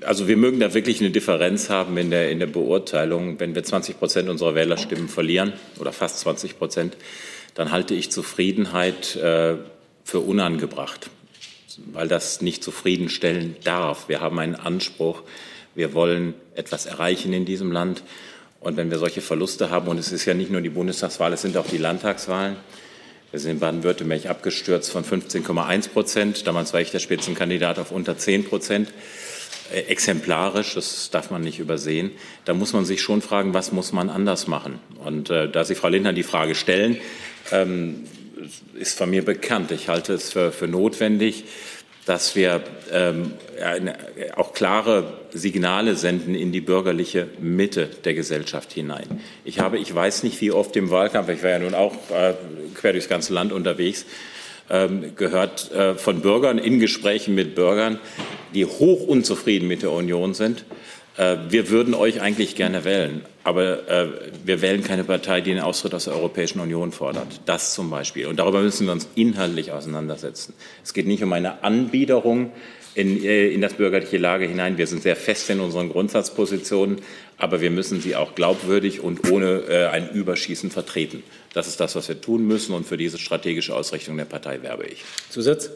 also 0.01 0.27
wir 0.27 0.37
mögen 0.37 0.59
da 0.59 0.73
wirklich 0.73 0.99
eine 0.99 1.09
Differenz 1.09 1.69
haben 1.69 1.97
in 1.97 2.11
der, 2.11 2.31
in 2.31 2.39
der 2.39 2.47
Beurteilung. 2.47 3.39
Wenn 3.39 3.55
wir 3.55 3.63
20 3.63 3.97
Prozent 3.97 4.29
unserer 4.29 4.55
Wählerstimmen 4.55 5.09
verlieren 5.09 5.53
oder 5.79 5.91
fast 5.91 6.19
20 6.19 6.57
Prozent, 6.57 6.97
dann 7.55 7.71
halte 7.71 7.95
ich 7.95 8.11
Zufriedenheit 8.11 9.15
äh, 9.15 9.55
für 10.03 10.19
unangebracht, 10.19 11.09
weil 11.91 12.07
das 12.07 12.41
nicht 12.41 12.63
zufriedenstellen 12.63 13.55
darf. 13.63 14.07
Wir 14.07 14.21
haben 14.21 14.39
einen 14.39 14.55
Anspruch, 14.55 15.23
wir 15.73 15.93
wollen 15.93 16.33
etwas 16.55 16.85
erreichen 16.85 17.33
in 17.33 17.45
diesem 17.45 17.71
Land. 17.71 18.03
Und 18.67 18.75
wenn 18.75 18.91
wir 18.91 18.99
solche 18.99 19.21
Verluste 19.21 19.69
haben, 19.69 19.87
und 19.87 19.97
es 19.97 20.11
ist 20.11 20.25
ja 20.25 20.33
nicht 20.33 20.51
nur 20.51 20.59
die 20.59 20.67
Bundestagswahl, 20.67 21.31
es 21.31 21.41
sind 21.41 21.55
auch 21.55 21.67
die 21.67 21.77
Landtagswahlen, 21.77 22.57
wir 23.31 23.39
sind 23.39 23.51
in 23.51 23.59
Baden-Württemberg 23.59 24.25
abgestürzt 24.25 24.91
von 24.91 25.05
15,1 25.05 25.87
Prozent. 25.87 26.45
Damals 26.45 26.73
war 26.73 26.81
ich 26.81 26.91
der 26.91 26.99
Spitzenkandidat 26.99 27.79
auf 27.79 27.93
unter 27.93 28.17
10 28.17 28.43
Prozent. 28.43 28.91
Äh, 29.73 29.83
exemplarisch, 29.83 30.73
das 30.73 31.09
darf 31.11 31.31
man 31.31 31.43
nicht 31.43 31.59
übersehen. 31.59 32.11
Da 32.43 32.53
muss 32.53 32.73
man 32.73 32.83
sich 32.83 33.01
schon 33.01 33.21
fragen, 33.21 33.53
was 33.53 33.71
muss 33.71 33.93
man 33.93 34.09
anders 34.09 34.47
machen? 34.47 34.79
Und 35.01 35.29
äh, 35.29 35.49
da 35.49 35.63
Sie 35.63 35.75
Frau 35.75 35.87
Lindner 35.87 36.11
die 36.11 36.23
Frage 36.23 36.53
stellen, 36.53 36.97
ähm, 37.53 38.03
ist 38.77 38.97
von 38.97 39.09
mir 39.09 39.23
bekannt. 39.23 39.71
Ich 39.71 39.87
halte 39.87 40.11
es 40.13 40.33
für, 40.33 40.51
für 40.51 40.67
notwendig, 40.67 41.45
dass 42.07 42.37
wir 42.37 42.63
ähm, 42.89 43.33
auch 44.37 44.53
klare 44.53 45.13
Signale 45.33 45.95
senden 45.95 46.35
in 46.35 46.53
die 46.53 46.61
bürgerliche 46.61 47.27
Mitte 47.39 47.89
der 48.05 48.13
Gesellschaft 48.13 48.71
hinein. 48.71 49.21
Ich 49.43 49.59
habe, 49.59 49.77
ich 49.77 49.93
weiß 49.93 50.23
nicht, 50.23 50.39
wie 50.39 50.51
oft 50.51 50.73
im 50.77 50.89
Wahlkampf, 50.89 51.27
ich 51.27 51.43
war 51.43 51.49
ja 51.49 51.59
nun 51.59 51.75
auch 51.75 51.93
äh, 52.09 52.33
quer 52.75 52.93
durchs 52.93 53.09
ganze 53.09 53.33
Land 53.33 53.51
unterwegs, 53.51 54.05
ähm, 54.69 55.17
gehört 55.17 55.69
äh, 55.73 55.95
von 55.95 56.21
Bürgern 56.21 56.59
in 56.59 56.79
Gesprächen 56.79 57.35
mit 57.35 57.55
Bürgern, 57.55 57.99
die 58.53 58.65
hoch 58.65 59.05
unzufrieden 59.05 59.67
mit 59.67 59.81
der 59.81 59.91
Union 59.91 60.33
sind, 60.33 60.63
äh, 61.17 61.37
wir 61.49 61.69
würden 61.69 61.93
euch 61.93 62.21
eigentlich 62.21 62.55
gerne 62.55 62.85
wählen, 62.85 63.25
aber 63.43 63.89
äh, 63.89 64.07
wir 64.45 64.61
wählen 64.61 64.83
keine 64.83 65.03
Partei, 65.03 65.41
die 65.41 65.51
den 65.51 65.61
Austritt 65.61 65.93
aus 65.95 66.05
der 66.05 66.13
Europäischen 66.13 66.59
Union 66.59 66.91
fordert. 66.91 67.41
Das 67.45 67.73
zum 67.73 67.89
Beispiel. 67.89 68.27
Und 68.27 68.37
darüber 68.37 68.61
müssen 68.61 68.85
wir 68.85 68.93
uns 68.93 69.07
inhaltlich 69.15 69.71
auseinandersetzen. 69.71 70.53
Es 70.83 70.93
geht 70.93 71.07
nicht 71.07 71.23
um 71.23 71.33
eine 71.33 71.63
Anbiederung 71.63 72.51
in, 72.93 73.23
äh, 73.23 73.47
in 73.49 73.61
das 73.61 73.73
bürgerliche 73.73 74.17
Lager 74.17 74.45
hinein. 74.45 74.77
Wir 74.77 74.85
sind 74.85 75.01
sehr 75.01 75.15
fest 75.15 75.49
in 75.49 75.59
unseren 75.59 75.89
Grundsatzpositionen, 75.89 77.01
aber 77.37 77.61
wir 77.61 77.71
müssen 77.71 77.99
sie 77.99 78.15
auch 78.15 78.35
glaubwürdig 78.35 79.01
und 79.01 79.31
ohne 79.31 79.89
ein 79.91 80.09
Überschießen 80.09 80.71
vertreten. 80.71 81.23
Das 81.53 81.67
ist 81.67 81.79
das, 81.79 81.95
was 81.95 82.07
wir 82.07 82.19
tun 82.19 82.47
müssen. 82.47 82.73
Und 82.73 82.87
für 82.87 82.97
diese 82.97 83.19
strategische 83.19 83.75
Ausrichtung 83.75 84.17
der 84.17 84.25
Partei 84.25 84.61
werbe 84.63 84.85
ich. 84.85 85.03
Zusatz? 85.29 85.69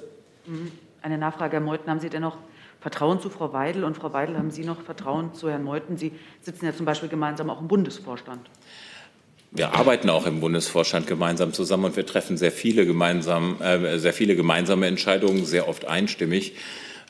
Mhm. 0.46 0.72
Eine 1.04 1.18
Nachfrage, 1.18 1.54
Herr 1.54 1.62
Meuthen. 1.62 1.88
Haben 1.88 2.00
Sie 2.00 2.10
denn 2.10 2.22
noch 2.22 2.38
Vertrauen 2.82 3.22
zu 3.22 3.30
Frau 3.30 3.54
Weidel 3.54 3.84
und 3.84 3.96
Frau 3.96 4.12
Weidel, 4.12 4.36
haben 4.38 4.50
Sie 4.50 4.64
noch 4.64 4.82
Vertrauen 4.82 5.36
zu 5.36 5.50
Herrn 5.50 5.64
Meuthen? 5.64 5.98
Sie 5.98 6.14
sitzen 6.42 6.66
ja 6.66 6.76
zum 6.76 6.88
Beispiel 6.88 7.10
gemeinsam 7.10 7.52
auch 7.52 7.62
im 7.62 7.68
Bundesvorstand. 7.68 8.50
Wir 9.52 9.76
arbeiten 9.76 10.10
auch 10.10 10.26
im 10.26 10.40
Bundesvorstand 10.40 11.06
gemeinsam 11.06 11.54
zusammen 11.54 11.86
und 11.86 11.96
wir 11.96 12.08
treffen 12.08 12.38
sehr 12.38 12.52
viele, 12.52 12.88
gemeinsam, 12.88 13.62
äh, 13.62 14.00
sehr 14.00 14.14
viele 14.14 14.36
gemeinsame 14.36 14.88
Entscheidungen, 14.88 15.46
sehr 15.46 15.68
oft 15.68 15.86
einstimmig. 15.86 16.56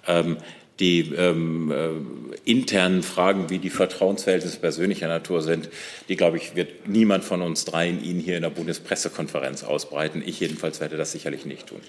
Ähm, 0.07 0.37
die 0.79 1.13
ähm, 1.13 1.71
äh, 1.71 2.49
internen 2.49 3.03
Fragen, 3.03 3.49
wie 3.49 3.59
die 3.59 3.69
Vertrauensverhältnisse 3.69 4.59
persönlicher 4.59 5.07
Natur 5.07 5.41
sind, 5.41 5.69
die, 6.09 6.15
glaube 6.17 6.37
ich, 6.37 6.55
wird 6.55 6.87
niemand 6.87 7.23
von 7.23 7.41
uns 7.41 7.63
dreien 7.63 8.03
Ihnen 8.03 8.19
hier 8.19 8.35
in 8.35 8.41
der 8.41 8.49
Bundespressekonferenz 8.49 9.63
ausbreiten. 9.63 10.23
Ich 10.25 10.39
jedenfalls 10.39 10.81
werde 10.81 10.97
das 10.97 11.11
sicherlich 11.11 11.45
nicht 11.45 11.67
tun. 11.67 11.79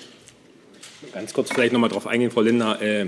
Ganz 1.14 1.32
kurz 1.32 1.50
vielleicht 1.50 1.72
noch 1.72 1.80
mal 1.80 1.88
darauf 1.88 2.06
eingehen, 2.06 2.30
Frau 2.30 2.42
Lindner. 2.42 2.80
Äh 2.80 3.06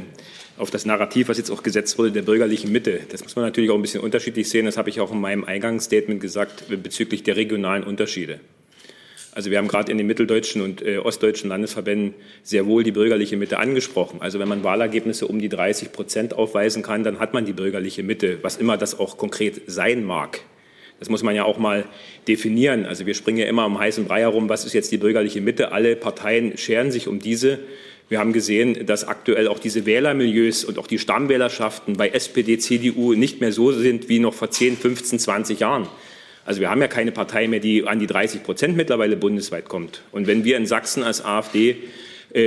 auf 0.56 0.70
das 0.70 0.86
Narrativ, 0.86 1.28
was 1.28 1.38
jetzt 1.38 1.50
auch 1.50 1.62
gesetzt 1.62 1.98
wurde, 1.98 2.12
der 2.12 2.22
bürgerlichen 2.22 2.70
Mitte. 2.70 3.00
Das 3.10 3.22
muss 3.22 3.34
man 3.36 3.44
natürlich 3.44 3.70
auch 3.70 3.74
ein 3.74 3.82
bisschen 3.82 4.00
unterschiedlich 4.00 4.48
sehen. 4.48 4.66
Das 4.66 4.76
habe 4.76 4.88
ich 4.88 5.00
auch 5.00 5.12
in 5.12 5.20
meinem 5.20 5.44
Eingangsstatement 5.44 6.20
gesagt 6.20 6.64
bezüglich 6.82 7.22
der 7.22 7.36
regionalen 7.36 7.82
Unterschiede. 7.82 8.40
Also 9.32 9.50
wir 9.50 9.58
haben 9.58 9.66
gerade 9.66 9.90
in 9.90 9.98
den 9.98 10.06
mitteldeutschen 10.06 10.62
und 10.62 10.80
äh, 10.80 10.98
ostdeutschen 10.98 11.50
Landesverbänden 11.50 12.14
sehr 12.44 12.66
wohl 12.66 12.84
die 12.84 12.92
bürgerliche 12.92 13.36
Mitte 13.36 13.58
angesprochen. 13.58 14.22
Also 14.22 14.38
wenn 14.38 14.46
man 14.46 14.62
Wahlergebnisse 14.62 15.26
um 15.26 15.40
die 15.40 15.48
30 15.48 15.90
Prozent 15.90 16.34
aufweisen 16.34 16.84
kann, 16.84 17.02
dann 17.02 17.18
hat 17.18 17.34
man 17.34 17.44
die 17.44 17.52
bürgerliche 17.52 18.04
Mitte, 18.04 18.38
was 18.42 18.56
immer 18.56 18.76
das 18.76 18.96
auch 19.00 19.16
konkret 19.18 19.62
sein 19.66 20.04
mag. 20.04 20.40
Das 21.00 21.08
muss 21.08 21.24
man 21.24 21.34
ja 21.34 21.44
auch 21.44 21.58
mal 21.58 21.84
definieren. 22.28 22.86
Also 22.86 23.06
wir 23.06 23.14
springen 23.14 23.38
ja 23.38 23.46
immer 23.46 23.62
am 23.62 23.76
heißen 23.76 24.04
Brei 24.04 24.20
herum, 24.20 24.48
was 24.48 24.64
ist 24.64 24.72
jetzt 24.72 24.92
die 24.92 24.98
bürgerliche 24.98 25.40
Mitte? 25.40 25.72
Alle 25.72 25.96
Parteien 25.96 26.56
scheren 26.56 26.92
sich 26.92 27.08
um 27.08 27.18
diese. 27.18 27.58
Wir 28.08 28.18
haben 28.18 28.32
gesehen, 28.32 28.86
dass 28.86 29.08
aktuell 29.08 29.48
auch 29.48 29.58
diese 29.58 29.86
Wählermilieus 29.86 30.64
und 30.64 30.78
auch 30.78 30.86
die 30.86 30.98
Stammwählerschaften 30.98 31.96
bei 31.96 32.10
SPD, 32.10 32.58
CDU 32.58 33.14
nicht 33.14 33.40
mehr 33.40 33.50
so 33.50 33.72
sind 33.72 34.08
wie 34.08 34.18
noch 34.18 34.34
vor 34.34 34.50
10, 34.50 34.76
15, 34.76 35.18
20 35.18 35.60
Jahren. 35.60 35.88
Also 36.44 36.60
wir 36.60 36.68
haben 36.68 36.82
ja 36.82 36.88
keine 36.88 37.12
Partei 37.12 37.48
mehr, 37.48 37.60
die 37.60 37.86
an 37.86 37.98
die 37.98 38.06
30 38.06 38.42
Prozent 38.42 38.76
mittlerweile 38.76 39.16
bundesweit 39.16 39.68
kommt. 39.68 40.02
Und 40.12 40.26
wenn 40.26 40.44
wir 40.44 40.58
in 40.58 40.66
Sachsen 40.66 41.02
als 41.02 41.24
AfD 41.24 41.76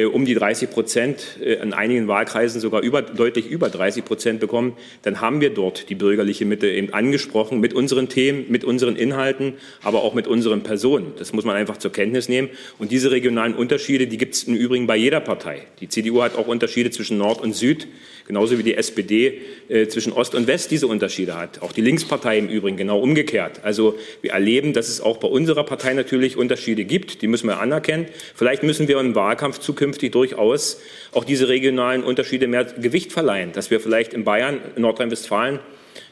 um 0.05 0.25
die 0.25 0.33
30 0.33 0.69
Prozent, 0.69 1.37
äh, 1.41 1.53
in 1.53 1.71
einigen 1.71 2.09
Wahlkreisen 2.09 2.59
sogar 2.59 2.81
über, 2.81 3.01
deutlich 3.01 3.47
über 3.47 3.69
30 3.69 4.03
Prozent 4.03 4.39
bekommen, 4.41 4.75
dann 5.03 5.21
haben 5.21 5.39
wir 5.39 5.49
dort 5.49 5.89
die 5.89 5.95
bürgerliche 5.95 6.43
Mitte 6.43 6.67
eben 6.67 6.93
angesprochen 6.93 7.61
mit 7.61 7.73
unseren 7.73 8.09
Themen, 8.09 8.45
mit 8.49 8.65
unseren 8.65 8.97
Inhalten, 8.97 9.53
aber 9.81 10.03
auch 10.03 10.13
mit 10.13 10.27
unseren 10.27 10.61
Personen. 10.61 11.13
Das 11.17 11.31
muss 11.31 11.45
man 11.45 11.55
einfach 11.55 11.77
zur 11.77 11.93
Kenntnis 11.93 12.27
nehmen. 12.27 12.49
Und 12.77 12.91
diese 12.91 13.11
regionalen 13.11 13.55
Unterschiede, 13.55 14.07
die 14.07 14.17
gibt 14.17 14.35
es 14.35 14.43
im 14.43 14.55
Übrigen 14.55 14.87
bei 14.87 14.97
jeder 14.97 15.21
Partei. 15.21 15.61
Die 15.79 15.87
CDU 15.87 16.21
hat 16.21 16.35
auch 16.35 16.47
Unterschiede 16.47 16.91
zwischen 16.91 17.17
Nord 17.17 17.41
und 17.41 17.55
Süd 17.55 17.87
genauso 18.27 18.59
wie 18.59 18.63
die 18.63 18.75
SPD 18.75 19.41
äh, 19.69 19.87
zwischen 19.87 20.11
Ost 20.11 20.35
und 20.35 20.47
West 20.47 20.69
diese 20.69 20.85
Unterschiede 20.87 21.35
hat. 21.35 21.61
Auch 21.61 21.71
die 21.71 21.81
Linkspartei 21.81 22.37
im 22.37 22.49
Übrigen 22.49 22.77
genau 22.77 22.99
umgekehrt. 22.99 23.61
Also 23.63 23.97
wir 24.21 24.31
erleben, 24.31 24.73
dass 24.73 24.89
es 24.89 25.01
auch 25.01 25.17
bei 25.17 25.29
unserer 25.29 25.63
Partei 25.63 25.93
natürlich 25.93 26.37
Unterschiede 26.37 26.83
gibt. 26.83 27.21
Die 27.21 27.27
müssen 27.27 27.47
wir 27.47 27.59
anerkennen. 27.59 28.07
Vielleicht 28.35 28.63
müssen 28.63 28.87
wir 28.87 28.99
im 28.99 29.15
Wahlkampf 29.15 29.59
zukünftig 29.77 30.11
durchaus 30.11 30.81
auch 31.13 31.23
diese 31.23 31.47
regionalen 31.47 32.03
Unterschiede 32.03 32.47
mehr 32.47 32.65
Gewicht 32.65 33.13
verleihen, 33.13 33.51
dass 33.51 33.69
wir 33.69 33.79
vielleicht 33.79 34.13
in 34.13 34.23
Bayern, 34.23 34.59
in 34.75 34.81
Nordrhein-Westfalen 34.81 35.59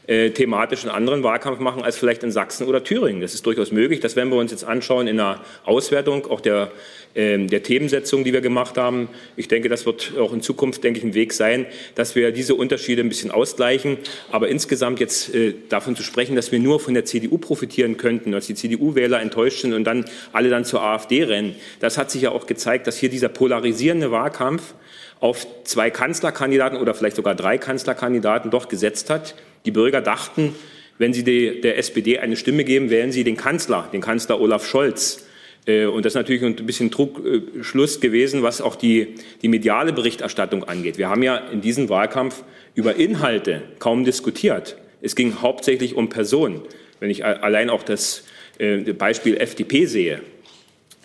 äh, 0.07 0.29
thematisch 0.29 0.83
einen 0.83 0.91
anderen 0.91 1.23
Wahlkampf 1.23 1.59
machen 1.59 1.83
als 1.83 1.97
vielleicht 1.97 2.23
in 2.23 2.31
Sachsen 2.31 2.67
oder 2.67 2.83
Thüringen. 2.83 3.21
Das 3.21 3.33
ist 3.33 3.45
durchaus 3.45 3.71
möglich. 3.71 3.99
Das 3.99 4.15
werden 4.15 4.29
wir 4.29 4.37
uns 4.37 4.51
jetzt 4.51 4.63
anschauen 4.63 5.07
in 5.07 5.17
der 5.17 5.41
Auswertung 5.63 6.27
auch 6.27 6.41
der, 6.41 6.71
äh, 7.15 7.37
der 7.39 7.63
Themensetzung, 7.63 8.23
die 8.23 8.33
wir 8.33 8.41
gemacht 8.41 8.77
haben. 8.77 9.09
Ich 9.35 9.47
denke, 9.47 9.69
das 9.69 9.85
wird 9.85 10.13
auch 10.19 10.33
in 10.33 10.41
Zukunft, 10.41 10.83
denke 10.83 10.99
ich, 10.99 11.05
ein 11.05 11.13
Weg 11.13 11.33
sein, 11.33 11.65
dass 11.95 12.15
wir 12.15 12.31
diese 12.31 12.55
Unterschiede 12.55 13.01
ein 13.01 13.09
bisschen 13.09 13.31
ausgleichen. 13.31 13.97
Aber 14.31 14.47
insgesamt 14.49 14.99
jetzt 14.99 15.33
äh, 15.33 15.53
davon 15.69 15.95
zu 15.95 16.03
sprechen, 16.03 16.35
dass 16.35 16.51
wir 16.51 16.59
nur 16.59 16.79
von 16.79 16.93
der 16.93 17.05
CDU 17.05 17.37
profitieren 17.37 17.97
könnten, 17.97 18.31
dass 18.31 18.47
die 18.47 18.55
CDU-Wähler 18.55 19.19
enttäuscht 19.21 19.61
sind 19.61 19.73
und 19.73 19.85
dann 19.85 20.05
alle 20.33 20.49
dann 20.49 20.65
zur 20.65 20.81
AfD 20.81 21.23
rennen, 21.23 21.55
das 21.79 21.97
hat 21.97 22.11
sich 22.11 22.23
ja 22.23 22.31
auch 22.31 22.45
gezeigt, 22.45 22.87
dass 22.87 22.97
hier 22.97 23.09
dieser 23.09 23.29
polarisierende 23.29 24.11
Wahlkampf 24.11 24.75
auf 25.19 25.47
zwei 25.63 25.89
Kanzlerkandidaten 25.89 26.78
oder 26.78 26.93
vielleicht 26.93 27.15
sogar 27.15 27.36
drei 27.36 27.58
Kanzlerkandidaten 27.58 28.51
doch 28.51 28.67
gesetzt 28.67 29.10
hat. 29.10 29.36
Die 29.65 29.71
Bürger 29.71 30.01
dachten, 30.01 30.56
wenn 30.97 31.13
sie 31.13 31.23
die, 31.23 31.62
der 31.62 31.78
SPD 31.78 32.19
eine 32.19 32.36
Stimme 32.36 32.63
geben, 32.63 32.89
wählen 32.89 33.12
sie 33.12 33.23
den 33.23 33.38
Kanzler, 33.38 33.89
den 33.91 34.01
Kanzler 34.01 34.39
Olaf 34.39 34.67
Scholz. 34.67 35.25
Äh, 35.65 35.86
und 35.86 36.06
das 36.06 36.12
ist 36.12 36.15
natürlich 36.15 36.43
ein 36.43 36.56
bisschen 36.56 36.89
Druckschluss 36.89 37.99
gewesen, 37.99 38.43
was 38.43 38.62
auch 38.62 38.75
die, 38.75 39.15
die 39.41 39.47
mediale 39.47 39.93
Berichterstattung 39.93 40.63
angeht. 40.63 40.97
Wir 40.97 41.10
haben 41.10 41.23
ja 41.23 41.38
in 41.38 41.62
diesem 41.62 41.89
Wahlkampf 41.89 42.43
über 42.75 42.95
Inhalte 42.95 43.63
kaum 43.80 44.06
diskutiert. 44.06 44.78
Es 45.01 45.15
ging 45.15 45.41
hauptsächlich 45.41 45.95
um 45.95 46.10
Personen. 46.10 46.62
Wenn 46.99 47.10
ich 47.10 47.25
allein 47.25 47.69
auch 47.69 47.84
das 47.84 48.23
äh, 48.58 48.78
Beispiel 48.93 49.38
FDP 49.38 49.86
sehe, 49.86 50.21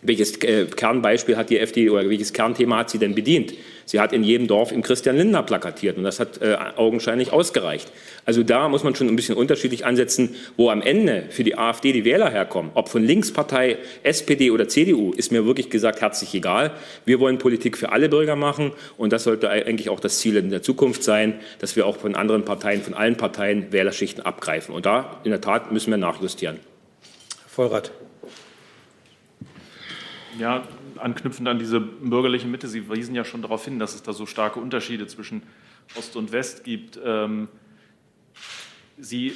welches 0.03 0.43
äh, 0.43 0.67
Kernbeispiel 0.67 1.37
hat 1.37 1.51
die 1.51 1.59
FDP 1.59 1.91
oder 1.91 2.09
welches 2.09 2.33
Kernthema 2.33 2.79
hat 2.79 2.91
sie 2.91 2.99
denn 2.99 3.15
bedient? 3.15 3.55
Sie 3.85 3.99
hat 3.99 4.13
in 4.13 4.23
jedem 4.23 4.47
Dorf 4.47 4.71
im 4.71 4.83
Christian 4.83 5.17
Lindner 5.17 5.43
plakatiert 5.43 5.97
und 5.97 6.05
das 6.05 6.21
hat 6.21 6.41
äh, 6.41 6.57
augenscheinlich 6.77 7.33
ausgereicht. 7.33 7.91
Also 8.25 8.43
da 8.43 8.69
muss 8.69 8.85
man 8.85 8.95
schon 8.95 9.09
ein 9.09 9.17
bisschen 9.17 9.37
unterschiedlich 9.37 9.85
ansetzen, 9.85 10.37
wo 10.57 10.71
am 10.71 10.81
Ende 10.81 11.25
für 11.31 11.45
die 11.45 11.59
AfD 11.59 11.93
die 11.93 12.05
Wähler 12.05 12.31
herkommen. 12.31 12.71
Ob 12.75 12.89
von 12.89 13.03
Linkspartei, 13.03 13.79
SPD 14.03 14.51
oder 14.53 14.69
CDU, 14.69 15.13
ist 15.13 15.33
mir 15.33 15.45
wirklich 15.45 15.71
gesagt 15.71 16.01
herzlich 16.01 16.35
egal. 16.35 16.71
Wir 17.05 17.19
wollen 17.19 17.39
Politik 17.39 17.77
für 17.77 17.91
alle 17.91 18.09
Bürger 18.09 18.37
machen 18.37 18.73
und 18.97 19.13
das 19.13 19.25
sollte 19.25 19.51
eigentlich 19.51 19.89
auch 19.89 20.01
das 20.01 20.21
Ziel 20.21 20.37
in 20.37 20.51
der 20.51 20.63
Zukunft 20.63 21.03
sein, 21.03 21.41
dass 21.59 21.77
wir 21.77 21.85
auch 21.85 21.97
von 21.97 22.15
anderen 22.15 22.45
Parteien, 22.45 22.83
von 22.83 22.95
allen 22.95 23.17
Parteien 23.17 23.73
Wählerschichten 23.73 24.25
abgreifen. 24.25 24.75
Und 24.75 24.87
da 24.87 25.21
in 25.25 25.31
der 25.31 25.41
Tat 25.41 25.73
müssen 25.73 25.91
wir 25.91 25.99
nachjustieren. 25.99 26.61
Vollrath. 27.49 27.91
Ja, 30.39 30.67
anknüpfend 30.97 31.49
an 31.49 31.59
diese 31.59 31.81
bürgerliche 31.81 32.47
Mitte, 32.47 32.69
Sie 32.69 32.89
wiesen 32.91 33.15
ja 33.15 33.25
schon 33.25 33.43
darauf 33.43 33.65
hin, 33.65 33.79
dass 33.79 33.95
es 33.95 34.03
da 34.03 34.13
so 34.13 34.27
starke 34.27 34.61
Unterschiede 34.61 35.07
zwischen 35.07 35.43
Ost 35.99 36.17
und 36.17 36.33
West 36.33 36.65
gibt. 36.65 36.99
Ähm, 37.05 37.49
Sie, 38.99 39.33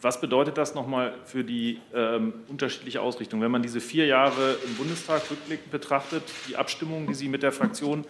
was 0.00 0.20
bedeutet 0.20 0.58
das 0.58 0.74
nochmal 0.74 1.14
für 1.24 1.44
die 1.44 1.80
ähm, 1.94 2.34
unterschiedliche 2.48 3.00
Ausrichtung? 3.00 3.40
Wenn 3.40 3.50
man 3.50 3.62
diese 3.62 3.80
vier 3.80 4.06
Jahre 4.06 4.56
im 4.66 4.74
Bundestag 4.74 5.30
rückblickend 5.30 5.70
betrachtet, 5.70 6.24
die 6.48 6.56
Abstimmungen, 6.56 7.06
die 7.06 7.14
Sie 7.14 7.28
mit 7.28 7.42
der 7.42 7.52
Fraktion, 7.52 8.04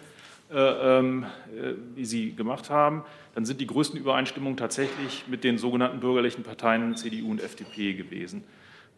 äh, 0.51 0.57
ähm, 0.57 1.25
äh, 1.55 1.73
die 1.95 2.05
Sie 2.05 2.35
gemacht 2.35 2.69
haben, 2.69 3.03
dann 3.35 3.45
sind 3.45 3.61
die 3.61 3.67
größten 3.67 3.99
Übereinstimmungen 3.99 4.57
tatsächlich 4.57 5.25
mit 5.27 5.43
den 5.43 5.57
sogenannten 5.57 5.99
bürgerlichen 5.99 6.43
Parteien 6.43 6.95
CDU 6.95 7.31
und 7.31 7.41
FDP 7.41 7.93
gewesen. 7.93 8.43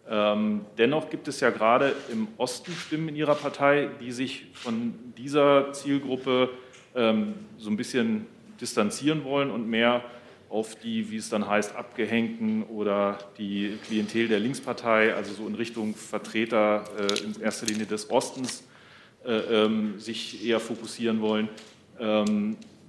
Ähm, 0.09 0.65
dennoch 0.77 1.09
gibt 1.09 1.27
es 1.27 1.39
ja 1.39 1.49
gerade 1.51 1.95
im 2.11 2.27
Osten 2.37 2.71
Stimmen 2.73 3.09
in 3.09 3.15
Ihrer 3.15 3.35
Partei, 3.35 3.89
die 3.99 4.11
sich 4.11 4.47
von 4.53 4.93
dieser 5.17 5.73
Zielgruppe 5.73 6.49
ähm, 6.95 7.33
so 7.57 7.69
ein 7.69 7.77
bisschen 7.77 8.25
distanzieren 8.59 9.23
wollen 9.23 9.51
und 9.51 9.69
mehr 9.69 10.03
auf 10.49 10.75
die, 10.75 11.09
wie 11.11 11.17
es 11.17 11.29
dann 11.29 11.47
heißt, 11.47 11.75
Abgehängten 11.75 12.63
oder 12.63 13.19
die 13.37 13.77
Klientel 13.85 14.27
der 14.27 14.39
Linkspartei, 14.39 15.13
also 15.13 15.33
so 15.33 15.47
in 15.47 15.55
Richtung 15.55 15.95
Vertreter 15.95 16.83
äh, 16.99 17.23
in 17.23 17.41
erster 17.41 17.67
Linie 17.67 17.85
des 17.85 18.09
Ostens, 18.09 18.67
äh, 19.23 19.31
ähm, 19.31 19.99
sich 19.99 20.45
eher 20.45 20.59
fokussieren 20.59 21.21
wollen. 21.21 21.49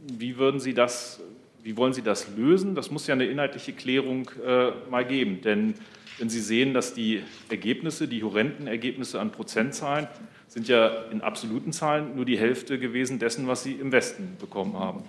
Wie 0.07 0.39
würden 0.39 0.59
Sie 0.59 0.75
das, 0.75 1.21
wie 1.63 1.77
wollen 1.77 1.93
Sie 1.93 2.03
das 2.03 2.29
lösen? 2.37 2.75
Das 2.75 2.91
muss 2.91 3.07
ja 3.07 3.15
eine 3.15 3.27
inhaltliche 3.27 3.73
Klärung 3.73 4.31
äh, 4.45 4.71
mal 4.91 5.05
geben, 5.05 5.43
denn 5.43 5.75
wenn 6.19 6.29
Sie 6.29 6.41
sehen, 6.41 6.75
dass 6.75 6.95
die 6.95 7.23
Ergebnisse, 7.49 8.09
die 8.09 8.23
horrenden 8.23 8.67
Ergebnisse 8.67 9.21
an 9.21 9.33
Prozentzahlen, 9.33 10.09
sind 10.49 10.69
ja 10.69 11.05
in 11.11 11.23
absoluten 11.23 11.73
Zahlen 11.73 12.15
nur 12.15 12.25
die 12.25 12.39
Hälfte 12.39 12.79
gewesen 12.79 13.19
dessen, 13.19 13.47
was 13.49 13.63
Sie 13.63 13.73
im 13.73 13.91
Westen 13.91 14.37
bekommen 14.39 14.79
haben. 14.79 15.05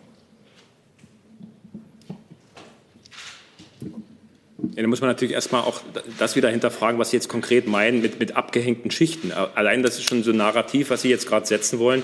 Ja, 4.76 4.82
da 4.82 4.88
muss 4.88 5.02
man 5.02 5.10
natürlich 5.10 5.34
erstmal 5.34 5.62
auch 5.62 5.82
das 6.18 6.36
wieder 6.36 6.50
hinterfragen, 6.50 6.98
was 6.98 7.12
Sie 7.12 7.18
jetzt 7.18 7.28
konkret 7.28 7.68
meinen 7.68 8.02
mit, 8.02 8.20
mit 8.20 8.36
abgehängten 8.36 8.89
Schichten. 8.89 9.32
Allein 9.32 9.84
das 9.84 9.98
ist 9.98 10.06
schon 10.06 10.24
so 10.24 10.32
ein 10.32 10.38
Narrativ, 10.38 10.89
was 10.89 11.02
Sie 11.02 11.10
jetzt 11.10 11.28
gerade 11.28 11.46
setzen 11.46 11.80
wollen. 11.80 12.04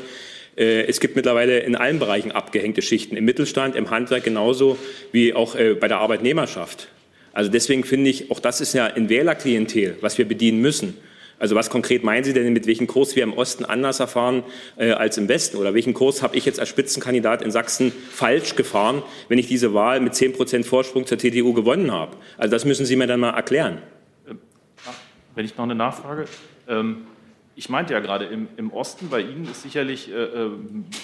Äh, 0.57 0.83
es 0.83 0.99
gibt 0.99 1.15
mittlerweile 1.15 1.59
in 1.59 1.75
allen 1.75 1.99
Bereichen 1.99 2.31
abgehängte 2.31 2.81
Schichten, 2.81 3.15
im 3.15 3.25
Mittelstand, 3.25 3.75
im 3.75 3.89
Handwerk 3.89 4.25
genauso 4.25 4.77
wie 5.13 5.33
auch 5.33 5.55
äh, 5.55 5.73
bei 5.73 5.87
der 5.87 5.99
Arbeitnehmerschaft. 5.99 6.89
Also 7.39 7.49
deswegen 7.49 7.85
finde 7.85 8.09
ich, 8.09 8.31
auch 8.31 8.41
das 8.41 8.59
ist 8.59 8.73
ja 8.73 8.87
ein 8.87 9.07
Wählerklientel, 9.07 9.95
was 10.01 10.17
wir 10.17 10.27
bedienen 10.27 10.59
müssen. 10.59 10.97
Also 11.39 11.55
was 11.55 11.69
konkret 11.69 12.03
meinen 12.03 12.25
Sie 12.25 12.33
denn, 12.33 12.51
mit 12.51 12.67
welchem 12.67 12.85
Kurs 12.85 13.15
wir 13.15 13.23
im 13.23 13.31
Osten 13.31 13.63
anders 13.63 14.01
erfahren 14.01 14.43
äh, 14.75 14.91
als 14.91 15.17
im 15.17 15.29
Westen? 15.29 15.55
Oder 15.55 15.73
welchen 15.73 15.93
Kurs 15.93 16.21
habe 16.21 16.35
ich 16.35 16.45
jetzt 16.45 16.59
als 16.59 16.67
Spitzenkandidat 16.67 17.41
in 17.41 17.49
Sachsen 17.49 17.93
falsch 18.11 18.57
gefahren, 18.57 19.03
wenn 19.29 19.39
ich 19.39 19.47
diese 19.47 19.73
Wahl 19.73 20.01
mit 20.01 20.15
10 20.15 20.33
Prozent 20.33 20.65
Vorsprung 20.65 21.05
zur 21.05 21.17
TTU 21.17 21.53
gewonnen 21.53 21.93
habe? 21.93 22.17
Also 22.37 22.51
das 22.51 22.65
müssen 22.65 22.85
Sie 22.85 22.97
mir 22.97 23.07
dann 23.07 23.21
mal 23.21 23.29
erklären. 23.29 23.77
Wenn 25.33 25.45
ich 25.45 25.55
noch 25.55 25.63
eine 25.63 25.75
Nachfrage. 25.75 26.25
Ähm, 26.67 27.03
ich 27.59 27.67
meinte 27.67 27.91
ja 27.91 27.99
gerade, 27.99 28.23
im, 28.23 28.47
im, 28.55 28.71
Osten 28.71 29.09
bei 29.09 29.19
Ihnen 29.19 29.43
ist 29.43 29.63
sicherlich 29.63 30.09
äh, 30.09 30.13
äh, 30.13 30.49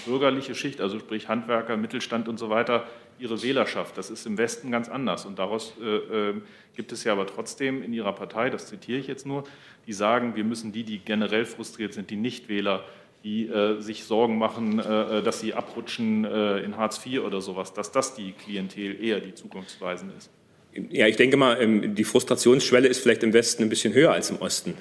bürgerliche 0.05 0.55
Schicht, 0.55 0.79
also 0.79 0.97
sprich 0.99 1.27
Handwerker, 1.27 1.75
Mittelstand 1.75 2.29
und 2.29 2.39
so 2.39 2.49
weiter, 2.49 2.87
Ihre 3.19 3.43
Wählerschaft. 3.43 3.97
Das 3.97 4.09
ist 4.09 4.25
im 4.25 4.37
Westen 4.37 4.71
ganz 4.71 4.87
anders. 4.87 5.25
Und 5.25 5.37
daraus 5.37 5.73
äh, 5.83 6.29
äh, 6.29 6.33
gibt 6.73 6.93
es 6.93 7.03
ja 7.03 7.11
aber 7.11 7.27
trotzdem 7.27 7.83
in 7.83 7.91
Ihrer 7.91 8.13
Partei, 8.13 8.49
das 8.49 8.67
zitiere 8.67 8.97
ich 8.99 9.07
jetzt 9.07 9.25
nur, 9.25 9.43
die 9.85 9.91
sagen, 9.91 10.37
wir 10.37 10.45
müssen 10.45 10.71
die, 10.71 10.85
die 10.85 10.99
generell 10.99 11.43
frustriert 11.43 11.93
sind, 11.93 12.09
die 12.09 12.15
Nichtwähler, 12.15 12.85
die 13.25 13.49
äh, 13.49 13.81
sich 13.81 14.05
Sorgen 14.05 14.37
machen, 14.37 14.79
äh, 14.79 15.21
dass 15.23 15.41
sie 15.41 15.55
abrutschen 15.55 16.23
äh, 16.23 16.59
in 16.59 16.77
Hartz 16.77 17.05
IV 17.05 17.19
oder 17.23 17.41
sowas, 17.41 17.73
dass 17.73 17.91
das 17.91 18.15
die 18.15 18.31
Klientel 18.31 19.03
eher 19.03 19.19
die 19.19 19.33
zukunftsweisende 19.33 20.15
ist. 20.17 20.29
Ja, 20.89 21.05
ich 21.07 21.17
denke 21.17 21.35
mal, 21.35 21.61
ähm, 21.61 21.95
die 21.95 22.05
Frustrationsschwelle 22.05 22.87
ist 22.87 22.99
vielleicht 22.99 23.23
im 23.23 23.33
Westen 23.33 23.63
ein 23.63 23.69
bisschen 23.69 23.93
höher 23.93 24.13
als 24.13 24.29
im 24.29 24.37
Osten. 24.37 24.75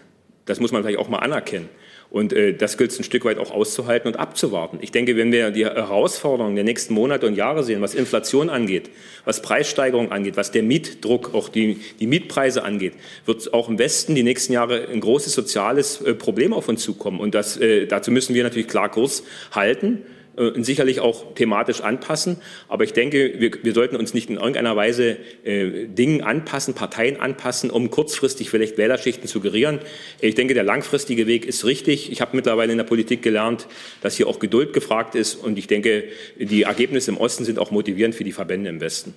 Das 0.47 0.61
muss 0.61 0.73
man 0.73 0.83
vielleicht 0.83 0.99
auch 0.99 1.09
mal 1.09 1.19
anerkennen. 1.19 1.69
Und 2.11 2.33
äh, 2.33 2.53
das 2.55 2.79
gilt 2.79 2.93
es 2.93 2.99
ein 3.01 3.03
Stück 3.03 3.25
weit 3.25 3.39
auch 3.39 3.51
auszuhalten 3.51 4.07
und 4.07 4.17
abzuwarten. 4.21 4.79
Ich 4.81 4.93
denke, 4.93 5.17
wenn 5.17 5.33
wir 5.33 5.51
die 5.51 5.65
Herausforderungen 5.65 6.55
der 6.55 6.63
nächsten 6.63 6.95
Monate 6.95 7.27
und 7.27 7.35
Jahre 7.35 7.65
sehen, 7.65 7.81
was 7.81 7.95
Inflation 7.95 8.51
angeht, 8.51 8.89
was 9.25 9.43
Preissteigerung 9.43 10.13
angeht, 10.13 10.37
was 10.37 10.53
der 10.53 10.63
Mietdruck, 10.63 11.35
auch 11.35 11.49
die, 11.49 11.81
die 11.99 12.07
Mietpreise 12.07 12.63
angeht, 12.63 12.93
wird 13.27 13.53
auch 13.53 13.69
im 13.69 13.81
Westen 13.81 14.15
die 14.15 14.23
nächsten 14.23 14.53
Jahre 14.53 14.87
ein 14.87 15.01
großes 15.01 15.33
soziales 15.33 16.03
äh, 16.03 16.15
Problem 16.15 16.53
auf 16.53 16.69
uns 16.69 16.83
zukommen. 16.83 17.19
Und 17.19 17.35
das, 17.35 17.57
äh, 17.57 17.87
dazu 17.87 18.13
müssen 18.13 18.35
wir 18.35 18.45
natürlich 18.45 18.69
klar 18.69 18.91
Kurs 18.91 19.25
halten 19.51 20.03
äh, 20.37 20.63
sicherlich 20.63 21.01
auch 21.01 21.35
thematisch 21.35 21.81
anpassen. 21.81 22.39
Aber 22.69 22.85
ich 22.85 22.93
denke, 22.93 23.35
wir, 23.39 23.53
wir 23.63 23.73
sollten 23.73 23.97
uns 23.97 24.15
nicht 24.15 24.31
in 24.31 24.37
irgendeiner 24.37 24.75
Weise 24.77 25.17
äh, 25.45 25.87
Dingen 25.87 26.23
anpassen, 26.23 26.75
Parteien 26.75 27.21
anpassen, 27.21 27.71
um 27.71 27.91
kurzfristig 27.91 28.51
vielleicht 28.51 28.77
Wählerschichten 28.77 29.29
zu 29.29 29.41
gerieren. 29.41 29.79
Ich 30.21 30.35
denke, 30.35 30.55
der 30.55 30.65
langfristige 30.65 31.27
Weg 31.27 31.47
ist 31.47 31.65
richtig. 31.65 32.11
Ich 32.11 32.21
habe 32.21 32.37
mittlerweile 32.37 32.73
in 32.73 32.79
der 32.79 32.85
Politik 32.85 33.23
gelernt, 33.23 33.67
dass 34.01 34.17
hier 34.17 34.27
auch 34.27 34.39
Geduld 34.39 34.73
gefragt 34.73 35.15
ist. 35.15 35.37
Und 35.37 35.59
ich 35.59 35.67
denke, 35.67 36.05
die 36.37 36.63
Ergebnisse 36.63 37.11
im 37.11 37.17
Osten 37.17 37.45
sind 37.45 37.59
auch 37.59 37.71
motivierend 37.71 38.15
für 38.15 38.25
die 38.25 38.33
Verbände 38.33 38.71
im 38.71 38.81
Westen. 38.81 39.15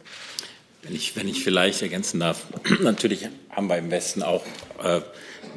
Wenn 0.83 0.95
ich, 0.95 1.15
wenn 1.15 1.27
ich 1.27 1.43
vielleicht 1.43 1.81
ergänzen 1.81 2.19
darf, 2.19 2.45
natürlich 2.81 3.27
haben 3.49 3.67
wir 3.67 3.77
im 3.77 3.91
Westen 3.91 4.23
auch 4.23 4.45
äh, 4.83 5.01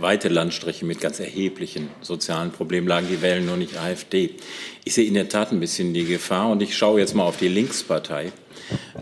weite 0.01 0.29
Landstriche 0.29 0.85
mit 0.85 1.01
ganz 1.01 1.21
erheblichen 1.21 1.91
sozialen 2.01 2.53
Problemlagen, 2.53 3.09
die 3.09 3.23
wählen 3.23 3.45
nur 3.45 3.57
nicht 3.57 3.77
AfD. 3.77 4.31
Ich 4.85 4.95
sehe 4.95 5.07
in 5.07 5.15
der 5.15 5.29
Tat 5.29 5.53
ein 5.53 5.61
bisschen 5.61 5.95
die 5.95 6.05
Gefahr 6.05 6.51
und 6.51 6.63
ich 6.63 6.77
schaue 6.77 7.01
jetzt 7.01 7.15
mal 7.15 7.25
auf 7.25 7.37
die 7.37 7.49
Linkspartei. 7.49 8.33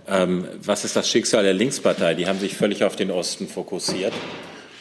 Ähm, 0.07 0.47
was 0.63 0.85
ist 0.85 0.97
das 0.97 1.09
Schicksal 1.09 1.45
der 1.45 1.55
Linkspartei? 1.55 2.15
Die 2.15 2.27
haben 2.27 2.39
sich 2.39 2.55
völlig 2.55 2.85
auf 2.85 2.97
den 2.97 3.11
Osten 3.11 3.49
fokussiert 3.49 4.13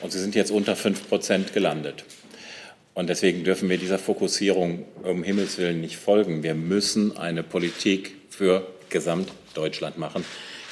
und 0.01 0.11
sie 0.11 0.19
sind 0.19 0.35
jetzt 0.35 0.51
unter 0.51 0.75
fünf 0.75 1.07
Prozent 1.07 1.53
gelandet. 1.53 2.03
Und 2.93 3.09
deswegen 3.09 3.43
dürfen 3.43 3.69
wir 3.69 3.77
dieser 3.77 3.99
Fokussierung 3.99 4.85
um 5.03 5.23
Himmels 5.23 5.59
Willen 5.59 5.81
nicht 5.81 5.97
folgen. 5.97 6.41
Wir 6.41 6.55
müssen 6.55 7.15
eine 7.15 7.43
Politik 7.43 8.15
für 8.29 8.65
Gesamtdeutschland 8.89 9.97
machen. 9.97 10.25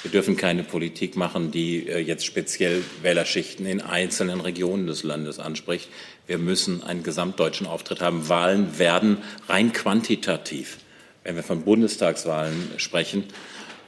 Wir 0.06 0.12
dürfen 0.12 0.38
keine 0.38 0.62
Politik 0.64 1.16
machen, 1.16 1.50
die 1.50 1.90
äh, 1.90 1.98
jetzt 1.98 2.28
speziell 2.28 2.84
Wählerschichten 3.02 3.66
in 3.66 3.82
einzelnen 3.82 4.40
Regionen 4.40 4.86
des 4.86 5.02
Landes 5.02 5.40
anspricht. 5.40 5.90
Wir 6.28 6.38
müssen 6.38 6.84
einen 6.84 7.02
gesamtdeutschen 7.02 7.66
Auftritt 7.66 8.02
haben. 8.02 8.30
Wahlen 8.30 8.78
werden 8.78 9.18
rein 9.50 9.74
quantitativ, 9.74 10.78
wenn 11.24 11.36
wir 11.36 11.42
von 11.42 11.64
Bundestagswahlen 11.64 12.54
sprechen 12.78 13.24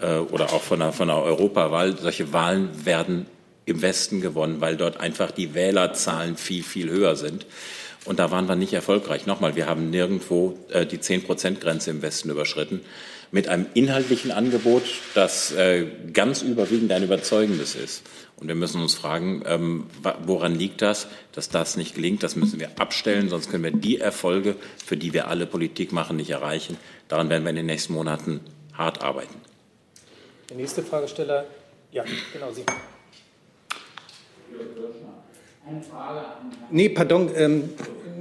äh, 0.02 0.16
oder 0.16 0.54
auch 0.54 0.64
von 0.64 0.82
einer, 0.82 0.92
von 0.92 1.08
einer 1.08 1.22
Europawahl, 1.22 1.96
solche 2.00 2.34
Wahlen 2.34 2.84
werden 2.84 3.28
im 3.66 3.84
Westen 3.84 4.20
gewonnen, 4.20 4.60
weil 4.60 4.76
dort 4.76 5.00
einfach 5.00 5.30
die 5.30 5.54
Wählerzahlen 5.54 6.36
viel, 6.36 6.64
viel 6.64 6.90
höher 6.90 7.16
sind. 7.16 7.46
Und 8.08 8.20
da 8.20 8.32
waren 8.32 8.48
wir 8.48 8.56
nicht 8.56 8.74
erfolgreich. 8.74 9.26
Nochmal, 9.26 9.56
wir 9.56 9.68
haben 9.68 9.90
nirgendwo 9.90 10.58
äh, 10.70 10.86
die 10.86 10.98
10-Prozent-Grenze 10.98 11.92
im 11.92 12.02
Westen 12.02 12.30
überschritten 12.30 12.82
mit 13.32 13.50
einem 13.50 13.66
inhaltlichen 13.74 14.32
Angebot, 14.32 14.84
das 15.14 15.52
äh, 15.52 15.86
ganz 16.14 16.42
überwiegend 16.42 16.92
ein 16.94 17.04
überzeugendes 17.04 17.76
ist. 17.76 18.04
Und 18.38 18.48
wir 18.48 18.56
müssen 18.56 18.82
uns 18.82 18.94
fragen, 18.94 19.44
ähm, 19.46 19.88
woran 20.26 20.56
liegt 20.56 20.82
das, 20.82 21.08
dass 21.34 21.50
das 21.50 21.76
nicht 21.76 21.96
gelingt? 21.96 22.24
Das 22.24 22.38
müssen 22.38 22.60
wir 22.60 22.80
abstellen, 22.80 23.28
sonst 23.30 23.50
können 23.50 23.64
wir 23.64 23.72
die 23.72 24.00
Erfolge, 24.00 24.56
für 24.86 24.96
die 24.96 25.12
wir 25.12 25.28
alle 25.28 25.46
Politik 25.46 25.92
machen, 25.92 26.16
nicht 26.16 26.30
erreichen. 26.30 26.78
Daran 27.10 27.30
werden 27.30 27.44
wir 27.44 27.50
in 27.50 27.56
den 27.58 27.66
nächsten 27.66 27.94
Monaten 27.94 28.40
hart 28.74 29.02
arbeiten. 29.02 29.36
Der 30.50 30.58
nächste 30.58 30.84
Fragesteller, 30.84 31.46
ja, 31.92 32.06
genau 32.32 32.52
Sie. 32.54 32.64
Eine 35.68 35.82
Frage 35.82 36.20
an 36.20 36.26
Nee, 36.70 36.90
pardon, 36.90 37.30
ähm, 37.36 37.70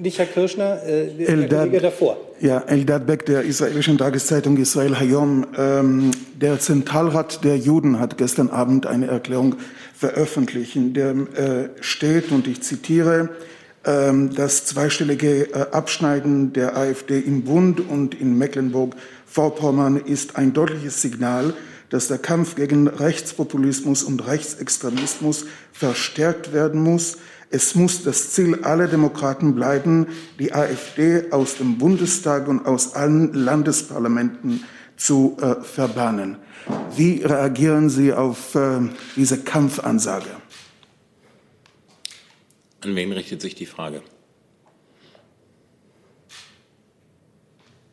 nicht 0.00 0.18
Herr 0.18 0.26
Kirschner, 0.26 0.82
äh, 0.84 1.08
der 1.08 1.28
Eldad, 1.28 1.58
Kollege 1.60 1.80
davor. 1.80 2.16
Ja, 2.40 2.60
Eldad 2.66 3.06
Beck 3.06 3.26
der 3.26 3.42
israelischen 3.42 3.98
Tageszeitung 3.98 4.56
Israel 4.56 4.98
Hayom. 4.98 5.46
Ähm, 5.56 6.10
der 6.34 6.58
Zentralrat 6.60 7.44
der 7.44 7.56
Juden 7.56 7.98
hat 7.98 8.18
gestern 8.18 8.50
Abend 8.50 8.86
eine 8.86 9.06
Erklärung 9.06 9.56
veröffentlicht, 9.94 10.76
in 10.76 10.94
der 10.94 11.10
äh, 11.10 11.68
steht, 11.80 12.30
und 12.32 12.46
ich 12.46 12.62
zitiere, 12.62 13.30
Ähm, 13.86 14.34
das 14.34 14.66
zweistellige 14.66 15.54
äh, 15.54 15.66
Abschneiden 15.70 16.52
der 16.52 16.76
AfD 16.76 17.20
im 17.20 17.44
Bund 17.44 17.80
und 17.80 18.20
in 18.20 18.36
Mecklenburg-Vorpommern 18.36 19.96
ist 19.96 20.34
ein 20.34 20.52
deutliches 20.52 21.00
Signal, 21.00 21.54
dass 21.90 22.08
der 22.08 22.18
Kampf 22.18 22.56
gegen 22.56 22.88
Rechtspopulismus 22.88 24.02
und 24.02 24.26
Rechtsextremismus 24.26 25.44
verstärkt 25.72 26.52
werden 26.52 26.82
muss. 26.82 27.18
Es 27.50 27.74
muss 27.74 28.02
das 28.02 28.30
Ziel 28.30 28.64
aller 28.64 28.88
Demokraten 28.88 29.54
bleiben, 29.54 30.08
die 30.38 30.52
AfD 30.52 31.30
aus 31.30 31.56
dem 31.56 31.78
Bundestag 31.78 32.48
und 32.48 32.66
aus 32.66 32.94
allen 32.94 33.32
Landesparlamenten 33.32 34.64
zu 34.96 35.36
äh, 35.40 35.62
verbannen. 35.62 36.38
Wie 36.96 37.22
reagieren 37.22 37.90
Sie 37.90 38.12
auf 38.12 38.54
äh, 38.54 38.80
diese 39.14 39.42
Kampfansage? 39.42 40.30
An 42.80 42.96
wen 42.96 43.12
richtet 43.12 43.40
sich 43.40 43.54
die 43.54 43.66
Frage? 43.66 44.02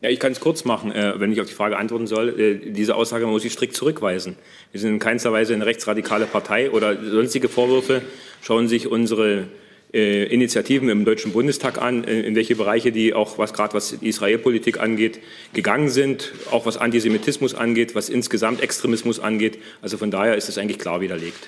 Ja, 0.03 0.09
ich 0.09 0.19
kann 0.19 0.33
es 0.33 0.41
kurz 0.41 0.65
machen, 0.65 0.91
äh, 0.91 1.17
wenn 1.17 1.31
ich 1.31 1.39
auf 1.39 1.47
die 1.47 1.53
Frage 1.53 1.77
antworten 1.77 2.07
soll. 2.07 2.37
Äh, 2.37 2.71
diese 2.71 2.95
Aussage 2.95 3.25
muss 3.25 3.45
ich 3.45 3.53
strikt 3.53 3.73
zurückweisen. 3.73 4.35
Wir 4.73 4.81
sind 4.81 4.89
in 4.89 4.99
keinster 4.99 5.31
Weise 5.31 5.53
eine 5.53 5.65
rechtsradikale 5.65 6.25
Partei 6.25 6.71
oder 6.71 7.01
sonstige 7.01 7.47
Vorwürfe. 7.47 8.01
Schauen 8.41 8.67
sich 8.67 8.87
unsere 8.87 9.47
äh, 9.93 10.25
Initiativen 10.25 10.89
im 10.89 11.05
Deutschen 11.05 11.31
Bundestag 11.31 11.81
an, 11.81 12.03
äh, 12.03 12.19
in 12.19 12.35
welche 12.35 12.57
Bereiche 12.57 12.91
die 12.91 13.13
auch, 13.13 13.37
was 13.37 13.53
gerade 13.53 13.75
was 13.75 13.97
die 13.97 14.09
Israelpolitik 14.09 14.77
angeht, 14.77 15.21
gegangen 15.53 15.87
sind, 15.87 16.33
auch 16.51 16.65
was 16.65 16.75
Antisemitismus 16.75 17.55
angeht, 17.55 17.95
was 17.95 18.09
insgesamt 18.09 18.61
Extremismus 18.61 19.21
angeht. 19.21 19.57
Also 19.81 19.97
von 19.97 20.11
daher 20.11 20.35
ist 20.35 20.49
es 20.49 20.57
eigentlich 20.57 20.79
klar 20.79 20.99
widerlegt. 20.99 21.47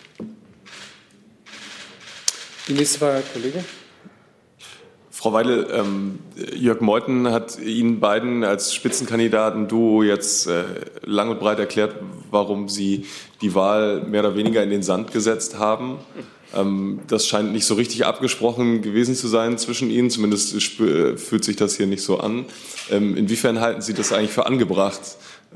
Die 2.70 2.74
nächste 2.74 3.00
Frage, 3.00 3.24
Kollege. 3.34 3.66
Frau 5.26 5.34
Weidel, 5.34 5.66
ähm, 5.74 6.20
Jörg 6.54 6.82
Meuthen 6.82 7.32
hat 7.32 7.58
Ihnen 7.58 8.00
beiden 8.00 8.44
als 8.44 8.76
Spitzenkandidaten 8.76 9.68
Duo 9.68 10.04
jetzt 10.04 10.46
äh, 10.46 10.66
lang 11.04 11.32
und 11.32 11.40
breit 11.40 11.58
erklärt, 11.58 11.96
warum 12.30 12.70
Sie 12.70 13.08
die 13.42 13.56
Wahl 13.56 14.04
mehr 14.04 14.20
oder 14.20 14.36
weniger 14.36 14.62
in 14.62 14.70
den 14.70 14.84
Sand 14.84 15.12
gesetzt 15.12 15.58
haben. 15.58 15.98
Ähm, 16.56 17.00
das 17.08 17.26
scheint 17.26 17.54
nicht 17.54 17.66
so 17.66 17.74
richtig 17.74 18.06
abgesprochen 18.06 18.84
gewesen 18.84 19.16
zu 19.16 19.28
sein 19.28 19.58
zwischen 19.58 19.90
Ihnen. 19.90 20.12
Zumindest 20.12 20.62
fühlt 20.62 21.44
sich 21.44 21.56
das 21.56 21.76
hier 21.76 21.88
nicht 21.88 22.04
so 22.04 22.20
an. 22.20 22.46
Ähm, 22.92 23.18
inwiefern 23.18 23.62
halten 23.62 23.82
Sie 23.82 23.96
das 23.96 24.14
eigentlich 24.14 24.30
für 24.30 24.46
angebracht, 24.46 25.02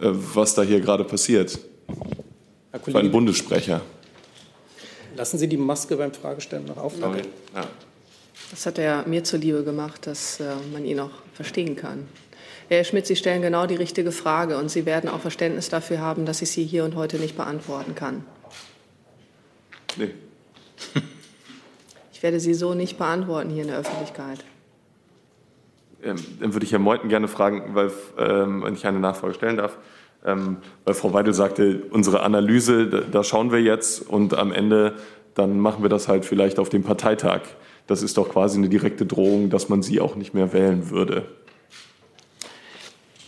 äh, 0.01 0.07
was 0.33 0.55
da 0.55 0.63
hier 0.63 0.79
gerade 0.79 1.03
passiert? 1.03 1.59
Herr 2.71 2.79
Kollege, 2.79 2.91
für 2.91 2.97
einen 2.97 3.11
Bundessprecher. 3.11 3.81
Lassen 5.15 5.37
Sie 5.37 5.47
die 5.47 5.57
Maske 5.57 5.95
beim 5.95 6.11
Fragestellen 6.11 6.65
noch 6.65 6.77
auf. 6.77 6.93
Okay. 6.99 7.21
Ja. 7.53 7.67
Das 8.51 8.65
hat 8.65 8.79
er 8.79 9.07
mir 9.07 9.23
zuliebe 9.23 9.63
gemacht, 9.63 10.07
dass 10.07 10.39
äh, 10.39 10.55
man 10.73 10.85
ihn 10.85 10.99
auch 10.99 11.11
verstehen 11.33 11.75
kann. 11.75 12.07
Herr 12.67 12.83
Schmidt, 12.83 13.07
Sie 13.07 13.15
stellen 13.15 13.41
genau 13.41 13.65
die 13.65 13.75
richtige 13.75 14.11
Frage 14.11 14.57
und 14.57 14.69
Sie 14.69 14.85
werden 14.85 15.09
auch 15.09 15.19
Verständnis 15.19 15.69
dafür 15.69 15.99
haben, 15.99 16.25
dass 16.25 16.41
ich 16.41 16.51
sie 16.51 16.63
hier 16.63 16.83
und 16.83 16.95
heute 16.95 17.17
nicht 17.17 17.35
beantworten 17.35 17.95
kann. 17.95 18.23
Nee. 19.97 20.13
Ich 22.13 22.23
werde 22.23 22.41
sie 22.41 22.53
so 22.53 22.73
nicht 22.73 22.97
beantworten 22.97 23.49
hier 23.49 23.61
in 23.61 23.69
der 23.69 23.79
Öffentlichkeit. 23.79 24.43
Ähm, 26.03 26.17
dann 26.41 26.53
würde 26.53 26.65
ich 26.65 26.71
Herrn 26.73 26.81
Meuthen 26.81 27.07
gerne 27.07 27.29
fragen, 27.29 27.75
weil 27.75 27.91
ähm, 28.17 28.61
wenn 28.63 28.73
ich 28.73 28.85
eine 28.85 28.99
Nachfrage 28.99 29.33
stellen 29.33 29.55
darf. 29.55 29.77
Ähm, 30.25 30.57
weil 30.83 30.95
Frau 30.95 31.13
Weidel 31.13 31.33
sagte, 31.33 31.83
unsere 31.91 32.23
Analyse, 32.23 32.87
da, 32.87 32.99
da 33.09 33.23
schauen 33.23 33.53
wir 33.53 33.61
jetzt 33.61 34.01
und 34.01 34.33
am 34.33 34.51
Ende 34.51 34.95
dann 35.33 35.59
machen 35.59 35.81
wir 35.81 35.89
das 35.89 36.09
halt 36.09 36.25
vielleicht 36.25 36.59
auf 36.59 36.67
dem 36.67 36.83
Parteitag. 36.83 37.41
Das 37.89 38.03
ist 38.03 38.17
doch 38.17 38.29
quasi 38.29 38.59
eine 38.59 38.69
direkte 38.69 39.07
Drohung, 39.07 39.49
dass 39.49 39.67
man 39.67 39.81
sie 39.81 39.99
auch 39.99 40.15
nicht 40.15 40.35
mehr 40.35 40.53
wählen 40.53 40.91
würde. 40.91 41.25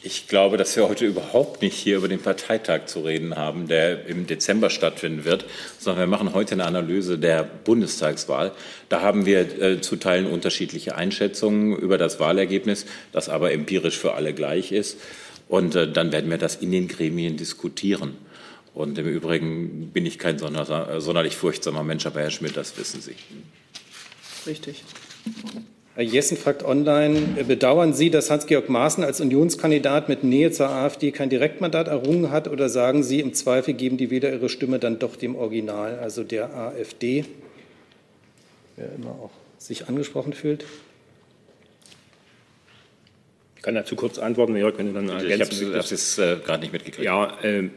Ich 0.03 0.27
glaube, 0.27 0.57
dass 0.57 0.75
wir 0.75 0.87
heute 0.87 1.07
überhaupt 1.07 1.63
nicht 1.63 1.73
hier 1.73 1.97
über 1.97 2.07
den 2.07 2.19
Parteitag 2.19 2.85
zu 2.85 3.01
reden 3.01 3.37
haben, 3.37 3.67
der 3.67 4.05
im 4.05 4.27
Dezember 4.27 4.69
stattfinden 4.69 5.25
wird, 5.25 5.45
sondern 5.79 6.01
wir 6.01 6.15
machen 6.15 6.35
heute 6.35 6.53
eine 6.53 6.65
Analyse 6.65 7.17
der 7.17 7.43
Bundestagswahl. 7.43 8.51
Da 8.87 9.01
haben 9.01 9.25
wir 9.25 9.39
äh, 9.59 9.81
zu 9.81 9.95
Teilen 9.95 10.27
unterschiedliche 10.27 10.93
Einschätzungen 10.95 11.75
über 11.75 11.97
das 11.97 12.19
Wahlergebnis, 12.19 12.85
das 13.11 13.29
aber 13.29 13.51
empirisch 13.53 13.97
für 13.97 14.13
alle 14.13 14.35
gleich 14.35 14.71
ist. 14.71 14.99
Und 15.47 15.75
äh, 15.75 15.91
dann 15.91 16.11
werden 16.11 16.29
wir 16.29 16.37
das 16.37 16.57
in 16.57 16.71
den 16.71 16.87
Gremien 16.87 17.35
diskutieren. 17.35 18.15
Und 18.75 18.95
im 18.99 19.07
Übrigen 19.07 19.89
bin 19.91 20.05
ich 20.05 20.19
kein 20.19 20.37
sonder, 20.37 21.01
sonderlich 21.01 21.35
furchtsamer 21.35 21.83
Mensch, 21.83 22.05
aber 22.05 22.21
Herr 22.21 22.29
Schmidt, 22.29 22.55
das 22.55 22.77
wissen 22.77 23.01
Sie. 23.01 23.15
Richtig. 24.47 24.83
Herr 25.93 26.03
Jessen 26.03 26.37
fragt 26.37 26.63
online, 26.63 27.43
bedauern 27.47 27.93
Sie, 27.93 28.09
dass 28.09 28.31
Hans-Georg 28.31 28.69
Maaßen 28.69 29.03
als 29.03 29.19
Unionskandidat 29.19 30.07
mit 30.07 30.23
Nähe 30.23 30.51
zur 30.51 30.69
AfD 30.69 31.11
kein 31.11 31.29
Direktmandat 31.29 31.87
errungen 31.89 32.31
hat 32.31 32.47
oder 32.47 32.69
sagen 32.69 33.03
Sie, 33.03 33.19
im 33.19 33.33
Zweifel 33.33 33.73
geben 33.73 33.97
die 33.97 34.09
Wähler 34.09 34.31
ihre 34.31 34.47
Stimme 34.47 34.79
dann 34.79 34.99
doch 34.99 35.15
dem 35.15 35.35
Original, 35.35 35.99
also 35.99 36.23
der 36.23 36.55
AfD? 36.55 37.25
Wer 38.77 38.93
immer 38.95 39.11
auch 39.11 39.31
sich 39.57 39.87
angesprochen 39.87 40.33
fühlt. 40.33 40.65
Ich 43.57 43.61
kann 43.61 43.75
dazu 43.75 43.95
kurz 43.95 44.17
antworten, 44.17 44.55
Jörg, 44.55 44.77
wenn 44.77 44.87
du 44.87 44.93
dann 44.93 45.09
ergänzen 45.09 45.53
Ich 45.53 45.75
habe 45.75 45.77
es 45.79 46.17
äh, 46.17 46.37
gerade 46.43 46.61
nicht 46.61 46.73
mitgekriegt. 46.73 47.05
Ja, 47.05 47.37
äh, 47.43 47.69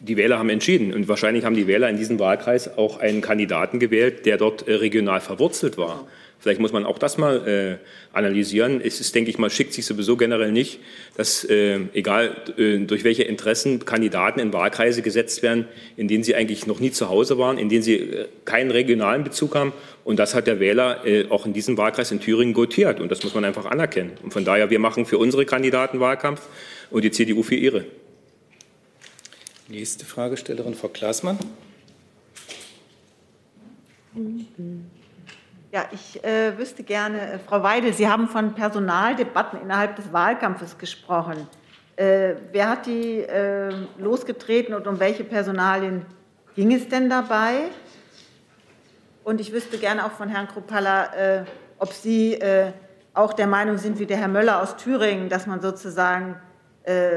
die 0.00 0.16
Wähler 0.16 0.38
haben 0.38 0.48
entschieden 0.48 0.92
und 0.92 1.08
wahrscheinlich 1.08 1.44
haben 1.44 1.54
die 1.54 1.66
Wähler 1.66 1.88
in 1.88 1.96
diesem 1.96 2.18
Wahlkreis 2.18 2.76
auch 2.78 2.98
einen 2.98 3.20
Kandidaten 3.20 3.78
gewählt, 3.78 4.26
der 4.26 4.38
dort 4.38 4.66
äh, 4.66 4.74
regional 4.74 5.20
verwurzelt 5.20 5.76
war. 5.76 6.06
Vielleicht 6.40 6.58
muss 6.58 6.72
man 6.72 6.86
auch 6.86 6.98
das 6.98 7.18
mal 7.18 7.46
äh, 7.46 8.16
analysieren. 8.16 8.80
Es 8.82 8.98
ist, 8.98 9.14
denke 9.14 9.28
ich 9.28 9.36
mal, 9.36 9.50
schickt 9.50 9.74
sich 9.74 9.84
sowieso 9.84 10.16
generell 10.16 10.52
nicht, 10.52 10.80
dass 11.14 11.44
äh, 11.44 11.80
egal 11.92 12.34
äh, 12.56 12.78
durch 12.78 13.04
welche 13.04 13.24
Interessen 13.24 13.84
Kandidaten 13.84 14.40
in 14.40 14.50
Wahlkreise 14.50 15.02
gesetzt 15.02 15.42
werden, 15.42 15.66
in 15.98 16.08
denen 16.08 16.24
sie 16.24 16.34
eigentlich 16.34 16.66
noch 16.66 16.80
nie 16.80 16.92
zu 16.92 17.10
Hause 17.10 17.36
waren, 17.36 17.58
in 17.58 17.68
denen 17.68 17.82
sie 17.82 17.96
äh, 17.96 18.26
keinen 18.46 18.70
regionalen 18.70 19.22
Bezug 19.22 19.54
haben. 19.54 19.74
Und 20.02 20.18
das 20.18 20.34
hat 20.34 20.46
der 20.46 20.60
Wähler 20.60 21.04
äh, 21.04 21.26
auch 21.28 21.44
in 21.44 21.52
diesem 21.52 21.76
Wahlkreis 21.76 22.10
in 22.10 22.20
Thüringen 22.20 22.54
gotiert. 22.54 23.00
Und 23.00 23.10
das 23.10 23.22
muss 23.22 23.34
man 23.34 23.44
einfach 23.44 23.66
anerkennen. 23.66 24.12
Und 24.22 24.32
von 24.32 24.46
daher, 24.46 24.70
wir 24.70 24.78
machen 24.78 25.04
für 25.04 25.18
unsere 25.18 25.44
Kandidaten 25.44 26.00
Wahlkampf 26.00 26.40
und 26.90 27.04
die 27.04 27.10
CDU 27.10 27.42
für 27.42 27.56
ihre. 27.56 27.84
Nächste 29.70 30.04
Fragestellerin, 30.04 30.74
Frau 30.74 30.88
Klaasmann. 30.88 31.38
Ja, 35.70 35.84
ich 35.92 36.24
äh, 36.24 36.58
wüsste 36.58 36.82
gerne, 36.82 37.34
äh, 37.34 37.38
Frau 37.38 37.62
Weidel, 37.62 37.92
Sie 37.92 38.08
haben 38.08 38.26
von 38.26 38.52
Personaldebatten 38.54 39.60
innerhalb 39.62 39.94
des 39.94 40.12
Wahlkampfes 40.12 40.76
gesprochen. 40.76 41.46
Äh, 41.94 42.34
wer 42.50 42.68
hat 42.68 42.86
die 42.86 43.20
äh, 43.20 43.72
losgetreten 43.96 44.74
und 44.74 44.88
um 44.88 44.98
welche 44.98 45.22
Personalien 45.22 46.04
ging 46.56 46.74
es 46.74 46.88
denn 46.88 47.08
dabei? 47.08 47.68
Und 49.22 49.40
ich 49.40 49.52
wüsste 49.52 49.78
gerne 49.78 50.04
auch 50.04 50.12
von 50.12 50.28
Herrn 50.28 50.48
Kruppalla, 50.48 51.14
äh, 51.14 51.44
ob 51.78 51.92
Sie 51.92 52.34
äh, 52.34 52.72
auch 53.14 53.34
der 53.34 53.46
Meinung 53.46 53.78
sind, 53.78 54.00
wie 54.00 54.06
der 54.06 54.16
Herr 54.16 54.26
Möller 54.26 54.60
aus 54.62 54.76
Thüringen, 54.76 55.28
dass 55.28 55.46
man 55.46 55.60
sozusagen 55.60 56.34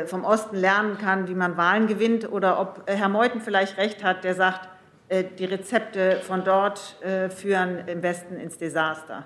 vom 0.06 0.26
Osten 0.26 0.58
lernen 0.58 0.98
kann, 0.98 1.28
wie 1.30 1.34
man 1.34 1.56
Wahlen 1.58 1.88
gewinnt, 1.88 2.32
oder 2.32 2.60
ob 2.60 2.84
Herr 2.86 3.10
Meuthen 3.10 3.40
vielleicht 3.40 3.78
recht 3.78 4.04
hat, 4.04 4.24
der 4.24 4.36
sagt, 4.36 4.68
äh, 5.10 5.24
die 5.38 5.46
Rezepte 5.46 6.20
von 6.22 6.44
dort 6.44 6.96
äh, 7.02 7.30
führen 7.30 7.88
im 7.88 8.02
Westen 8.02 8.38
ins 8.38 8.58
Desaster. 8.58 9.26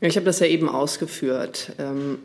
Ich 0.00 0.16
habe 0.16 0.26
das 0.26 0.40
ja 0.40 0.46
eben 0.46 0.68
ausgeführt. 0.68 1.72
Ähm, 1.78 2.18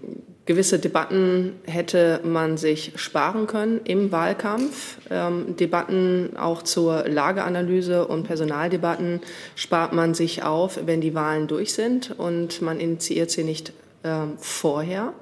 gewisse 0.45 0.77
Debatten 0.77 1.59
hätte 1.65 2.19
man 2.23 2.57
sich 2.57 2.93
sparen 2.95 3.47
können 3.47 3.81
im 3.85 4.11
Wahlkampf. 4.11 4.97
Ähm, 5.09 5.55
Debatten 5.55 6.37
auch 6.37 6.61
zur 6.61 7.07
Lageanalyse 7.07 8.07
und 8.07 8.23
Personaldebatten 8.23 9.21
spart 9.55 9.93
man 9.93 10.13
sich 10.13 10.43
auf, 10.43 10.79
wenn 10.85 11.01
die 11.01 11.15
Wahlen 11.15 11.47
durch 11.47 11.73
sind 11.73 12.17
und 12.17 12.61
man 12.61 12.79
initiiert 12.79 13.31
sie 13.31 13.43
nicht 13.43 13.73
ähm, 14.03 14.37
vorher. 14.37 15.13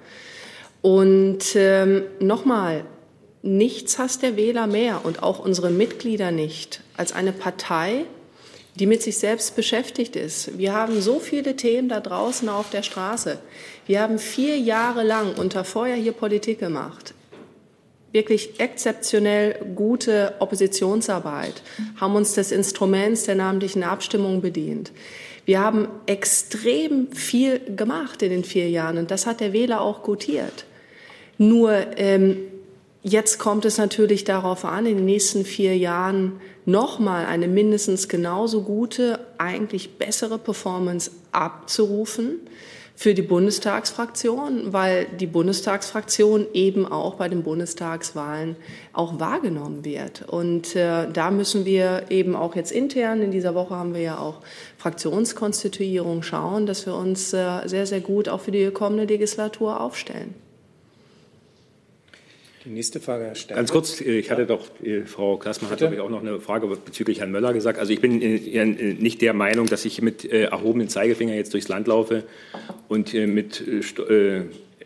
Und 0.82 1.56
ähm, 1.56 2.04
nochmal, 2.20 2.86
nichts 3.42 4.00
hasst 4.00 4.22
der 4.22 4.38
Wähler 4.38 4.68
mehr 4.68 5.02
und 5.04 5.24
auch 5.24 5.40
unsere 5.40 5.70
Mitglieder 5.70 6.32
nicht 6.32 6.82
als 6.96 7.14
eine 7.14 7.32
Partei, 7.32 8.06
die 8.76 8.86
mit 8.86 9.02
sich 9.02 9.18
selbst 9.18 9.56
beschäftigt 9.56 10.16
ist. 10.16 10.58
Wir 10.58 10.74
haben 10.74 11.02
so 11.02 11.20
viele 11.20 11.56
Themen 11.56 11.90
da 11.90 12.00
draußen 12.00 12.48
auf 12.48 12.70
der 12.70 12.84
Straße. 12.84 13.40
Wir 13.86 14.02
haben 14.02 14.20
vier 14.20 14.58
Jahre 14.58 15.04
lang 15.04 15.38
unter 15.38 15.66
Feuer 15.66 15.96
hier 15.96 16.14
Politik 16.14 16.60
gemacht. 16.60 17.14
Wirklich 18.12 18.60
exzeptionell 18.60 19.56
gute 19.76 20.34
Oppositionsarbeit, 20.40 21.62
haben 22.00 22.16
uns 22.16 22.34
des 22.34 22.52
Instruments 22.52 23.26
der 23.26 23.36
namentlichen 23.36 23.84
Abstimmung 23.84 24.42
bedient. 24.42 24.92
Wir 25.50 25.62
haben 25.62 25.88
extrem 26.06 27.12
viel 27.12 27.60
gemacht 27.76 28.22
in 28.22 28.30
den 28.30 28.44
vier 28.44 28.70
Jahren 28.70 29.00
und 29.00 29.10
das 29.10 29.26
hat 29.26 29.40
der 29.40 29.52
Wähler 29.52 29.82
auch 29.82 30.04
gutiert. 30.04 30.66
Nur 31.40 31.74
ähm, 31.98 32.38
Jetzt 33.02 33.40
kommt 33.40 33.66
es 33.66 33.80
natürlich 33.80 34.26
darauf 34.26 34.64
an, 34.64 34.86
in 34.86 34.98
den 34.98 35.06
nächsten 35.06 35.46
vier 35.46 35.76
Jahren 35.76 36.34
nochmal 36.66 37.26
eine 37.26 37.48
mindestens 37.48 38.10
genauso 38.10 38.62
gute, 38.62 39.26
eigentlich 39.40 39.98
bessere 39.98 40.38
Performance 40.38 41.10
abzurufen 41.32 42.42
für 43.00 43.14
die 43.14 43.22
Bundestagsfraktion, 43.22 44.74
weil 44.74 45.06
die 45.06 45.26
Bundestagsfraktion 45.26 46.48
eben 46.52 46.86
auch 46.86 47.16
bei 47.16 47.30
den 47.30 47.44
Bundestagswahlen 47.44 48.58
auch 48.92 49.22
wahrgenommen 49.22 49.86
wird. 49.86 50.28
Und 50.28 50.76
äh, 50.76 51.10
da 51.10 51.32
müssen 51.32 51.64
wir 51.64 52.08
eben 52.10 52.36
auch 52.36 52.58
jetzt 52.58 52.74
intern, 52.74 53.22
in 53.22 53.32
dieser 53.32 53.56
Woche 53.56 53.74
haben 53.74 53.94
wir 53.94 54.02
ja 54.02 54.18
auch 54.18 54.42
Fraktionskonstituierung, 54.78 56.24
schauen, 56.24 56.66
dass 56.66 56.86
wir 56.86 56.94
uns 56.94 57.32
äh, 57.32 57.66
sehr, 57.68 57.86
sehr 57.86 58.02
gut 58.02 58.28
auch 58.28 58.42
für 58.42 58.52
die 58.52 58.70
kommende 58.70 59.06
Legislatur 59.06 59.80
aufstellen. 59.80 60.36
Die 62.66 62.70
nächste 62.70 63.00
Frage, 63.00 63.24
Herr 63.24 63.36
Stern. 63.36 63.56
Ganz 63.56 63.72
kurz, 63.72 64.02
äh, 64.02 64.20
ich 64.20 64.30
hatte 64.30 64.46
doch, 64.46 64.66
äh, 64.84 65.06
Frau 65.06 65.38
Klaßmann 65.38 65.72
hat, 65.72 65.78
glaube 65.78 65.96
ich, 65.96 66.02
auch 66.02 66.10
noch 66.10 66.22
eine 66.22 66.42
Frage 66.42 66.68
bezüglich 66.68 67.20
Herrn 67.20 67.32
Möller 67.32 67.54
gesagt. 67.54 67.80
Also 67.80 67.94
ich 67.94 68.02
bin 68.02 68.22
äh, 68.22 68.66
nicht 68.66 69.22
der 69.22 69.34
Meinung, 69.34 69.68
dass 69.68 69.86
ich 69.86 70.02
mit 70.02 70.26
erhobenen 70.26 70.90
Zeigefinger 70.90 71.36
jetzt 71.36 71.54
durchs 71.54 71.70
Land 71.70 71.88
laufe 71.88 72.24
und 72.88 73.14
mit 73.14 73.64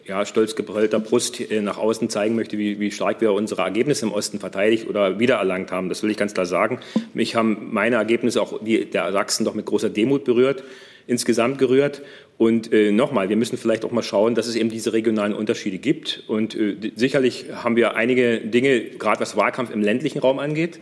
ja, 0.05 0.25
stolz 0.25 0.55
gebrüllter 0.55 0.99
Brust 0.99 1.41
nach 1.61 1.77
außen 1.77 2.09
zeigen 2.09 2.35
möchte, 2.35 2.57
wie, 2.57 2.79
wie 2.79 2.91
stark 2.91 3.21
wir 3.21 3.33
unsere 3.33 3.61
Ergebnisse 3.61 4.05
im 4.05 4.11
Osten 4.11 4.39
verteidigt 4.39 4.87
oder 4.87 5.19
wiedererlangt 5.19 5.71
haben. 5.71 5.89
Das 5.89 6.03
will 6.03 6.11
ich 6.11 6.17
ganz 6.17 6.33
klar 6.33 6.45
sagen. 6.45 6.79
Mich 7.13 7.35
haben 7.35 7.69
meine 7.71 7.95
Ergebnisse 7.95 8.41
auch 8.41 8.63
die 8.63 8.85
der 8.85 9.11
Sachsen 9.11 9.45
doch 9.45 9.53
mit 9.53 9.65
großer 9.65 9.89
Demut 9.89 10.25
berührt 10.25 10.63
insgesamt 11.07 11.57
gerührt. 11.57 12.01
Und 12.37 12.73
äh, 12.73 12.91
nochmal, 12.91 13.29
wir 13.29 13.35
müssen 13.35 13.57
vielleicht 13.57 13.85
auch 13.85 13.91
mal 13.91 14.03
schauen, 14.03 14.35
dass 14.35 14.47
es 14.47 14.55
eben 14.55 14.69
diese 14.69 14.93
regionalen 14.93 15.33
Unterschiede 15.33 15.77
gibt. 15.77 16.23
Und 16.27 16.55
äh, 16.55 16.75
sicherlich 16.95 17.45
haben 17.53 17.75
wir 17.75 17.95
einige 17.95 18.39
Dinge, 18.39 18.81
gerade 18.81 19.21
was 19.21 19.37
Wahlkampf 19.37 19.71
im 19.71 19.81
ländlichen 19.81 20.19
Raum 20.19 20.39
angeht, 20.39 20.79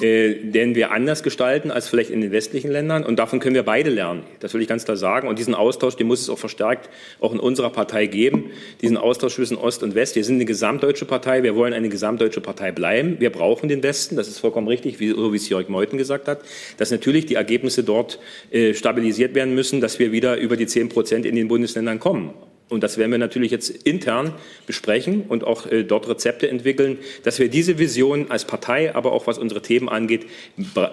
den 0.00 0.74
wir 0.74 0.90
anders 0.90 1.22
gestalten 1.22 1.70
als 1.70 1.88
vielleicht 1.88 2.10
in 2.10 2.20
den 2.20 2.32
westlichen 2.32 2.70
Ländern. 2.70 3.04
Und 3.04 3.18
davon 3.18 3.40
können 3.40 3.54
wir 3.54 3.62
beide 3.62 3.90
lernen. 3.90 4.22
Das 4.40 4.54
will 4.54 4.62
ich 4.62 4.68
ganz 4.68 4.84
klar 4.84 4.96
sagen. 4.96 5.28
Und 5.28 5.38
diesen 5.38 5.54
Austausch, 5.54 5.96
den 5.96 6.06
muss 6.06 6.20
es 6.20 6.30
auch 6.30 6.38
verstärkt 6.38 6.88
auch 7.20 7.32
in 7.32 7.40
unserer 7.40 7.70
Partei 7.70 8.06
geben. 8.06 8.50
Diesen 8.80 8.96
Austausch 8.96 9.34
zwischen 9.34 9.56
Ost 9.56 9.82
und 9.82 9.94
West. 9.94 10.16
Wir 10.16 10.24
sind 10.24 10.36
eine 10.36 10.44
gesamtdeutsche 10.44 11.04
Partei. 11.04 11.42
Wir 11.42 11.56
wollen 11.56 11.72
eine 11.72 11.88
gesamtdeutsche 11.88 12.40
Partei 12.40 12.72
bleiben. 12.72 13.16
Wir 13.18 13.30
brauchen 13.30 13.68
den 13.68 13.82
Westen. 13.82 14.16
Das 14.16 14.28
ist 14.28 14.38
vollkommen 14.38 14.68
richtig, 14.68 15.00
wie, 15.00 15.10
so 15.10 15.32
wie 15.32 15.36
es 15.36 15.48
Jörg 15.48 15.68
Meuthen 15.68 15.98
gesagt 15.98 16.28
hat. 16.28 16.40
Dass 16.78 16.90
natürlich 16.90 17.26
die 17.26 17.34
Ergebnisse 17.34 17.84
dort 17.84 18.18
äh, 18.50 18.74
stabilisiert 18.74 19.34
werden 19.34 19.54
müssen, 19.54 19.80
dass 19.80 19.98
wir 19.98 20.12
wieder 20.12 20.36
über 20.36 20.56
die 20.56 20.66
10 20.66 20.88
Prozent 20.88 21.26
in 21.26 21.36
den 21.36 21.48
Bundesländern 21.48 21.98
kommen 21.98 22.32
und 22.72 22.82
das 22.82 22.98
werden 22.98 23.12
wir 23.12 23.18
natürlich 23.18 23.50
jetzt 23.50 23.70
intern 23.70 24.34
besprechen 24.66 25.24
und 25.28 25.44
auch 25.44 25.66
äh, 25.66 25.84
dort 25.84 26.08
Rezepte 26.08 26.48
entwickeln, 26.48 26.98
dass 27.22 27.38
wir 27.38 27.48
diese 27.48 27.78
Vision 27.78 28.30
als 28.30 28.44
Partei, 28.44 28.94
aber 28.94 29.12
auch 29.12 29.26
was 29.26 29.38
unsere 29.38 29.62
Themen 29.62 29.88
angeht, 29.88 30.26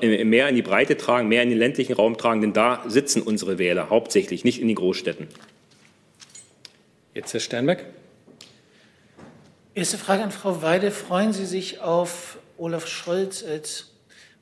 äh, 0.01 0.23
mehr 0.23 0.49
in 0.49 0.55
die 0.55 0.61
Breite 0.61 0.97
tragen, 0.97 1.27
mehr 1.27 1.41
in 1.41 1.49
den 1.49 1.57
ländlichen 1.57 1.93
Raum 1.93 2.17
tragen, 2.17 2.41
denn 2.41 2.53
da 2.53 2.83
sitzen 2.87 3.21
unsere 3.21 3.57
Wähler 3.57 3.89
hauptsächlich, 3.89 4.43
nicht 4.43 4.61
in 4.61 4.67
den 4.67 4.75
Großstädten. 4.75 5.27
Jetzt 7.13 7.33
Herr 7.33 7.39
Sternberg. 7.39 7.85
Erste 9.73 9.97
Frage 9.97 10.23
an 10.23 10.31
Frau 10.31 10.61
Weide. 10.61 10.91
Freuen 10.91 11.33
Sie 11.33 11.45
sich 11.45 11.79
auf 11.79 12.37
Olaf 12.57 12.87
Scholz 12.87 13.43
als 13.43 13.88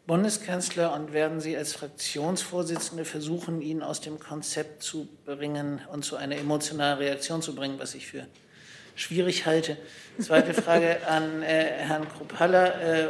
Bundeskanzler 0.08 0.94
und 0.94 1.12
werden 1.12 1.42
Sie 1.42 1.58
als 1.58 1.74
Fraktionsvorsitzende 1.74 3.04
versuchen, 3.04 3.62
ihn 3.62 3.84
aus 3.84 4.00
dem 4.00 4.20
Konzept 4.20 4.82
zu 4.82 5.10
bringen 5.26 5.82
und 5.92 6.06
zu 6.06 6.16
einer 6.16 6.38
emotionalen 6.38 6.98
Reaktion 6.98 7.42
zu 7.42 7.54
bringen, 7.54 7.78
was 7.78 7.94
ich 7.94 8.08
für 8.08 8.26
schwierig 8.96 9.46
halte. 9.46 9.78
Zweite 10.18 10.54
Frage 10.54 11.06
an 11.08 11.44
äh, 11.44 11.66
Herrn 11.78 12.08
Kruppalla. 12.08 12.68
Äh, 12.68 13.08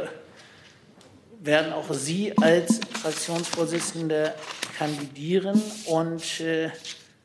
werden 1.40 1.72
auch 1.72 1.92
Sie 1.92 2.36
als 2.36 2.80
Fraktionsvorsitzende 3.00 4.34
kandidieren? 4.76 5.62
Und 5.86 6.40
äh, 6.40 6.70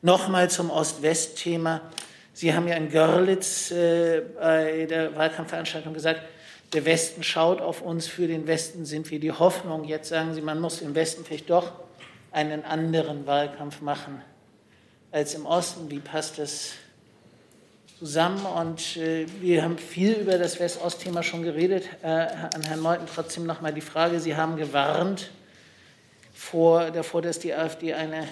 nochmal 0.02 0.50
zum 0.50 0.70
Ost-West-Thema. 0.70 1.80
Sie 2.32 2.54
haben 2.54 2.68
ja 2.68 2.76
in 2.76 2.90
Görlitz 2.90 3.72
äh, 3.72 4.22
bei 4.40 4.86
der 4.88 5.16
Wahlkampfveranstaltung 5.16 5.94
gesagt, 5.94 6.20
der 6.74 6.84
Westen 6.84 7.22
schaut 7.22 7.60
auf 7.60 7.82
uns, 7.82 8.06
für 8.08 8.26
den 8.26 8.46
Westen 8.46 8.84
sind 8.84 9.10
wir 9.10 9.20
die 9.20 9.32
Hoffnung. 9.32 9.84
Jetzt 9.84 10.08
sagen 10.08 10.34
Sie, 10.34 10.42
man 10.42 10.60
muss 10.60 10.82
im 10.82 10.94
Westen 10.94 11.24
vielleicht 11.24 11.48
doch 11.48 11.72
einen 12.32 12.64
anderen 12.64 13.26
Wahlkampf 13.26 13.80
machen 13.80 14.22
als 15.12 15.34
im 15.34 15.46
Osten. 15.46 15.88
Wie 15.90 16.00
passt 16.00 16.38
das 16.38 16.72
zusammen? 18.00 18.44
Und 18.44 18.96
äh, 18.96 19.26
wir 19.40 19.62
haben 19.62 19.78
viel 19.78 20.14
über 20.14 20.36
das 20.36 20.58
West-Ost-Thema 20.58 21.22
schon 21.22 21.44
geredet. 21.44 21.84
Äh, 22.02 22.08
an 22.08 22.62
Herrn 22.66 22.80
Meuthen 22.80 23.06
trotzdem 23.06 23.46
noch 23.46 23.60
mal 23.60 23.72
die 23.72 23.80
Frage, 23.80 24.18
Sie 24.18 24.34
haben 24.34 24.56
gewarnt 24.56 25.30
vor, 26.34 26.90
davor, 26.90 27.22
dass 27.22 27.38
die 27.38 27.54
AfD 27.54 27.94
eine 27.94 28.26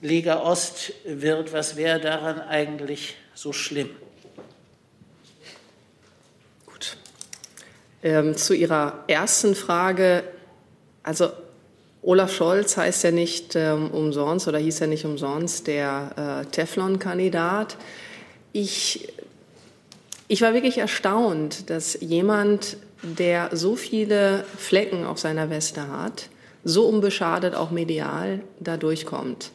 Lega 0.00 0.40
Ost 0.40 0.92
wird. 1.04 1.52
Was 1.52 1.76
wäre 1.76 2.00
daran 2.00 2.40
eigentlich 2.40 3.14
so 3.34 3.52
schlimm? 3.52 3.90
Ähm, 8.02 8.36
zu 8.36 8.54
Ihrer 8.54 9.04
ersten 9.06 9.54
Frage, 9.54 10.24
also 11.02 11.30
Olaf 12.02 12.34
Scholz 12.34 12.76
heißt 12.76 13.04
ja 13.04 13.12
nicht 13.12 13.54
ähm, 13.54 13.90
umsonst 13.90 14.48
oder 14.48 14.58
hieß 14.58 14.80
ja 14.80 14.86
nicht 14.88 15.04
umsonst 15.04 15.68
der 15.68 16.42
äh, 16.42 16.50
Teflon-Kandidat. 16.50 17.76
Ich, 18.52 19.08
ich 20.26 20.42
war 20.42 20.52
wirklich 20.52 20.78
erstaunt, 20.78 21.70
dass 21.70 21.96
jemand, 22.00 22.76
der 23.02 23.50
so 23.52 23.76
viele 23.76 24.44
Flecken 24.58 25.06
auf 25.06 25.20
seiner 25.20 25.48
Weste 25.48 25.88
hat, 25.88 26.28
so 26.64 26.86
unbeschadet 26.86 27.54
auch 27.54 27.70
medial 27.70 28.40
da 28.58 28.76
durchkommt. 28.76 29.52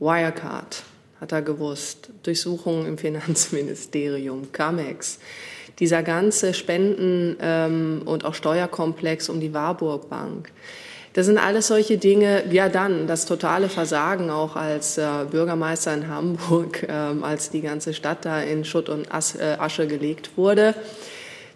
Wirecard 0.00 0.82
hat 1.20 1.32
er 1.32 1.42
gewusst, 1.42 2.10
Durchsuchungen 2.24 2.86
im 2.86 2.98
Finanzministerium, 2.98 4.50
Camex 4.52 5.18
dieser 5.78 6.02
ganze 6.02 6.54
Spenden- 6.54 7.36
ähm, 7.40 8.02
und 8.04 8.24
auch 8.24 8.34
Steuerkomplex 8.34 9.28
um 9.28 9.40
die 9.40 9.52
Warburg 9.52 10.08
Bank. 10.08 10.50
Das 11.16 11.24
sind 11.24 11.38
alles 11.38 11.68
solche 11.68 11.96
Dinge. 11.96 12.44
Ja, 12.50 12.68
dann 12.68 13.06
das 13.06 13.24
totale 13.24 13.70
Versagen 13.70 14.28
auch 14.30 14.54
als 14.54 14.98
äh, 14.98 15.06
Bürgermeister 15.30 15.94
in 15.94 16.08
Hamburg, 16.08 16.82
äh, 16.82 16.92
als 16.92 17.48
die 17.48 17.62
ganze 17.62 17.94
Stadt 17.94 18.26
da 18.26 18.42
in 18.42 18.66
Schutt 18.66 18.90
und 18.90 19.06
äh, 19.06 19.56
Asche 19.58 19.86
gelegt 19.86 20.36
wurde. 20.36 20.74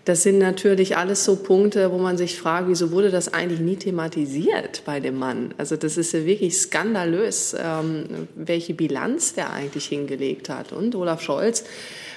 Das 0.07 0.23
sind 0.23 0.39
natürlich 0.39 0.97
alles 0.97 1.25
so 1.25 1.37
Punkte, 1.37 1.93
wo 1.93 1.99
man 1.99 2.17
sich 2.17 2.39
fragt, 2.39 2.69
wieso 2.69 2.91
wurde 2.91 3.11
das 3.11 3.35
eigentlich 3.35 3.61
nie 3.61 3.77
thematisiert 3.77 4.83
bei 4.87 4.99
dem 4.99 5.19
Mann? 5.19 5.53
Also 5.59 5.77
das 5.77 5.99
ist 5.99 6.13
ja 6.13 6.25
wirklich 6.25 6.57
skandalös, 6.57 7.55
ähm, 7.63 8.29
welche 8.35 8.73
Bilanz 8.73 9.35
der 9.35 9.53
eigentlich 9.53 9.87
hingelegt 9.87 10.49
hat. 10.49 10.73
Und 10.73 10.95
Olaf 10.95 11.21
Scholz 11.21 11.65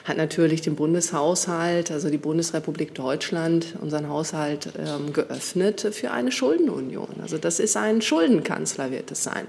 hat 0.06 0.18
natürlich 0.18 0.62
den 0.62 0.76
Bundeshaushalt, 0.76 1.92
also 1.92 2.10
die 2.10 2.18
Bundesrepublik 2.18 2.94
Deutschland, 2.94 3.76
unseren 3.82 4.10
Haushalt 4.10 4.70
ähm, 4.78 5.12
geöffnet 5.14 5.88
für 5.92 6.12
eine 6.12 6.32
Schuldenunion. 6.32 7.08
Also 7.22 7.38
das 7.38 7.60
ist 7.60 7.76
ein 7.76 8.02
Schuldenkanzler, 8.02 8.92
wird 8.92 9.12
es 9.12 9.24
sein. 9.24 9.48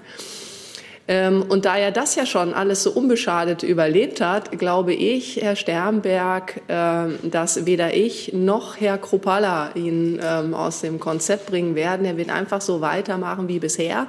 Ähm, 1.07 1.45
und 1.49 1.67
da 1.67 1.77
er 1.77 1.91
das 1.91 2.15
ja 2.15 2.25
schon 2.25 2.55
alles 2.55 2.83
so 2.83 2.91
unbeschadet 2.91 3.63
überlebt 3.63 4.23
hat, 4.23 4.59
glaube 4.59 4.95
ich, 4.95 5.37
Herr 5.43 5.55
Sternberg, 5.55 6.63
ähm, 6.69 7.19
dass 7.23 7.67
weder 7.67 7.95
ich 7.95 8.33
noch 8.33 8.81
Herr 8.81 8.97
Kruppalla 8.97 9.73
ihn 9.75 10.19
ähm, 10.23 10.55
aus 10.55 10.81
dem 10.81 10.99
Konzept 11.01 11.47
bringen 11.47 11.75
werden. 11.75 12.07
Er 12.07 12.17
wird 12.17 12.31
einfach 12.31 12.63
so 12.63 12.81
weitermachen 12.81 13.49
wie 13.49 13.59
bisher. 13.59 14.07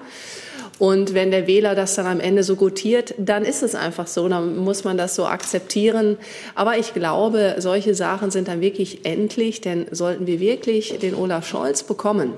Und 0.78 1.14
wenn 1.14 1.32
der 1.32 1.48
Wähler 1.48 1.74
das 1.74 1.96
dann 1.96 2.06
am 2.06 2.20
Ende 2.20 2.44
so 2.44 2.56
gutiert, 2.56 3.14
dann 3.18 3.44
ist 3.44 3.64
es 3.64 3.76
einfach 3.76 4.08
so, 4.08 4.28
dann 4.28 4.58
muss 4.58 4.84
man 4.84 4.98
das 4.98 5.16
so 5.16 5.26
akzeptieren. 5.26 6.18
Aber 6.54 6.78
ich 6.78 6.94
glaube, 6.94 7.56
solche 7.60 7.96
Sachen 7.96 8.30
sind 8.32 8.48
dann 8.48 8.60
wirklich 8.60 9.06
endlich, 9.06 9.62
denn 9.62 9.88
sollten 9.92 10.28
wir 10.28 10.40
wirklich 10.40 11.00
den 11.00 11.16
Olaf 11.16 11.48
Scholz 11.48 11.84
bekommen, 11.84 12.34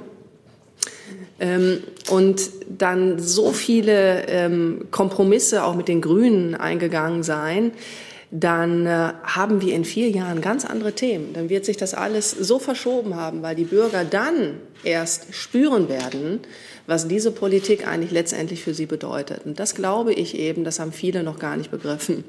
ähm, 1.40 1.84
und 2.10 2.42
dann 2.70 3.20
so 3.20 3.52
viele 3.52 4.28
ähm, 4.28 4.88
Kompromisse 4.92 5.64
auch 5.64 5.76
mit 5.76 5.88
den 5.88 6.02
Grünen 6.02 6.56
eingegangen 6.56 7.24
sein, 7.24 7.72
dann 8.30 8.86
äh, 8.86 9.14
haben 9.24 9.62
wir 9.62 9.74
in 9.74 9.86
vier 9.86 10.10
Jahren 10.10 10.42
ganz 10.42 10.66
andere 10.66 10.94
Themen. 10.94 11.34
Dann 11.34 11.50
wird 11.50 11.64
sich 11.64 11.78
das 11.78 11.94
alles 11.94 12.32
so 12.32 12.60
verschoben 12.60 13.16
haben, 13.16 13.42
weil 13.42 13.56
die 13.56 13.64
Bürger 13.64 14.04
dann 14.04 14.56
erst 14.84 15.34
spüren 15.34 15.88
werden, 15.88 16.42
was 16.88 17.08
diese 17.08 17.32
Politik 17.32 17.88
eigentlich 17.88 18.12
letztendlich 18.12 18.64
für 18.64 18.74
sie 18.74 18.86
bedeutet. 18.86 19.46
Und 19.46 19.60
das 19.60 19.76
glaube 19.76 20.14
ich 20.14 20.38
eben, 20.38 20.64
das 20.64 20.80
haben 20.80 20.92
viele 20.92 21.24
noch 21.24 21.40
gar 21.40 21.56
nicht 21.56 21.72
begriffen. 21.72 22.26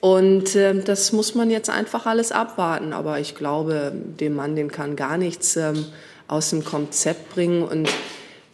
Und 0.00 0.56
äh, 0.56 0.74
das 0.82 1.12
muss 1.12 1.36
man 1.36 1.50
jetzt 1.50 1.70
einfach 1.70 2.06
alles 2.06 2.32
abwarten. 2.32 2.92
Aber 2.92 3.20
ich 3.20 3.36
glaube, 3.36 3.92
dem 4.18 4.34
Mann, 4.34 4.56
den 4.56 4.72
kann 4.72 4.96
gar 4.96 5.16
nichts 5.16 5.56
ähm, 5.56 5.84
aus 6.28 6.50
dem 6.50 6.64
Konzept 6.64 7.34
bringen. 7.34 7.62
Und 7.62 7.88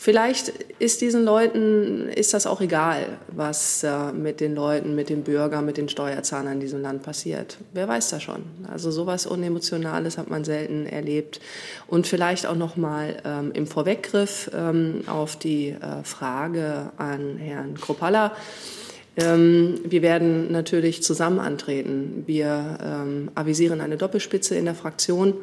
Vielleicht 0.01 0.53
ist 0.79 1.01
diesen 1.01 1.25
Leuten, 1.25 2.09
ist 2.09 2.33
das 2.33 2.47
auch 2.47 2.61
egal, 2.61 3.19
was 3.33 3.83
äh, 3.83 4.13
mit 4.13 4.41
den 4.41 4.55
Leuten, 4.55 4.95
mit 4.95 5.09
den 5.09 5.25
Bürgern, 5.25 5.67
mit 5.67 5.77
den 5.77 5.89
Steuerzahlern 5.89 6.53
in 6.53 6.61
diesem 6.61 6.81
Land 6.81 7.03
passiert. 7.03 7.59
Wer 7.73 7.89
weiß 7.89 8.11
das 8.11 8.23
schon. 8.23 8.45
Also 8.71 8.93
sowas 8.93 9.27
Unemotionales 9.27 10.17
hat 10.17 10.31
man 10.31 10.45
selten 10.45 10.87
erlebt. 10.87 11.41
Und 11.89 12.07
vielleicht 12.07 12.47
auch 12.47 12.55
noch 12.55 12.77
mal 12.77 13.17
ähm, 13.25 13.51
im 13.55 13.67
Vorweggriff 13.67 14.49
ähm, 14.55 15.03
auf 15.09 15.35
die 15.35 15.71
äh, 15.71 16.05
Frage 16.05 16.93
an 16.97 17.37
Herrn 17.37 17.75
Kropalla. 17.75 18.37
Ähm, 19.17 19.81
wir 19.83 20.03
werden 20.03 20.53
natürlich 20.53 21.03
zusammen 21.03 21.41
antreten. 21.41 22.23
Wir 22.25 22.79
ähm, 22.81 23.31
avisieren 23.35 23.81
eine 23.81 23.97
Doppelspitze 23.97 24.55
in 24.55 24.65
der 24.65 24.77
Fraktion 24.77 25.35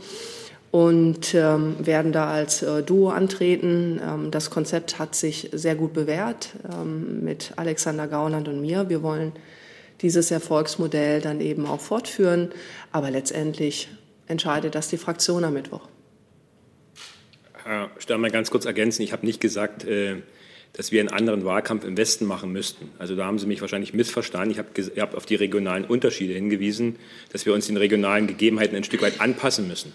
und 0.75 1.33
ähm, 1.33 1.77
werden 1.79 2.11
da 2.11 2.27
als 2.27 2.61
äh, 2.61 2.83
Duo 2.83 3.07
antreten. 3.07 4.01
Ähm, 4.05 4.29
das 4.29 4.49
Konzept 4.49 4.99
hat 4.99 5.15
sich 5.15 5.49
sehr 5.53 5.73
gut 5.75 5.93
bewährt 5.93 6.49
ähm, 6.69 7.23
mit 7.23 7.53
Alexander 7.55 8.09
Gauland 8.09 8.49
und 8.49 8.59
mir. 8.59 8.89
Wir 8.89 9.01
wollen 9.01 9.31
dieses 10.01 10.31
Erfolgsmodell 10.31 11.21
dann 11.21 11.39
eben 11.39 11.65
auch 11.65 11.79
fortführen, 11.79 12.49
aber 12.91 13.09
letztendlich 13.09 13.87
entscheidet 14.27 14.75
das 14.75 14.89
die 14.89 14.97
Fraktion 14.97 15.45
am 15.45 15.53
Mittwoch. 15.53 15.87
Herr 17.63 17.89
Sternmann, 17.97 18.33
ganz 18.33 18.51
kurz 18.51 18.65
ergänzen. 18.65 19.01
Ich 19.01 19.13
habe 19.13 19.25
nicht 19.25 19.39
gesagt, 19.39 19.85
äh, 19.85 20.17
dass 20.73 20.91
wir 20.91 20.99
einen 20.99 21.07
anderen 21.07 21.45
Wahlkampf 21.45 21.85
im 21.85 21.95
Westen 21.95 22.25
machen 22.25 22.51
müssten. 22.51 22.89
Also 22.99 23.15
da 23.15 23.23
haben 23.25 23.39
Sie 23.39 23.47
mich 23.47 23.61
wahrscheinlich 23.61 23.93
missverstanden. 23.93 24.51
Ich 24.51 24.59
habe 24.59 24.69
hab 24.99 25.15
auf 25.15 25.25
die 25.25 25.35
regionalen 25.35 25.85
Unterschiede 25.85 26.33
hingewiesen, 26.33 26.97
dass 27.31 27.45
wir 27.45 27.53
uns 27.53 27.67
den 27.67 27.77
regionalen 27.77 28.27
Gegebenheiten 28.27 28.75
ein 28.75 28.83
Stück 28.83 29.03
weit 29.03 29.21
anpassen 29.21 29.69
müssen. 29.69 29.93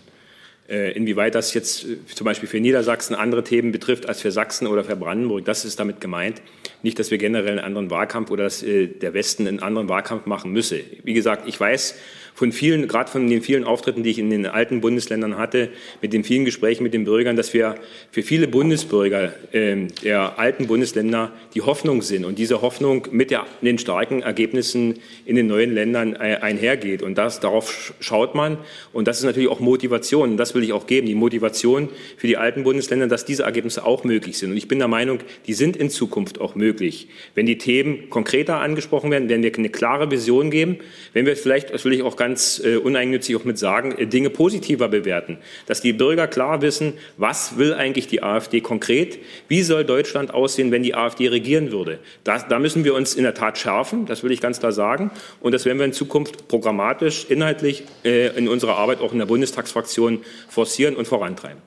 Äh, 0.71 0.93
inwieweit 0.93 1.35
das 1.35 1.53
jetzt 1.53 1.85
äh, 1.85 1.97
zum 2.15 2.25
Beispiel 2.25 2.49
für 2.49 2.61
Niedersachsen 2.61 3.17
andere 3.17 3.43
Themen 3.43 3.73
betrifft 3.73 4.09
als 4.09 4.21
für 4.21 4.31
Sachsen 4.31 4.69
oder 4.69 4.85
für 4.85 4.95
Brandenburg, 4.95 5.45
das 5.45 5.65
ist 5.65 5.81
damit 5.81 6.01
gemeint. 6.01 6.41
Nicht, 6.85 7.01
dass 7.01 7.11
wir 7.11 7.19
generell 7.19 7.51
einen 7.51 7.59
anderen 7.59 7.91
Wahlkampf 7.91 8.31
oder 8.31 8.45
dass 8.45 8.63
äh, 8.63 8.87
der 8.87 9.13
Westen 9.13 9.49
einen 9.49 9.59
anderen 9.59 9.89
Wahlkampf 9.89 10.27
machen 10.27 10.53
müsse. 10.53 10.81
Wie 11.03 11.13
gesagt, 11.13 11.49
ich 11.49 11.59
weiß, 11.59 11.97
von 12.41 12.53
vielen, 12.53 12.89
gerade 12.89 13.11
von 13.11 13.29
den 13.29 13.43
vielen 13.43 13.65
Auftritten, 13.65 14.03
die 14.03 14.09
ich 14.09 14.19
in 14.19 14.31
den 14.31 14.47
alten 14.47 14.81
Bundesländern 14.81 15.37
hatte, 15.37 15.69
mit 16.01 16.15
den 16.15 16.25
vielen 16.25 16.47
Gesprächen 16.47 16.83
mit 16.83 16.95
den 16.95 17.05
Bürgern, 17.05 17.37
dass 17.37 17.53
wir 17.53 17.75
für 18.13 18.23
viele 18.23 18.49
Bundesbürger 18.49 19.35
äh, 19.53 19.77
der 20.03 20.39
alten 20.39 20.67
Bundesländer 20.67 21.33
die 21.53 21.61
Hoffnung 21.61 22.01
sind 22.01 22.25
und 22.25 22.39
diese 22.39 22.63
Hoffnung 22.63 23.09
mit 23.11 23.31
der, 23.31 23.45
den 23.61 23.77
starken 23.77 24.23
Ergebnissen 24.23 25.01
in 25.27 25.37
den 25.37 25.49
neuen 25.49 25.75
Ländern 25.75 26.15
äh, 26.15 26.39
einhergeht. 26.41 27.03
Und 27.03 27.19
das, 27.19 27.41
darauf 27.41 27.93
schaut 28.01 28.35
man. 28.35 28.57
Und 28.95 29.07
das 29.07 29.19
ist 29.19 29.25
natürlich 29.25 29.51
auch 29.51 29.61
Motivation. 29.61 30.31
Und 30.31 30.37
das 30.39 30.55
will 30.55 30.63
ich 30.63 30.73
auch 30.73 30.87
geben. 30.87 31.09
Die 31.09 31.15
Motivation 31.15 31.91
für 32.17 32.27
die 32.27 32.39
alten 32.39 32.65
Bundesländer, 32.65 33.07
dass 33.07 33.27
diese 33.27 33.43
Ergebnisse 33.43 33.85
auch 33.85 34.05
möglich 34.05 34.39
sind. 34.39 34.53
Und 34.53 34.57
ich 34.57 34.67
bin 34.67 34.79
der 34.79 34.89
Meinung, 34.89 35.19
die 35.47 35.53
sind 35.53 35.77
in 35.77 35.91
Zukunft 35.91 36.41
auch 36.41 36.55
möglich. 36.55 37.09
Wenn 37.35 37.45
die 37.45 37.59
Themen 37.59 38.09
konkreter 38.09 38.61
angesprochen 38.61 39.11
werden, 39.11 39.29
wenn 39.29 39.43
wir 39.43 39.53
eine 39.55 39.69
klare 39.69 40.11
Vision 40.11 40.51
geben, 40.51 40.79
wenn 41.13 41.27
wir 41.27 41.37
vielleicht, 41.37 41.75
das 41.75 41.85
will 41.85 41.93
ich 41.93 42.01
auch 42.01 42.17
ganz 42.17 42.30
äh, 42.37 42.77
uneigennützig 42.77 43.37
auch 43.37 43.45
mit 43.45 43.59
sagen, 43.59 43.97
äh, 43.99 44.07
Dinge 44.07 44.31
positiver 44.31 44.89
bewerten. 44.89 45.39
Dass 45.67 45.81
die 45.81 45.93
Bürger 45.93 46.27
klar 46.27 46.63
wissen, 46.63 46.95
was 47.17 47.59
will 47.59 47.75
eigentlich 47.75 48.07
die 48.07 48.23
AfD 48.23 48.61
konkret? 48.61 49.19
Wie 49.49 49.63
soll 49.63 49.85
Deutschland 49.85 50.33
aussehen, 50.33 50.71
wenn 50.71 50.83
die 50.83 50.95
AfD 50.95 51.29
regieren 51.29 51.73
würde? 51.73 51.99
Das, 52.25 52.49
da 52.49 52.59
müssen 52.59 52.85
wir 52.85 52.95
uns 52.95 53.15
in 53.15 53.25
der 53.25 53.35
Tat 53.35 53.59
schärfen, 53.59 54.07
das 54.07 54.23
will 54.23 54.33
ich 54.33 54.41
ganz 54.41 54.61
klar 54.61 54.73
sagen. 54.73 55.11
Und 55.41 55.53
das 55.53 55.65
werden 55.65 55.79
wir 55.79 55.85
in 55.85 55.93
Zukunft 55.93 56.49
programmatisch, 56.49 57.27
inhaltlich 57.29 57.85
äh, 58.05 58.37
in 58.37 58.49
unserer 58.49 58.77
Arbeit 58.77 59.01
auch 59.01 59.13
in 59.13 59.19
der 59.19 59.27
Bundestagsfraktion 59.27 60.25
forcieren 60.49 60.97
und 60.97 61.09
vorantreiben. 61.09 61.63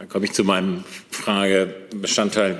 Dann 0.00 0.08
komme 0.08 0.24
ich 0.24 0.32
zu 0.32 0.44
meinem 0.44 0.82
Fragebestandteil. 1.10 2.56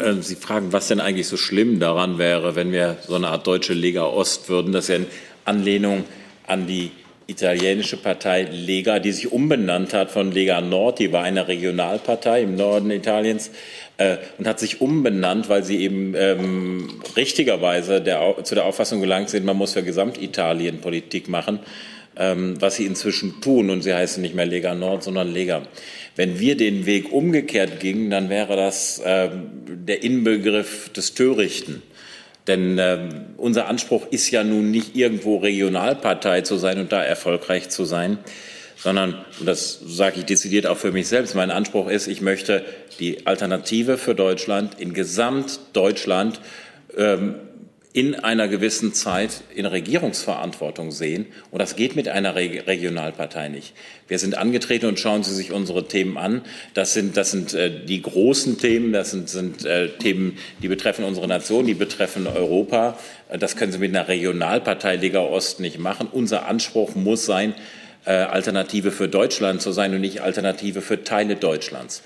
Äh, 0.00 0.14
Sie 0.20 0.36
fragen, 0.36 0.72
was 0.72 0.88
denn 0.88 1.00
eigentlich 1.00 1.28
so 1.28 1.36
schlimm 1.36 1.80
daran 1.80 2.16
wäre, 2.16 2.56
wenn 2.56 2.72
wir 2.72 2.96
so 3.06 3.14
eine 3.14 3.28
Art 3.28 3.46
deutsche 3.46 3.74
Lega 3.74 4.04
Ost 4.04 4.48
würden. 4.48 4.72
Das 4.72 4.88
ist 4.88 4.98
ja 4.98 5.04
Anlehnung 5.48 6.04
an 6.46 6.66
die 6.66 6.92
italienische 7.28 7.98
Partei 7.98 8.44
Lega, 8.44 9.00
die 9.00 9.12
sich 9.12 9.30
umbenannt 9.30 9.92
hat 9.92 10.10
von 10.10 10.32
Lega 10.32 10.62
Nord, 10.62 10.98
die 10.98 11.12
war 11.12 11.24
eine 11.24 11.46
Regionalpartei 11.46 12.42
im 12.42 12.56
Norden 12.56 12.90
Italiens 12.90 13.50
äh, 13.98 14.16
und 14.38 14.48
hat 14.48 14.58
sich 14.58 14.80
umbenannt, 14.80 15.50
weil 15.50 15.62
sie 15.62 15.76
eben 15.82 16.14
ähm, 16.16 17.02
richtigerweise 17.16 18.00
der, 18.00 18.36
zu 18.44 18.54
der 18.54 18.64
Auffassung 18.64 19.02
gelangt 19.02 19.28
sind, 19.28 19.44
man 19.44 19.58
muss 19.58 19.74
für 19.74 19.82
Gesamtitalien 19.82 20.80
Politik 20.80 21.28
machen, 21.28 21.58
ähm, 22.16 22.56
was 22.60 22.76
sie 22.76 22.86
inzwischen 22.86 23.42
tun 23.42 23.68
und 23.68 23.82
sie 23.82 23.92
heißen 23.92 24.22
nicht 24.22 24.34
mehr 24.34 24.46
Lega 24.46 24.74
Nord, 24.74 25.02
sondern 25.02 25.30
Lega. 25.30 25.62
Wenn 26.16 26.40
wir 26.40 26.56
den 26.56 26.86
Weg 26.86 27.12
umgekehrt 27.12 27.78
gingen, 27.78 28.08
dann 28.08 28.30
wäre 28.30 28.56
das 28.56 29.00
äh, 29.00 29.28
der 29.68 30.02
Inbegriff 30.02 30.88
des 30.88 31.12
Törichten. 31.12 31.82
Denn 32.48 32.78
äh, 32.78 32.98
unser 33.36 33.68
Anspruch 33.68 34.06
ist 34.10 34.30
ja 34.30 34.42
nun 34.42 34.70
nicht 34.70 34.96
irgendwo 34.96 35.36
Regionalpartei 35.36 36.40
zu 36.40 36.56
sein 36.56 36.80
und 36.80 36.90
da 36.90 37.02
erfolgreich 37.02 37.68
zu 37.68 37.84
sein, 37.84 38.18
sondern, 38.76 39.24
und 39.38 39.46
das 39.46 39.80
sage 39.86 40.20
ich 40.20 40.24
dezidiert 40.24 40.66
auch 40.66 40.78
für 40.78 40.92
mich 40.92 41.08
selbst, 41.08 41.34
mein 41.34 41.50
Anspruch 41.50 41.88
ist, 41.88 42.06
ich 42.06 42.20
möchte 42.20 42.64
die 42.98 43.26
Alternative 43.26 43.98
für 43.98 44.14
Deutschland 44.14 44.80
in 44.80 44.94
Gesamtdeutschland 44.94 46.40
ähm, 46.96 47.34
in 47.98 48.14
einer 48.14 48.46
gewissen 48.46 48.94
Zeit 48.94 49.42
in 49.52 49.66
Regierungsverantwortung 49.66 50.92
sehen. 50.92 51.26
Und 51.50 51.58
das 51.58 51.74
geht 51.74 51.96
mit 51.96 52.06
einer 52.06 52.36
Regionalpartei 52.36 53.48
nicht. 53.48 53.74
Wir 54.06 54.20
sind 54.20 54.38
angetreten 54.38 54.86
und 54.86 55.00
schauen 55.00 55.24
Sie 55.24 55.34
sich 55.34 55.50
unsere 55.50 55.88
Themen 55.88 56.16
an. 56.16 56.42
Das 56.74 56.92
sind, 56.94 57.16
das 57.16 57.32
sind 57.32 57.54
äh, 57.54 57.84
die 57.84 58.00
großen 58.00 58.56
Themen, 58.58 58.92
das 58.92 59.10
sind, 59.10 59.28
sind 59.28 59.64
äh, 59.64 59.88
Themen, 59.98 60.38
die 60.62 60.68
betreffen 60.68 61.04
unsere 61.04 61.26
Nation, 61.26 61.66
die 61.66 61.74
betreffen 61.74 62.28
Europa. 62.28 62.96
Äh, 63.30 63.38
das 63.38 63.56
können 63.56 63.72
Sie 63.72 63.78
mit 63.78 63.92
einer 63.96 64.06
Regionalpartei 64.06 64.94
Liga 64.94 65.18
Ost 65.18 65.58
nicht 65.58 65.80
machen. 65.80 66.06
Unser 66.12 66.46
Anspruch 66.46 66.94
muss 66.94 67.26
sein, 67.26 67.52
äh, 68.04 68.12
Alternative 68.12 68.92
für 68.92 69.08
Deutschland 69.08 69.60
zu 69.60 69.72
sein 69.72 69.92
und 69.92 70.02
nicht 70.02 70.22
Alternative 70.22 70.82
für 70.82 71.02
Teile 71.02 71.34
Deutschlands. 71.34 72.04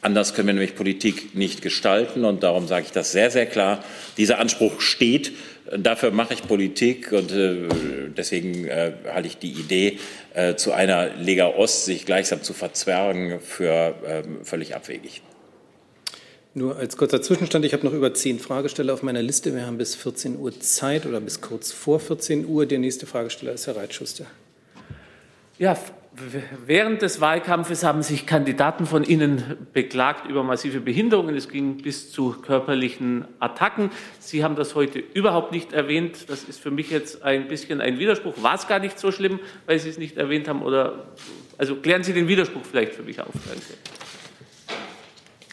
Anders 0.00 0.34
können 0.34 0.46
wir 0.46 0.54
nämlich 0.54 0.76
Politik 0.76 1.34
nicht 1.34 1.62
gestalten. 1.62 2.24
Und 2.24 2.42
darum 2.42 2.68
sage 2.68 2.86
ich 2.86 2.92
das 2.92 3.12
sehr, 3.12 3.30
sehr 3.30 3.46
klar. 3.46 3.82
Dieser 4.16 4.38
Anspruch 4.38 4.80
steht. 4.80 5.32
Dafür 5.76 6.12
mache 6.12 6.32
ich 6.32 6.46
Politik 6.46 7.12
und 7.12 7.30
äh, 7.30 7.68
deswegen 8.16 8.66
äh, 8.66 8.92
halte 9.12 9.28
ich 9.28 9.36
die 9.36 9.50
Idee, 9.50 9.98
äh, 10.32 10.54
zu 10.54 10.72
einer 10.72 11.14
Lega 11.16 11.46
Ost 11.46 11.84
sich 11.84 12.06
gleichsam 12.06 12.42
zu 12.42 12.54
verzwergen, 12.54 13.38
für 13.40 13.94
ähm, 14.06 14.44
völlig 14.44 14.74
abwegig. 14.74 15.20
Nur 16.54 16.76
als 16.76 16.96
kurzer 16.96 17.20
Zwischenstand, 17.20 17.66
ich 17.66 17.74
habe 17.74 17.84
noch 17.84 17.92
über 17.92 18.14
zehn 18.14 18.38
Fragesteller 18.38 18.94
auf 18.94 19.02
meiner 19.02 19.22
Liste. 19.22 19.54
Wir 19.54 19.66
haben 19.66 19.76
bis 19.76 19.94
14 19.94 20.38
Uhr 20.38 20.58
Zeit 20.58 21.04
oder 21.04 21.20
bis 21.20 21.42
kurz 21.42 21.70
vor 21.70 22.00
14 22.00 22.46
Uhr. 22.46 22.64
Der 22.64 22.78
nächste 22.78 23.06
Fragesteller 23.06 23.52
ist 23.52 23.66
Herr 23.66 23.76
Reitschuster. 23.76 24.24
Ja, 25.58 25.76
Während 26.66 27.02
des 27.02 27.20
Wahlkampfes 27.20 27.84
haben 27.84 28.02
sich 28.02 28.26
Kandidaten 28.26 28.86
von 28.86 29.04
Ihnen 29.04 29.56
beklagt 29.72 30.28
über 30.28 30.42
massive 30.42 30.80
Behinderungen. 30.80 31.34
Es 31.34 31.48
ging 31.48 31.78
bis 31.82 32.10
zu 32.12 32.36
körperlichen 32.42 33.24
Attacken. 33.38 33.90
Sie 34.18 34.44
haben 34.44 34.56
das 34.56 34.74
heute 34.74 34.98
überhaupt 34.98 35.52
nicht 35.52 35.72
erwähnt. 35.72 36.28
Das 36.28 36.44
ist 36.44 36.60
für 36.60 36.70
mich 36.70 36.90
jetzt 36.90 37.22
ein 37.22 37.48
bisschen 37.48 37.80
ein 37.80 37.98
Widerspruch. 37.98 38.34
War 38.42 38.54
es 38.54 38.66
gar 38.66 38.78
nicht 38.78 38.98
so 38.98 39.12
schlimm, 39.12 39.40
weil 39.66 39.78
Sie 39.78 39.88
es 39.88 39.98
nicht 39.98 40.16
erwähnt 40.16 40.48
haben? 40.48 40.62
Oder, 40.62 41.06
also 41.56 41.76
klären 41.76 42.02
Sie 42.02 42.12
den 42.12 42.28
Widerspruch 42.28 42.62
vielleicht 42.68 42.94
für 42.94 43.02
mich 43.02 43.20
auf. 43.20 43.32
Danke. 43.46 44.07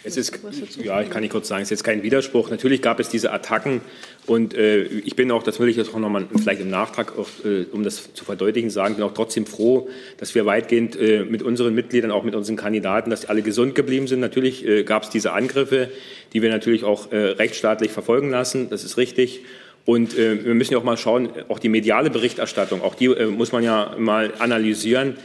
Es 0.05 0.17
ist, 0.17 0.39
ja, 0.83 1.01
ich 1.01 1.09
kann 1.09 1.21
nicht 1.21 1.31
kurz 1.31 1.47
sagen, 1.47 1.63
es 1.63 1.67
ist 1.67 1.79
jetzt 1.79 1.83
kein 1.83 2.03
Widerspruch. 2.03 2.51
Natürlich 2.51 2.83
gab 2.83 2.99
es 2.99 3.09
diese 3.09 3.31
Attacken 3.31 3.81
und 4.27 4.53
äh, 4.53 4.83
ich 4.83 5.15
bin 5.15 5.31
auch, 5.31 5.41
das 5.41 5.59
will 5.59 5.67
ich 5.67 5.77
jetzt 5.77 5.93
auch 5.93 5.99
nochmal 5.99 6.27
vielleicht 6.37 6.61
im 6.61 6.69
Nachtrag, 6.69 7.17
auch, 7.17 7.27
äh, 7.43 7.65
um 7.71 7.83
das 7.83 8.13
zu 8.13 8.23
verdeutlichen, 8.23 8.69
sagen, 8.69 8.95
bin 8.95 9.03
auch 9.03 9.15
trotzdem 9.15 9.47
froh, 9.47 9.89
dass 10.17 10.35
wir 10.35 10.45
weitgehend 10.45 10.95
äh, 10.95 11.25
mit 11.25 11.41
unseren 11.41 11.73
Mitgliedern, 11.73 12.11
auch 12.11 12.23
mit 12.23 12.35
unseren 12.35 12.55
Kandidaten, 12.55 13.09
dass 13.09 13.21
die 13.21 13.29
alle 13.29 13.41
gesund 13.41 13.73
geblieben 13.73 14.05
sind. 14.05 14.19
Natürlich 14.19 14.65
äh, 14.67 14.83
gab 14.83 15.03
es 15.03 15.09
diese 15.09 15.33
Angriffe, 15.33 15.89
die 16.33 16.43
wir 16.43 16.49
natürlich 16.49 16.83
auch 16.83 17.11
äh, 17.11 17.17
rechtsstaatlich 17.17 17.91
verfolgen 17.91 18.29
lassen. 18.29 18.69
Das 18.69 18.83
ist 18.83 18.97
richtig. 18.97 19.41
Und 19.85 20.17
äh, 20.17 20.45
wir 20.45 20.53
müssen 20.53 20.73
ja 20.73 20.79
auch 20.79 20.83
mal 20.83 20.97
schauen, 20.97 21.29
auch 21.47 21.57
die 21.57 21.69
mediale 21.69 22.11
Berichterstattung, 22.11 22.81
auch 22.81 22.93
die 22.93 23.09
muss 23.09 23.51
man 23.51 23.63
ja 23.63 23.95
mal 23.97 24.33
analysieren. 24.37 25.15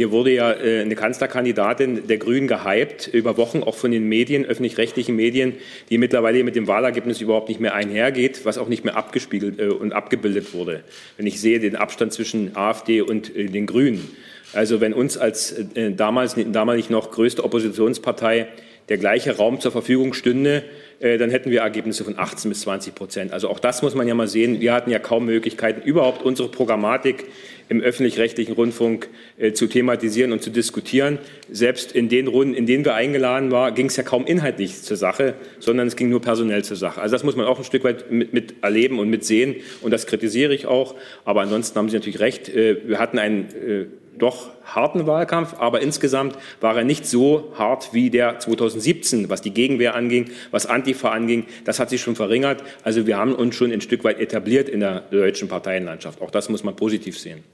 Hier 0.00 0.12
wurde 0.12 0.32
ja 0.32 0.52
äh, 0.52 0.80
eine 0.80 0.94
Kanzlerkandidatin 0.94 2.06
der 2.06 2.16
Grünen 2.16 2.48
gehypt, 2.48 3.08
über 3.08 3.36
Wochen 3.36 3.62
auch 3.62 3.74
von 3.74 3.90
den 3.90 4.08
Medien, 4.08 4.46
öffentlich-rechtlichen 4.46 5.14
Medien, 5.14 5.56
die 5.90 5.98
mittlerweile 5.98 6.42
mit 6.42 6.56
dem 6.56 6.66
Wahlergebnis 6.66 7.20
überhaupt 7.20 7.50
nicht 7.50 7.60
mehr 7.60 7.74
einhergeht, 7.74 8.46
was 8.46 8.56
auch 8.56 8.68
nicht 8.68 8.82
mehr 8.82 8.96
abgespiegelt 8.96 9.60
äh, 9.60 9.66
und 9.66 9.92
abgebildet 9.92 10.54
wurde. 10.54 10.84
Wenn 11.18 11.26
ich 11.26 11.38
sehe 11.38 11.60
den 11.60 11.76
Abstand 11.76 12.14
zwischen 12.14 12.56
AfD 12.56 13.02
und 13.02 13.36
äh, 13.36 13.44
den 13.48 13.66
Grünen. 13.66 14.08
Also 14.54 14.80
wenn 14.80 14.94
uns 14.94 15.18
als 15.18 15.54
damals, 15.96 16.34
damalig 16.50 16.88
noch 16.88 17.10
größte 17.10 17.44
Oppositionspartei 17.44 18.48
der 18.88 18.96
gleiche 18.96 19.36
Raum 19.36 19.60
zur 19.60 19.70
Verfügung 19.70 20.12
stünde, 20.12 20.64
dann 20.98 21.30
hätten 21.30 21.52
wir 21.52 21.60
Ergebnisse 21.60 22.02
von 22.02 22.18
18 22.18 22.48
bis 22.48 22.62
20 22.62 22.96
Prozent. 22.96 23.32
Also 23.32 23.48
auch 23.48 23.60
das 23.60 23.80
muss 23.82 23.94
man 23.94 24.08
ja 24.08 24.14
mal 24.16 24.26
sehen. 24.26 24.60
Wir 24.60 24.72
hatten 24.72 24.90
ja 24.90 24.98
kaum 24.98 25.26
Möglichkeiten, 25.26 25.82
überhaupt 25.82 26.24
unsere 26.24 26.48
Programmatik 26.48 27.26
im 27.70 27.80
öffentlich-rechtlichen 27.80 28.52
Rundfunk 28.52 29.08
äh, 29.38 29.52
zu 29.52 29.68
thematisieren 29.68 30.32
und 30.32 30.42
zu 30.42 30.50
diskutieren. 30.50 31.18
Selbst 31.50 31.92
in 31.92 32.08
den 32.08 32.26
Runden, 32.26 32.54
in 32.54 32.66
denen 32.66 32.84
wir 32.84 32.94
eingeladen 32.94 33.52
waren, 33.52 33.74
ging 33.74 33.86
es 33.86 33.96
ja 33.96 34.02
kaum 34.02 34.26
inhaltlich 34.26 34.82
zur 34.82 34.96
Sache, 34.96 35.34
sondern 35.60 35.86
es 35.86 35.94
ging 35.94 36.10
nur 36.10 36.20
personell 36.20 36.64
zur 36.64 36.76
Sache. 36.76 37.00
Also 37.00 37.14
das 37.14 37.22
muss 37.22 37.36
man 37.36 37.46
auch 37.46 37.58
ein 37.58 37.64
Stück 37.64 37.84
weit 37.84 38.10
mit, 38.10 38.32
mit 38.32 38.54
erleben 38.62 38.98
und 38.98 39.08
mit 39.08 39.24
sehen 39.24 39.54
und 39.82 39.92
das 39.92 40.06
kritisiere 40.06 40.52
ich 40.52 40.66
auch. 40.66 40.96
Aber 41.24 41.42
ansonsten 41.42 41.78
haben 41.78 41.88
Sie 41.88 41.96
natürlich 41.96 42.18
recht. 42.18 42.48
Äh, 42.48 42.88
wir 42.88 42.98
hatten 42.98 43.20
einen 43.20 43.44
äh, 43.54 43.86
doch 44.18 44.50
harten 44.64 45.06
Wahlkampf, 45.06 45.54
aber 45.58 45.80
insgesamt 45.80 46.36
war 46.60 46.76
er 46.76 46.84
nicht 46.84 47.06
so 47.06 47.52
hart 47.56 47.94
wie 47.94 48.10
der 48.10 48.40
2017, 48.40 49.30
was 49.30 49.42
die 49.42 49.52
Gegenwehr 49.52 49.94
anging, 49.94 50.30
was 50.50 50.66
Antifa 50.66 51.10
anging. 51.10 51.46
Das 51.64 51.78
hat 51.78 51.88
sich 51.88 52.00
schon 52.00 52.16
verringert. 52.16 52.64
Also 52.82 53.06
wir 53.06 53.16
haben 53.16 53.34
uns 53.34 53.54
schon 53.54 53.70
ein 53.70 53.80
Stück 53.80 54.02
weit 54.02 54.18
etabliert 54.18 54.68
in 54.68 54.80
der 54.80 55.02
deutschen 55.10 55.46
Parteienlandschaft. 55.46 56.20
Auch 56.20 56.32
das 56.32 56.48
muss 56.48 56.64
man 56.64 56.74
positiv 56.74 57.16
sehen. 57.16 57.44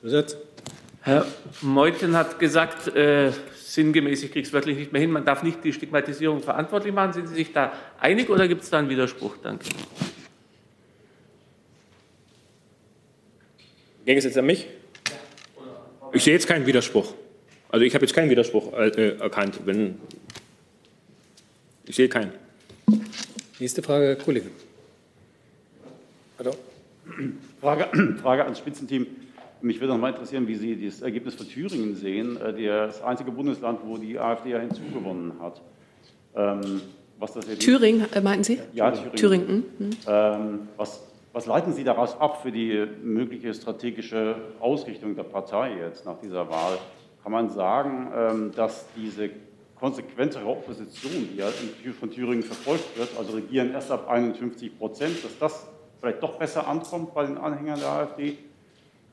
Zusatz? 0.00 0.36
Herr 1.02 1.26
Meuthen 1.60 2.16
hat 2.16 2.38
gesagt, 2.38 2.88
äh, 2.96 3.30
sinngemäß, 3.54 4.22
ich 4.24 4.32
kriege 4.32 4.46
es 4.46 4.52
wirklich 4.52 4.76
nicht 4.76 4.92
mehr 4.92 5.00
hin, 5.00 5.10
man 5.10 5.24
darf 5.24 5.42
nicht 5.42 5.62
die 5.62 5.72
Stigmatisierung 5.72 6.42
verantwortlich 6.42 6.92
machen. 6.92 7.12
Sind 7.12 7.28
Sie 7.28 7.34
sich 7.34 7.52
da 7.52 7.72
einig 8.00 8.28
oder 8.28 8.48
gibt 8.48 8.62
es 8.62 8.70
da 8.70 8.78
einen 8.78 8.88
Widerspruch? 8.88 9.36
Danke. 9.42 9.66
Ging 14.04 14.18
es 14.18 14.24
jetzt 14.24 14.38
an 14.38 14.46
mich? 14.46 14.66
Ich 16.12 16.24
sehe 16.24 16.32
jetzt 16.32 16.46
keinen 16.46 16.66
Widerspruch. 16.66 17.12
Also 17.68 17.84
ich 17.84 17.94
habe 17.94 18.04
jetzt 18.04 18.14
keinen 18.14 18.30
Widerspruch 18.30 18.72
äh, 18.72 19.16
erkannt. 19.18 19.60
Wenn 19.64 20.00
ich 21.86 21.96
sehe 21.96 22.08
keinen. 22.08 22.32
Nächste 23.58 23.82
Frage, 23.82 24.06
Herr 24.06 24.16
Kollege. 24.16 24.50
Hallo. 26.38 26.56
Frage, 27.60 28.16
Frage 28.22 28.44
ans 28.44 28.58
Spitzenteam. 28.58 29.06
Mich 29.60 29.80
würde 29.80 29.94
noch 29.94 30.00
mal 30.00 30.10
interessieren, 30.10 30.46
wie 30.46 30.54
Sie 30.54 30.84
das 30.84 31.02
Ergebnis 31.02 31.34
für 31.34 31.46
Thüringen 31.46 31.94
sehen, 31.94 32.36
äh, 32.36 32.66
das 32.66 33.02
einzige 33.02 33.30
Bundesland, 33.30 33.80
wo 33.84 33.96
die 33.96 34.18
AfD 34.18 34.50
ja 34.50 34.58
hinzugewonnen 34.58 35.40
hat. 35.40 35.62
Ähm, 36.34 36.82
was 37.18 37.32
das 37.32 37.46
Thüringen, 37.58 38.06
äh, 38.12 38.20
meinten 38.20 38.44
Sie? 38.44 38.60
Ja, 38.74 38.90
Thüringen. 38.90 39.16
Thüringen. 39.16 39.64
Mhm. 39.78 39.90
Ähm, 40.06 40.68
was 40.76 41.02
was 41.36 41.44
leiten 41.44 41.74
Sie 41.74 41.84
daraus 41.84 42.18
ab 42.18 42.40
für 42.40 42.50
die 42.50 42.86
mögliche 43.02 43.52
strategische 43.52 44.36
Ausrichtung 44.58 45.14
der 45.14 45.24
Partei 45.24 45.76
jetzt 45.80 46.06
nach 46.06 46.18
dieser 46.18 46.48
Wahl? 46.48 46.78
Kann 47.22 47.30
man 47.30 47.50
sagen, 47.50 48.10
ähm, 48.16 48.52
dass 48.56 48.86
diese 48.96 49.28
konsequentere 49.78 50.46
Opposition, 50.46 51.28
die 51.30 51.36
ja 51.36 51.48
von 52.00 52.10
Thüringen 52.10 52.42
verfolgt 52.42 52.96
wird, 52.96 53.10
also 53.18 53.34
regieren 53.34 53.72
erst 53.72 53.90
ab 53.90 54.08
51 54.08 54.78
Prozent, 54.78 55.22
dass 55.22 55.38
das 55.38 55.66
vielleicht 56.00 56.22
doch 56.22 56.38
besser 56.38 56.66
ankommt 56.66 57.12
bei 57.12 57.26
den 57.26 57.36
Anhängern 57.36 57.80
der 57.80 57.88
AfD? 57.90 58.38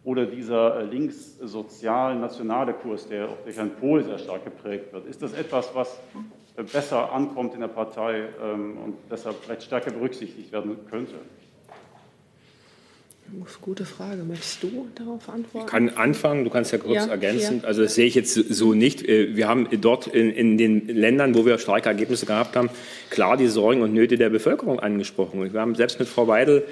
Oder 0.04 0.26
dieser 0.26 0.80
äh, 0.82 0.84
linkssozial-nationale 0.86 2.74
Kurs, 2.74 3.08
der 3.08 3.30
auch 3.30 3.38
durch 3.46 3.56
Herrn 3.56 3.72
Pohl 3.80 4.04
sehr 4.04 4.18
stark 4.18 4.44
geprägt 4.44 4.92
wird, 4.92 5.06
ist 5.08 5.22
das 5.22 5.34
etwas, 5.34 5.74
was 5.74 5.98
äh, 6.58 6.64
besser 6.64 7.12
ankommt 7.14 7.54
in 7.54 7.62
der 7.62 7.70
Partei 7.70 8.24
ähm, 8.44 8.78
und 8.84 8.96
deshalb 9.10 9.38
vielleicht 9.42 9.64
stärker 9.64 9.92
berücksichtigt 9.92 10.52
werden 10.52 10.76
könnte? 10.90 11.16
Gute 13.62 13.86
Frage. 13.86 14.22
Möchtest 14.24 14.62
du 14.62 14.88
darauf 14.94 15.28
antworten? 15.30 15.66
Ich 15.66 15.72
kann 15.72 15.90
anfangen, 15.90 16.44
du 16.44 16.50
kannst 16.52 16.72
ja 16.72 16.78
kurz 16.78 17.06
Ja, 17.06 17.08
ergänzen. 17.08 17.62
ja. 17.62 17.68
Also 17.68 17.82
das 17.82 17.96
sehe 17.96 18.06
ich 18.06 18.14
jetzt 18.14 18.34
so 18.34 18.74
nicht. 18.74 19.08
Äh, 19.08 19.36
Wir 19.36 19.48
haben 19.48 19.68
dort 19.82 20.08
in, 20.08 20.30
in 20.30 20.58
den 20.58 20.88
Ländern, 20.88 21.34
wo 21.34 21.46
wir 21.46 21.58
starke 21.58 21.88
Ergebnisse 21.90 22.26
gehabt 22.26 22.56
haben, 22.56 22.70
klar 23.10 23.38
die 23.38 23.48
Sorgen 23.48 23.82
und 23.82 23.94
Nöte 23.94 24.18
der 24.18 24.30
Bevölkerung 24.30 24.80
angesprochen. 24.82 25.40
Und 25.40 25.54
Wir 25.54 25.62
haben 25.62 25.74
selbst 25.76 25.98
mit 26.00 26.10
Frau 26.10 26.28
Weidel 26.28 26.66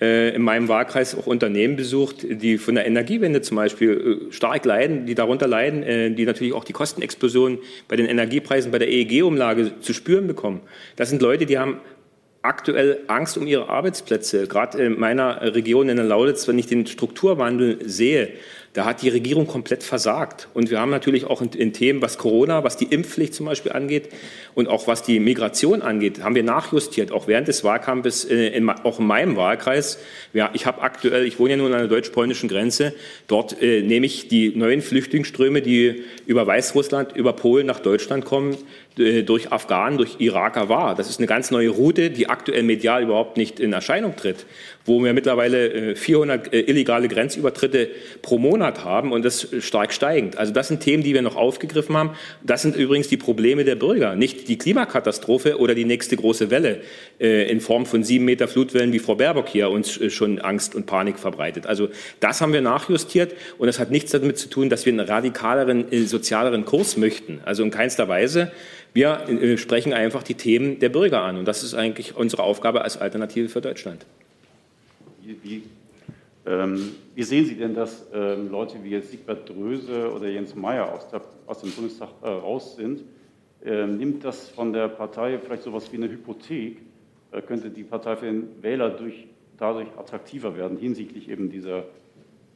in 0.00 0.42
meinem 0.42 0.68
Wahlkreis 0.68 1.16
auch 1.16 1.26
Unternehmen 1.26 1.74
besucht, 1.74 2.18
die 2.22 2.58
von 2.58 2.76
der 2.76 2.86
Energiewende 2.86 3.42
zum 3.42 3.56
Beispiel 3.56 4.28
äh, 4.30 4.32
stark 4.32 4.64
leiden, 4.64 5.06
die 5.06 5.16
darunter 5.16 5.48
leiden, 5.48 5.82
äh, 5.82 6.10
die 6.12 6.24
natürlich 6.24 6.52
auch 6.52 6.64
die 6.64 6.72
Kostenexplosion 6.72 7.58
bei 7.88 7.96
den 7.96 8.06
Energiepreisen, 8.06 8.70
bei 8.70 8.78
der 8.78 8.88
EEG-Umlage 8.88 9.80
zu 9.80 9.92
spüren 9.92 10.28
bekommen. 10.28 10.60
Das 10.94 11.08
sind 11.08 11.20
Leute, 11.20 11.46
die 11.46 11.58
haben 11.58 11.80
aktuell 12.42 13.00
Angst 13.08 13.36
um 13.36 13.46
ihre 13.46 13.68
Arbeitsplätze. 13.68 14.46
Gerade 14.46 14.78
in 14.78 14.98
meiner 14.98 15.54
Region 15.54 15.88
in 15.88 15.96
der 15.96 16.06
Lauditz, 16.06 16.46
wenn 16.48 16.58
ich 16.58 16.66
den 16.66 16.86
Strukturwandel 16.86 17.78
sehe, 17.84 18.30
da 18.74 18.84
hat 18.84 19.02
die 19.02 19.08
Regierung 19.08 19.48
komplett 19.48 19.82
versagt. 19.82 20.46
Und 20.54 20.70
wir 20.70 20.78
haben 20.78 20.90
natürlich 20.90 21.24
auch 21.24 21.42
in, 21.42 21.48
in, 21.50 21.72
Themen, 21.72 22.00
was 22.00 22.16
Corona, 22.16 22.62
was 22.64 22.76
die 22.76 22.84
Impfpflicht 22.84 23.34
zum 23.34 23.46
Beispiel 23.46 23.72
angeht 23.72 24.10
und 24.54 24.68
auch 24.68 24.86
was 24.86 25.02
die 25.02 25.18
Migration 25.18 25.82
angeht, 25.82 26.22
haben 26.22 26.34
wir 26.34 26.44
nachjustiert, 26.44 27.10
auch 27.10 27.26
während 27.26 27.48
des 27.48 27.64
Wahlkampfes, 27.64 28.24
äh, 28.26 28.48
in, 28.48 28.68
auch 28.68 29.00
in 29.00 29.06
meinem 29.06 29.36
Wahlkreis. 29.36 29.98
Ja, 30.32 30.50
ich 30.52 30.66
habe 30.66 30.82
aktuell, 30.82 31.26
ich 31.26 31.40
wohne 31.40 31.50
ja 31.52 31.56
nun 31.56 31.72
an 31.72 31.80
der 31.80 31.88
deutsch-polnischen 31.88 32.48
Grenze, 32.48 32.94
dort 33.26 33.60
äh, 33.60 33.82
nehme 33.82 34.06
ich 34.06 34.28
die 34.28 34.54
neuen 34.54 34.82
Flüchtlingsströme, 34.82 35.62
die 35.62 36.04
über 36.26 36.46
Weißrussland, 36.46 37.16
über 37.16 37.32
Polen 37.32 37.66
nach 37.66 37.80
Deutschland 37.80 38.26
kommen, 38.26 38.54
äh, 38.54 38.87
durch 38.98 39.52
Afghanen, 39.52 39.96
durch 39.96 40.16
Iraker 40.18 40.68
wahr. 40.68 40.94
Das 40.94 41.08
ist 41.08 41.18
eine 41.18 41.26
ganz 41.26 41.50
neue 41.50 41.70
Route, 41.70 42.10
die 42.10 42.28
aktuell 42.28 42.62
medial 42.62 43.02
überhaupt 43.02 43.36
nicht 43.36 43.60
in 43.60 43.72
Erscheinung 43.72 44.16
tritt, 44.16 44.46
wo 44.88 45.02
wir 45.02 45.12
mittlerweile 45.12 45.94
400 45.94 46.52
illegale 46.52 47.08
Grenzübertritte 47.08 47.88
pro 48.22 48.38
Monat 48.38 48.84
haben 48.84 49.12
und 49.12 49.24
das 49.24 49.48
stark 49.60 49.92
steigend. 49.92 50.38
Also 50.38 50.52
das 50.52 50.68
sind 50.68 50.80
Themen, 50.80 51.02
die 51.02 51.14
wir 51.14 51.22
noch 51.22 51.36
aufgegriffen 51.36 51.96
haben. 51.96 52.10
Das 52.42 52.62
sind 52.62 52.76
übrigens 52.76 53.08
die 53.08 53.16
Probleme 53.16 53.64
der 53.64 53.76
Bürger, 53.76 54.16
nicht 54.16 54.48
die 54.48 54.58
Klimakatastrophe 54.58 55.58
oder 55.58 55.74
die 55.74 55.84
nächste 55.84 56.16
große 56.16 56.50
Welle 56.50 56.80
äh, 57.20 57.50
in 57.50 57.60
Form 57.60 57.86
von 57.86 58.02
sieben 58.02 58.24
Meter 58.24 58.48
Flutwellen, 58.48 58.92
wie 58.92 58.98
Frau 58.98 59.14
Baerbock 59.14 59.48
hier 59.48 59.70
uns 59.70 60.00
äh, 60.00 60.10
schon 60.10 60.38
Angst 60.38 60.74
und 60.74 60.86
Panik 60.86 61.18
verbreitet. 61.18 61.66
Also 61.66 61.88
das 62.20 62.40
haben 62.40 62.52
wir 62.52 62.60
nachjustiert 62.60 63.34
und 63.58 63.66
das 63.66 63.78
hat 63.78 63.90
nichts 63.90 64.12
damit 64.12 64.38
zu 64.38 64.48
tun, 64.48 64.70
dass 64.70 64.86
wir 64.86 64.92
einen 64.92 65.06
radikaleren, 65.06 65.92
äh, 65.92 66.02
sozialeren 66.02 66.64
Kurs 66.64 66.96
möchten. 66.96 67.40
Also 67.44 67.62
in 67.62 67.70
keinster 67.70 68.08
Weise. 68.08 68.52
Wir 68.94 69.28
äh, 69.28 69.58
sprechen 69.58 69.92
einfach 69.92 70.22
die 70.22 70.34
Themen 70.34 70.78
der 70.78 70.88
Bürger 70.88 71.22
an 71.22 71.36
und 71.36 71.46
das 71.46 71.62
ist 71.62 71.74
eigentlich 71.74 72.16
unsere 72.16 72.42
Aufgabe 72.42 72.82
als 72.82 72.96
Alternative 72.96 73.48
für 73.48 73.60
Deutschland. 73.60 74.06
Wie, 75.28 75.36
wie, 75.42 75.62
ähm, 76.46 76.92
wie 77.14 77.22
sehen 77.22 77.44
Sie 77.44 77.54
denn, 77.54 77.74
dass 77.74 78.06
ähm, 78.14 78.50
Leute 78.50 78.82
wie 78.82 78.88
jetzt 78.88 79.10
Siegbert 79.10 79.46
Dröse 79.46 80.10
oder 80.10 80.26
Jens 80.26 80.54
Meyer 80.54 80.90
aus, 80.90 81.06
der, 81.10 81.20
aus 81.46 81.60
dem 81.60 81.70
Bundestag 81.70 82.08
äh, 82.22 82.28
raus 82.28 82.76
sind? 82.76 83.02
Ähm, 83.62 83.98
nimmt 83.98 84.24
das 84.24 84.48
von 84.48 84.72
der 84.72 84.88
Partei 84.88 85.38
vielleicht 85.38 85.64
so 85.64 85.68
etwas 85.68 85.92
wie 85.92 85.98
eine 85.98 86.08
Hypothek? 86.08 86.78
Äh, 87.30 87.42
könnte 87.42 87.68
die 87.68 87.82
Partei 87.82 88.16
für 88.16 88.24
den 88.24 88.62
Wähler 88.62 88.88
durch, 88.88 89.26
dadurch 89.58 89.88
attraktiver 89.98 90.56
werden, 90.56 90.78
hinsichtlich 90.78 91.28
eben 91.28 91.50
dieser 91.50 91.80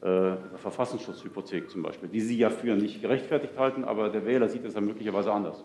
äh, 0.00 0.36
Verfassungsschutzhypothek 0.56 1.68
zum 1.68 1.82
Beispiel, 1.82 2.08
die 2.08 2.22
Sie 2.22 2.38
ja 2.38 2.48
für 2.48 2.74
nicht 2.74 3.02
gerechtfertigt 3.02 3.58
halten, 3.58 3.84
aber 3.84 4.08
der 4.08 4.24
Wähler 4.24 4.48
sieht 4.48 4.64
es 4.64 4.72
ja 4.72 4.80
möglicherweise 4.80 5.30
anders. 5.30 5.62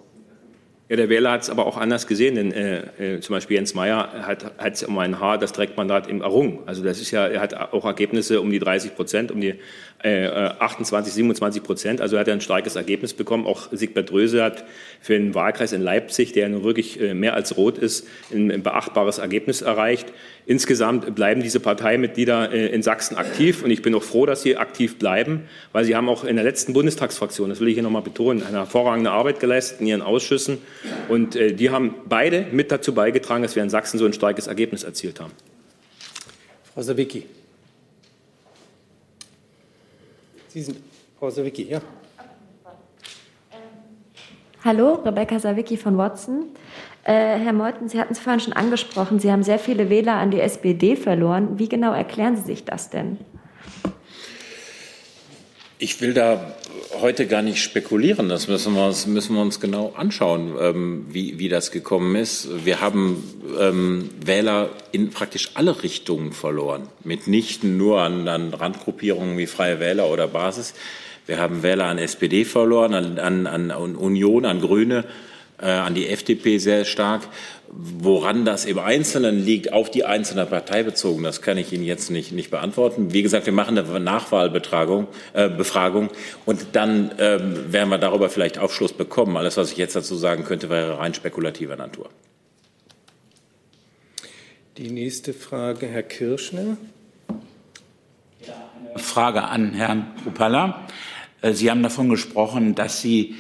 Ja, 0.90 0.96
der 0.96 1.10
Wähler 1.10 1.32
hat 1.32 1.42
es 1.42 1.50
aber 1.50 1.66
auch 1.66 1.76
anders 1.76 2.08
gesehen, 2.08 2.36
denn 2.36 2.54
äh, 2.54 3.16
äh, 3.16 3.20
zum 3.20 3.34
Beispiel 3.34 3.58
Jens 3.58 3.74
Meyer 3.74 4.26
hat, 4.26 4.58
hat 4.58 4.84
um 4.84 4.98
ein 5.00 5.20
Haar 5.20 5.38
das 5.38 5.52
Direktmandat 5.52 6.08
im 6.08 6.22
errungen. 6.22 6.60
Also 6.66 6.82
das 6.82 7.02
ist 7.02 7.12
ja, 7.12 7.28
er 7.28 7.42
hat 7.42 7.54
auch 7.74 7.84
Ergebnisse 7.84 8.40
um 8.40 8.50
die 8.50 8.60
30 8.60 8.96
Prozent, 8.96 9.32
um 9.32 9.42
die 9.42 9.56
28, 10.04 11.12
27 11.12 11.64
Prozent. 11.64 12.02
Also 12.02 12.20
hat 12.20 12.28
er 12.28 12.34
ein 12.36 12.42
starkes 12.42 12.76
Ergebnis 12.76 13.14
bekommen. 13.14 13.48
Auch 13.48 13.70
Siegbert 13.72 14.12
Dröse 14.12 14.44
hat 14.44 14.64
für 15.02 15.14
den 15.14 15.34
Wahlkreis 15.34 15.74
in 15.74 15.82
Leipzig, 15.82 16.34
der 16.34 16.50
nun 16.50 16.64
wirklich 16.64 17.02
äh, 17.02 17.14
mehr 17.14 17.34
als 17.34 17.58
rot 17.58 17.78
ist, 17.78 18.08
ein, 18.32 18.62
beachtbares 18.62 19.18
Ergebnis 19.18 19.62
erreicht. 19.62 20.14
Insgesamt 20.46 21.16
bleiben 21.16 21.42
diese 21.42 21.60
Parteimitglieder 21.60 22.52
äh, 22.52 22.68
in 22.68 22.84
Sachsen 22.84 23.18
aktiv 23.18 23.64
und 23.64 23.72
ich 23.72 23.82
bin 23.82 23.96
auch 23.96 24.04
froh, 24.04 24.26
dass 24.26 24.44
sie 24.44 24.58
aktiv 24.58 25.00
bleiben, 25.00 25.44
weil 25.72 25.84
sie 25.84 25.96
haben 25.96 26.10
auch 26.10 26.24
in 26.24 26.36
der 26.36 26.46
letzten 26.46 26.74
Bundestagsfraktion, 26.74 27.50
das 27.50 27.60
will 27.60 27.68
ich 27.68 27.74
hier 27.74 27.84
nochmal 27.84 28.04
betonen, 28.04 28.44
eine 28.44 28.58
hervorragende 28.58 29.12
Arbeit 29.12 29.40
geleistet 29.40 29.82
in 29.82 29.88
ihren 29.88 30.02
Ausschüssen 30.02 30.60
und 31.10 31.36
äh, 31.36 31.54
die 31.54 31.70
haben 31.70 31.96
beide 32.06 32.46
mit 32.52 32.72
dazu 32.72 32.94
beigetragen, 32.94 33.42
dass 33.42 33.56
wir 33.56 33.64
in 33.64 33.70
Sachsen 33.70 33.98
so 33.98 34.06
ein 34.06 34.14
starkes 34.14 34.48
Ergebnis 34.48 34.84
erzielt 34.84 35.20
haben. 35.20 35.32
Frau 36.74 36.82
Sawicki. 36.82 37.24
Sie 40.58 40.64
sind 40.64 40.80
Frau 41.20 41.30
Sawicki, 41.30 41.68
ja. 41.70 41.80
Hallo, 44.64 44.94
Rebecca 45.06 45.38
Sawicki 45.38 45.78
von 45.78 46.00
Watson. 46.00 46.46
Äh, 47.04 47.38
Herr 47.38 47.54
Meuthen, 47.54 47.90
Sie 47.90 48.00
hatten 48.00 48.14
es 48.14 48.18
vorhin 48.18 48.40
schon 48.40 48.54
angesprochen, 48.54 49.20
Sie 49.20 49.32
haben 49.32 49.44
sehr 49.44 49.60
viele 49.60 49.92
Wähler 49.92 50.16
an 50.16 50.32
die 50.32 50.40
SPD 50.40 50.96
verloren. 50.96 51.60
Wie 51.60 51.70
genau 51.70 51.94
erklären 51.94 52.38
Sie 52.38 52.42
sich 52.42 52.66
das 52.66 52.90
denn? 52.90 53.20
Ich 55.78 56.02
will 56.02 56.16
da 56.16 56.56
heute 57.02 57.28
gar 57.28 57.42
nicht 57.42 57.62
spekulieren. 57.62 58.30
Das 58.30 58.48
müssen 58.48 58.74
wir 58.74 58.86
uns, 58.86 59.08
müssen 59.08 59.36
wir 59.36 59.42
uns 59.42 59.60
genau 59.60 59.94
anschauen, 59.96 60.54
ähm, 60.60 61.06
wie, 61.10 61.40
wie 61.40 61.50
das 61.50 61.72
gekommen 61.72 62.16
ist. 62.16 62.66
Wir 62.66 62.82
haben 62.82 63.24
ähm, 63.60 64.10
Wähler 64.24 64.70
in 64.92 65.10
praktisch 65.10 65.52
alle 65.54 65.84
Richtungen 65.84 66.32
verloren. 66.34 66.88
Mitnichten 67.04 67.78
nur 67.78 68.02
an, 68.02 68.28
an 68.28 68.54
Randgruppierungen 68.54 69.38
wie 69.38 69.48
Freie 69.48 69.80
Wähler 69.80 70.10
oder 70.10 70.28
Basis. 70.28 70.74
Wir 71.26 71.40
haben 71.40 71.64
Wähler 71.64 71.86
an 71.86 71.98
SPD 71.98 72.46
verloren, 72.46 72.94
an, 72.94 73.20
an, 73.20 73.48
an 73.48 73.96
Union, 73.96 74.46
an 74.46 74.62
Grüne. 74.62 75.04
Äh, 75.60 75.66
an 75.66 75.94
die 75.94 76.08
FDP 76.08 76.58
sehr 76.58 76.86
stark. 76.86 77.28
Woran 77.70 78.46
das 78.46 78.66
im 78.66 78.80
Einzelnen 78.80 79.44
liegt, 79.44 79.74
auf 79.74 79.92
die 79.92 80.06
einzelne 80.06 80.46
Partei 80.46 80.84
bezogen, 80.84 81.24
das 81.24 81.42
kann 81.42 81.58
ich 81.58 81.74
Ihnen 81.74 81.84
jetzt 81.84 82.10
nicht, 82.10 82.32
nicht 82.32 82.50
beantworten. 82.50 83.12
Wie 83.12 83.22
gesagt, 83.22 83.46
wir 83.46 83.54
machen 83.54 83.78
eine 83.78 84.00
Nachwahlbefragung 84.00 85.08
äh, 85.34 85.50
Befragung, 85.50 86.10
und 86.46 86.68
dann 86.74 87.12
ähm, 87.18 87.74
werden 87.74 87.90
wir 87.90 87.98
darüber 87.98 88.30
vielleicht 88.30 88.58
Aufschluss 88.58 88.94
bekommen. 88.94 89.36
Alles, 89.36 89.58
was 89.58 89.72
ich 89.72 89.78
jetzt 89.78 89.98
dazu 89.98 90.16
sagen 90.16 90.46
könnte, 90.46 90.70
wäre 90.70 90.98
rein 90.98 91.14
spekulativer 91.14 91.76
Natur. 91.76 92.10
Die 94.78 94.90
nächste 94.90 95.34
Frage, 95.34 95.88
Herr 95.88 96.04
Kirschner. 96.04 96.78
Frage 98.96 99.44
an 99.44 99.74
Herrn 99.74 100.14
Kupala. 100.24 100.88
Äh, 101.42 101.54
Sie 101.54 101.70
haben 101.70 101.84
davon 101.84 102.10
gesprochen, 102.10 102.76
dass 102.76 103.02
Sie 103.02 103.36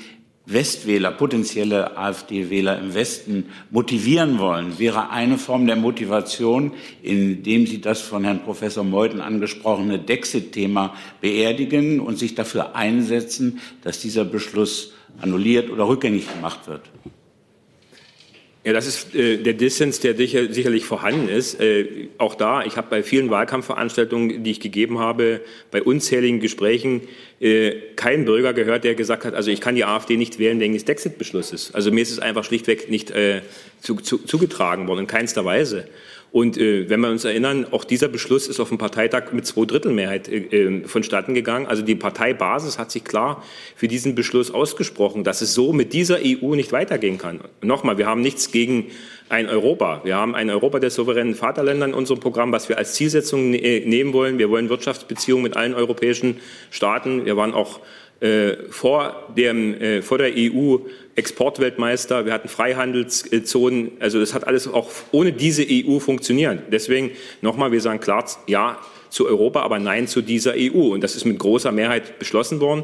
Westwähler, 0.50 1.12
potenzielle 1.12 1.98
AfD-Wähler 1.98 2.80
im 2.80 2.94
Westen 2.94 3.50
motivieren 3.70 4.40
wollen, 4.40 4.80
wäre 4.80 5.10
eine 5.10 5.38
Form 5.38 5.68
der 5.68 5.76
Motivation, 5.76 6.72
indem 7.04 7.68
Sie 7.68 7.82
das 7.82 8.00
von 8.00 8.24
Herrn 8.24 8.44
Professor 8.44 8.86
Meuthen 8.86 9.20
angesprochene 9.20 10.00
Dexit-Thema 10.00 10.96
beerdigen 11.20 12.00
und 12.00 12.18
sich 12.18 12.34
dafür 12.34 12.76
einsetzen, 12.76 13.60
dass 13.84 14.00
dieser 14.00 14.24
Beschluss 14.24 14.94
annulliert 15.20 15.70
oder 15.70 15.88
rückgängig 15.88 16.32
gemacht 16.34 16.68
wird. 16.68 16.90
Ja, 18.68 18.74
das 18.74 18.86
ist 18.86 19.16
äh, 19.16 19.38
der 19.38 19.54
Dissens, 19.54 20.02
der 20.02 20.18
sicher, 20.18 20.52
sicherlich 20.52 20.84
vorhanden 20.84 21.30
ist. 21.30 21.58
Äh, 21.62 22.10
auch 22.18 22.36
da, 22.36 22.66
ich 22.66 22.76
habe 22.76 22.88
bei 22.90 23.02
vielen 23.02 23.30
Wahlkampfveranstaltungen, 23.30 24.44
die 24.44 24.52
ich 24.52 24.60
gegeben 24.60 25.00
habe, 25.00 25.40
bei 25.72 25.82
unzähligen 25.82 26.42
Gesprächen 26.42 27.08
äh, 27.40 27.76
keinen 27.96 28.26
Bürger 28.26 28.52
gehört, 28.52 28.84
der 28.84 28.94
gesagt 28.96 29.24
hat, 29.24 29.36
also 29.36 29.52
ich 29.52 29.62
kann 29.62 29.76
die 29.76 29.86
AfD 29.86 30.18
nicht 30.18 30.38
wählen 30.38 30.60
wegen 30.60 30.74
des 30.74 30.84
Dexit-Beschlusses. 30.84 31.74
Also 31.74 31.94
mir 31.94 32.02
ist 32.02 32.12
es 32.12 32.20
einfach 32.20 32.44
schlichtweg 32.44 32.90
nicht 32.90 33.10
äh, 33.12 33.42
zu, 33.80 33.96
zu, 33.96 34.18
zugetragen 34.18 34.90
worden, 34.90 35.00
in 35.00 35.08
keinster 35.08 35.46
Weise. 35.46 35.88
Und 36.32 36.58
äh, 36.58 36.90
wenn 36.90 37.00
wir 37.00 37.10
uns 37.10 37.24
erinnern, 37.24 37.66
auch 37.72 37.84
dieser 37.84 38.10
Beschluss 38.10 38.48
ist 38.48 38.60
auf 38.60 38.70
dem 38.70 38.78
Parteitag 38.78 39.32
mit 39.32 39.46
zwei 39.46 39.66
Drittel 39.66 39.94
Mehrheit 39.94 40.28
äh, 40.28 40.38
äh, 40.38 40.88
vonstatten 40.88 41.34
gegangen. 41.34 41.66
Also 41.66 41.84
die 41.84 41.96
Parteibasis 41.96 42.78
hat 42.78 42.92
sich 42.92 43.06
klar 43.06 43.44
für 43.76 43.88
diesen 43.88 44.14
Beschluss 44.14 44.52
ausgesprochen, 44.52 45.24
dass 45.24 45.42
es 45.42 45.54
so 45.54 45.72
mit 45.72 45.94
dieser 45.94 46.20
EU 46.22 46.56
nicht 46.56 46.72
weitergehen 46.74 47.18
kann. 47.18 47.40
Nochmal, 47.62 47.98
wir 47.98 48.08
haben 48.08 48.22
nichts 48.22 48.52
gegen 48.52 48.88
ein 49.30 49.48
Europa. 49.48 50.02
Wir 50.04 50.18
haben 50.18 50.36
ein 50.36 50.50
Europa 50.50 50.80
der 50.80 50.90
souveränen 50.90 51.36
Vaterländer 51.36 51.86
in 51.86 51.94
unserem 51.94 52.20
Programm, 52.20 52.52
was 52.52 52.70
wir 52.70 52.78
als 52.78 52.94
Zielsetzung 52.94 53.50
ne 53.50 53.84
nehmen 53.86 54.14
wollen. 54.14 54.38
Wir 54.38 54.50
wollen 54.50 54.70
Wirtschaftsbeziehungen 54.70 55.44
mit 55.44 55.58
allen 55.58 55.74
europäischen 55.74 56.38
Staaten. 56.72 57.26
Wir 57.26 57.36
waren 57.36 57.54
auch 57.54 57.80
äh, 57.80 57.82
vor, 58.70 59.32
dem, 59.36 59.80
äh, 59.80 60.02
vor 60.02 60.18
der 60.18 60.32
EU 60.36 60.78
Exportweltmeister, 61.16 62.26
wir 62.26 62.34
hatten 62.34 62.48
Freihandelszonen. 62.48 63.92
Also 64.00 64.20
das 64.20 64.34
hat 64.34 64.48
alles 64.48 64.68
auch 64.68 64.90
ohne 65.12 65.32
diese 65.34 65.66
EU 65.70 66.00
funktionieren. 66.00 66.64
Deswegen 66.72 67.12
nochmal, 67.42 67.72
wir 67.72 67.82
sagen 67.82 68.00
klar 68.00 68.26
Ja 68.48 68.80
zu 69.10 69.28
Europa, 69.28 69.62
aber 69.62 69.80
Nein 69.80 70.08
zu 70.08 70.22
dieser 70.22 70.54
EU. 70.56 70.94
Und 70.94 71.02
das 71.02 71.16
ist 71.16 71.26
mit 71.26 71.40
großer 71.40 71.72
Mehrheit 71.72 72.20
beschlossen 72.20 72.60
worden. 72.60 72.84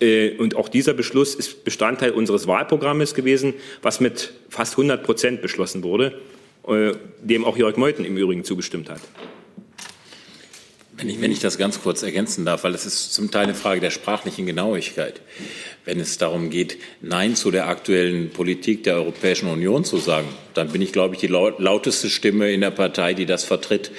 Äh, 0.00 0.36
und 0.36 0.56
auch 0.56 0.68
dieser 0.68 0.94
Beschluss 0.94 1.34
ist 1.34 1.64
Bestandteil 1.64 2.10
unseres 2.10 2.46
Wahlprogrammes 2.46 3.14
gewesen, 3.14 3.54
was 3.82 4.00
mit 4.00 4.32
fast 4.48 4.74
100 4.74 5.02
Prozent 5.02 5.42
beschlossen 5.42 5.82
wurde, 5.82 6.20
äh, 6.68 6.92
dem 7.22 7.44
auch 7.44 7.56
Jörg 7.56 7.76
Meuthen 7.76 8.04
im 8.04 8.16
Übrigen 8.16 8.44
zugestimmt 8.44 8.90
hat. 8.90 9.00
Wenn 10.96 11.08
ich, 11.08 11.20
wenn 11.20 11.32
ich 11.32 11.40
das 11.40 11.58
ganz 11.58 11.82
kurz 11.82 12.04
ergänzen 12.04 12.44
darf, 12.44 12.62
weil 12.62 12.74
es 12.74 12.86
ist 12.86 13.12
zum 13.12 13.30
Teil 13.30 13.44
eine 13.44 13.54
Frage 13.54 13.80
der 13.80 13.90
sprachlichen 13.90 14.46
Genauigkeit. 14.46 15.20
Wenn 15.84 15.98
es 15.98 16.18
darum 16.18 16.50
geht, 16.50 16.78
Nein 17.00 17.34
zu 17.34 17.50
der 17.50 17.68
aktuellen 17.68 18.30
Politik 18.30 18.84
der 18.84 18.94
Europäischen 18.94 19.48
Union 19.48 19.84
zu 19.84 19.96
sagen, 19.98 20.28
dann 20.54 20.68
bin 20.68 20.82
ich, 20.82 20.92
glaube 20.92 21.14
ich, 21.14 21.20
die 21.20 21.26
lauteste 21.26 22.08
Stimme 22.08 22.52
in 22.52 22.60
der 22.60 22.70
Partei, 22.70 23.12
die 23.12 23.26
das 23.26 23.42
vertritt. 23.42 23.90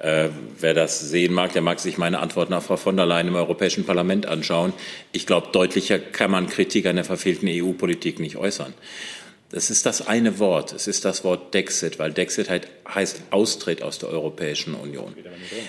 Äh, 0.00 0.30
wer 0.58 0.74
das 0.74 0.98
sehen 0.98 1.32
mag, 1.32 1.52
der 1.52 1.62
mag 1.62 1.78
sich 1.78 1.98
meine 1.98 2.18
Antworten 2.18 2.54
auf 2.54 2.64
Frau 2.64 2.76
von 2.76 2.96
der 2.96 3.06
Leyen 3.06 3.28
im 3.28 3.36
Europäischen 3.36 3.84
Parlament 3.84 4.26
anschauen. 4.26 4.72
Ich 5.12 5.26
glaube, 5.26 5.48
deutlicher 5.52 5.98
kann 5.98 6.30
man 6.30 6.48
Kritik 6.48 6.86
an 6.86 6.96
der 6.96 7.04
verfehlten 7.04 7.48
EU-Politik 7.48 8.18
nicht 8.18 8.36
äußern. 8.36 8.74
Das 9.50 9.68
ist 9.68 9.84
das 9.84 10.06
eine 10.06 10.38
Wort. 10.38 10.72
Es 10.72 10.86
ist 10.86 11.04
das 11.04 11.24
Wort 11.24 11.52
Dexit, 11.54 11.98
weil 11.98 12.12
Dexit 12.12 12.48
halt 12.48 12.68
heißt 12.88 13.20
Austritt 13.30 13.82
aus 13.82 13.98
der 13.98 14.08
Europäischen 14.08 14.74
Union. 14.74 15.14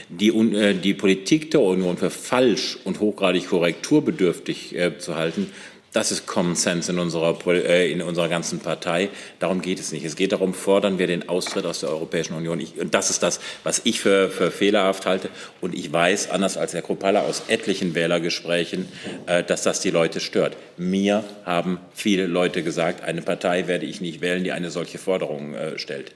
Die, 0.10 0.28
äh, 0.28 0.76
die 0.76 0.94
Politik 0.94 1.50
der 1.50 1.62
Union 1.62 1.98
für 1.98 2.12
falsch 2.12 2.78
und 2.84 3.00
hochgradig 3.00 3.48
korrekturbedürftig 3.48 4.76
äh, 4.76 5.00
zu 5.00 5.16
halten, 5.16 5.52
das 5.94 6.12
ist 6.12 6.26
Common 6.26 6.56
Sense 6.56 6.90
in 6.92 7.00
unserer, 7.00 7.38
äh, 7.48 7.92
in 7.92 8.02
unserer 8.02 8.30
ganzen 8.30 8.60
Partei. 8.60 9.10
Darum 9.40 9.62
geht 9.62 9.80
es 9.80 9.92
nicht. 9.92 10.06
Es 10.06 10.16
geht 10.16 10.32
darum, 10.32 10.54
fordern 10.54 11.00
wir 11.00 11.08
den 11.08 11.28
Austritt 11.28 11.66
aus 11.66 11.82
der 11.82 11.90
Europäischen 11.90 12.34
Union. 12.34 12.62
Ich, 12.62 12.80
und 12.80 12.94
das 12.94 13.10
ist 13.10 13.24
das, 13.24 13.42
was 13.64 13.82
ich 13.84 14.00
für, 14.00 14.30
für 14.30 14.52
fehlerhaft 14.52 15.06
halte. 15.06 15.30
Und 15.60 15.76
ich 15.76 15.92
weiß, 15.92 16.30
anders 16.30 16.56
als 16.56 16.74
Herr 16.74 16.82
Kropalla 16.82 17.22
aus 17.22 17.44
etlichen 17.50 17.94
Wählergesprächen, 17.94 18.88
äh, 19.26 19.44
dass 19.44 19.64
das 19.64 19.82
die 19.82 19.90
Leute 19.90 20.22
stört. 20.22 20.56
Mir 20.78 21.26
haben 21.44 21.80
viele 21.94 22.26
Leute 22.26 22.64
gesagt, 22.64 23.04
eine 23.04 23.22
Partei 23.22 23.68
werde 23.68 23.86
ich 23.86 24.00
nicht 24.00 24.22
wählen, 24.22 24.46
die 24.46 24.54
eine 24.54 24.72
solche 24.72 24.98
Forderung 24.98 25.56
äh, 25.56 25.78
stellt. 25.78 26.14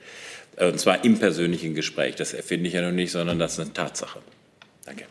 Äh, 0.56 0.70
und 0.70 0.80
zwar 0.80 1.04
im 1.04 1.20
persönlichen 1.20 1.76
Gespräch. 1.76 2.16
Das 2.16 2.34
erfinde 2.34 2.70
ich 2.70 2.76
ja 2.76 2.82
nun 2.82 2.96
nicht, 2.96 3.12
sondern 3.12 3.40
das 3.40 3.54
ist 3.54 3.60
eine 3.60 3.74
Tatsache. 3.74 4.20
Danke. 4.86 5.04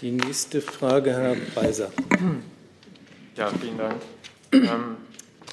Die 0.00 0.10
nächste 0.10 0.60
Frage, 0.60 1.12
Herr 1.12 1.36
Beiser. 1.54 1.92
Ja, 3.34 3.48
vielen 3.48 3.78
Dank. 3.78 3.94
Ähm, 4.52 4.98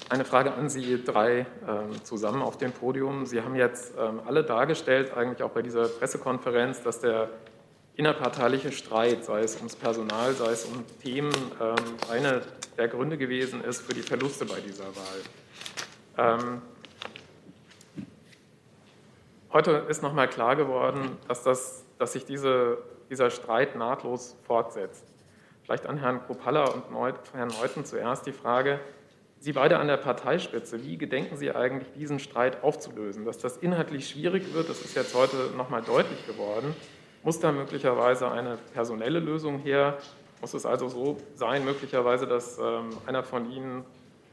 eine 0.10 0.26
Frage 0.26 0.54
an 0.54 0.70
Sie 0.70 1.02
drei 1.02 1.46
ähm, 1.66 2.04
zusammen 2.04 2.42
auf 2.42 2.58
dem 2.58 2.74
Podium. 2.74 3.26
Sie 3.26 3.42
haben 3.42 3.56
jetzt 3.56 3.94
ähm, 3.98 4.20
alle 4.26 4.44
dargestellt, 4.44 5.14
eigentlich 5.16 5.44
auch 5.44 5.52
bei 5.52 5.62
dieser 5.62 5.88
Pressekonferenz, 5.88 6.84
dass 6.84 7.00
der 7.00 7.30
innerparteiliche 7.96 8.74
Streit, 8.74 9.24
sei 9.24 9.44
es 9.44 9.56
ums 9.56 9.78
Personal, 9.78 10.34
sei 10.34 10.52
es 10.52 10.66
um 10.66 10.84
Themen, 11.02 11.32
ähm, 11.62 11.76
eine 12.12 12.42
der 12.78 12.90
Gründe 12.90 13.18
gewesen 13.18 13.64
ist 13.64 13.82
für 13.82 13.94
die 13.94 14.02
Verluste 14.02 14.46
bei 14.46 14.60
dieser 14.60 14.86
Wahl. 16.18 16.38
Ähm, 16.40 16.62
heute 19.54 19.86
ist 19.88 20.04
nochmal 20.04 20.28
klar 20.28 20.58
geworden, 20.58 21.18
dass, 21.30 21.44
das, 21.44 21.86
dass 21.98 22.12
sich 22.12 22.26
diese, 22.26 22.80
dieser 23.10 23.30
Streit 23.30 23.78
nahtlos 23.78 24.36
fortsetzt. 24.46 25.09
Vielleicht 25.70 25.86
an 25.86 25.98
Herrn 25.98 26.26
Kropalla 26.26 26.66
und 26.66 26.86
Herrn 27.32 27.52
Meuthen 27.62 27.86
zuerst 27.86 28.26
die 28.26 28.32
Frage, 28.32 28.80
Sie 29.38 29.54
beide 29.54 29.78
an 29.78 29.88
der 29.88 29.98
Parteispitze, 29.98 30.84
wie 30.84 30.98
gedenken 30.98 31.38
Sie 31.38 31.52
eigentlich, 31.52 31.94
diesen 31.94 32.18
Streit 32.18 32.64
aufzulösen? 32.64 33.24
Dass 33.24 33.38
das 33.38 33.58
inhaltlich 33.58 34.10
schwierig 34.10 34.52
wird, 34.56 34.68
das 34.68 34.82
ist 34.82 34.96
jetzt 34.96 35.14
heute 35.14 35.52
nochmal 35.56 35.84
deutlich 35.84 36.26
geworden. 36.26 36.74
Muss 37.22 37.40
da 37.40 37.52
möglicherweise 37.52 38.32
eine 38.32 38.58
personelle 38.74 39.20
Lösung 39.20 39.60
her? 39.60 40.00
Muss 40.42 40.56
es 40.56 40.66
also 40.66 40.90
so 40.90 41.18
sein, 41.36 41.64
möglicherweise, 41.64 42.26
dass 42.26 42.58
ähm, 42.58 42.90
einer 43.06 43.22
von 43.22 43.52
Ihnen, 43.52 43.86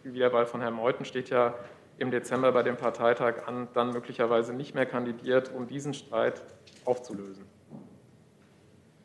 wie 0.04 0.18
der 0.18 0.32
Wahl 0.32 0.46
von 0.46 0.62
Herrn 0.62 0.72
Meuthen 0.72 1.04
steht 1.04 1.28
ja 1.28 1.52
im 1.98 2.10
Dezember 2.10 2.50
bei 2.52 2.62
dem 2.62 2.78
Parteitag 2.78 3.46
an, 3.46 3.68
dann 3.74 3.90
möglicherweise 3.90 4.54
nicht 4.54 4.74
mehr 4.74 4.86
kandidiert, 4.86 5.52
um 5.54 5.66
diesen 5.66 5.92
Streit 5.92 6.40
aufzulösen? 6.86 7.44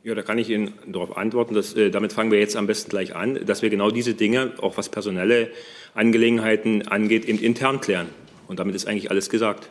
Ja, 0.03 0.15
da 0.15 0.23
kann 0.23 0.39
ich 0.39 0.49
Ihnen 0.49 0.73
darauf 0.87 1.15
antworten. 1.15 1.53
Dass, 1.53 1.75
äh, 1.75 1.91
damit 1.91 2.11
fangen 2.11 2.31
wir 2.31 2.39
jetzt 2.39 2.55
am 2.55 2.65
besten 2.65 2.89
gleich 2.89 3.15
an, 3.15 3.45
dass 3.45 3.61
wir 3.61 3.69
genau 3.69 3.91
diese 3.91 4.15
Dinge, 4.15 4.53
auch 4.59 4.77
was 4.77 4.89
personelle 4.89 5.51
Angelegenheiten 5.93 6.87
angeht, 6.87 7.25
eben 7.25 7.37
intern 7.37 7.81
klären. 7.81 8.07
Und 8.47 8.59
damit 8.59 8.73
ist 8.73 8.87
eigentlich 8.87 9.11
alles 9.11 9.29
gesagt. 9.29 9.69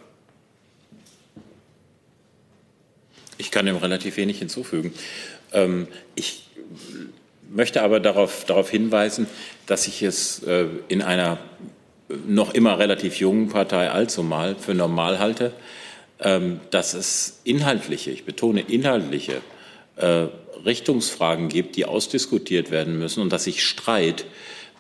Ich 3.38 3.50
kann 3.50 3.66
dem 3.66 3.76
relativ 3.76 4.16
wenig 4.18 4.38
hinzufügen. 4.38 4.92
Ähm, 5.52 5.88
ich 6.14 6.48
möchte 7.50 7.82
aber 7.82 7.98
darauf, 7.98 8.44
darauf 8.44 8.70
hinweisen, 8.70 9.26
dass 9.66 9.88
ich 9.88 10.02
es 10.02 10.44
äh, 10.44 10.66
in 10.86 11.02
einer 11.02 11.38
noch 12.26 12.54
immer 12.54 12.78
relativ 12.78 13.16
jungen 13.16 13.48
Partei 13.48 13.90
allzumal 13.90 14.54
für 14.54 14.74
normal 14.74 15.18
halte, 15.18 15.52
ähm, 16.20 16.60
dass 16.70 16.94
es 16.94 17.40
inhaltliche, 17.44 18.10
ich 18.10 18.24
betone 18.24 18.60
inhaltliche, 18.60 19.40
äh, 20.00 20.28
Richtungsfragen 20.64 21.48
gibt, 21.48 21.76
die 21.76 21.86
ausdiskutiert 21.86 22.70
werden 22.70 22.98
müssen 22.98 23.22
und 23.22 23.32
dass 23.32 23.44
sich 23.44 23.64
Streit 23.64 24.24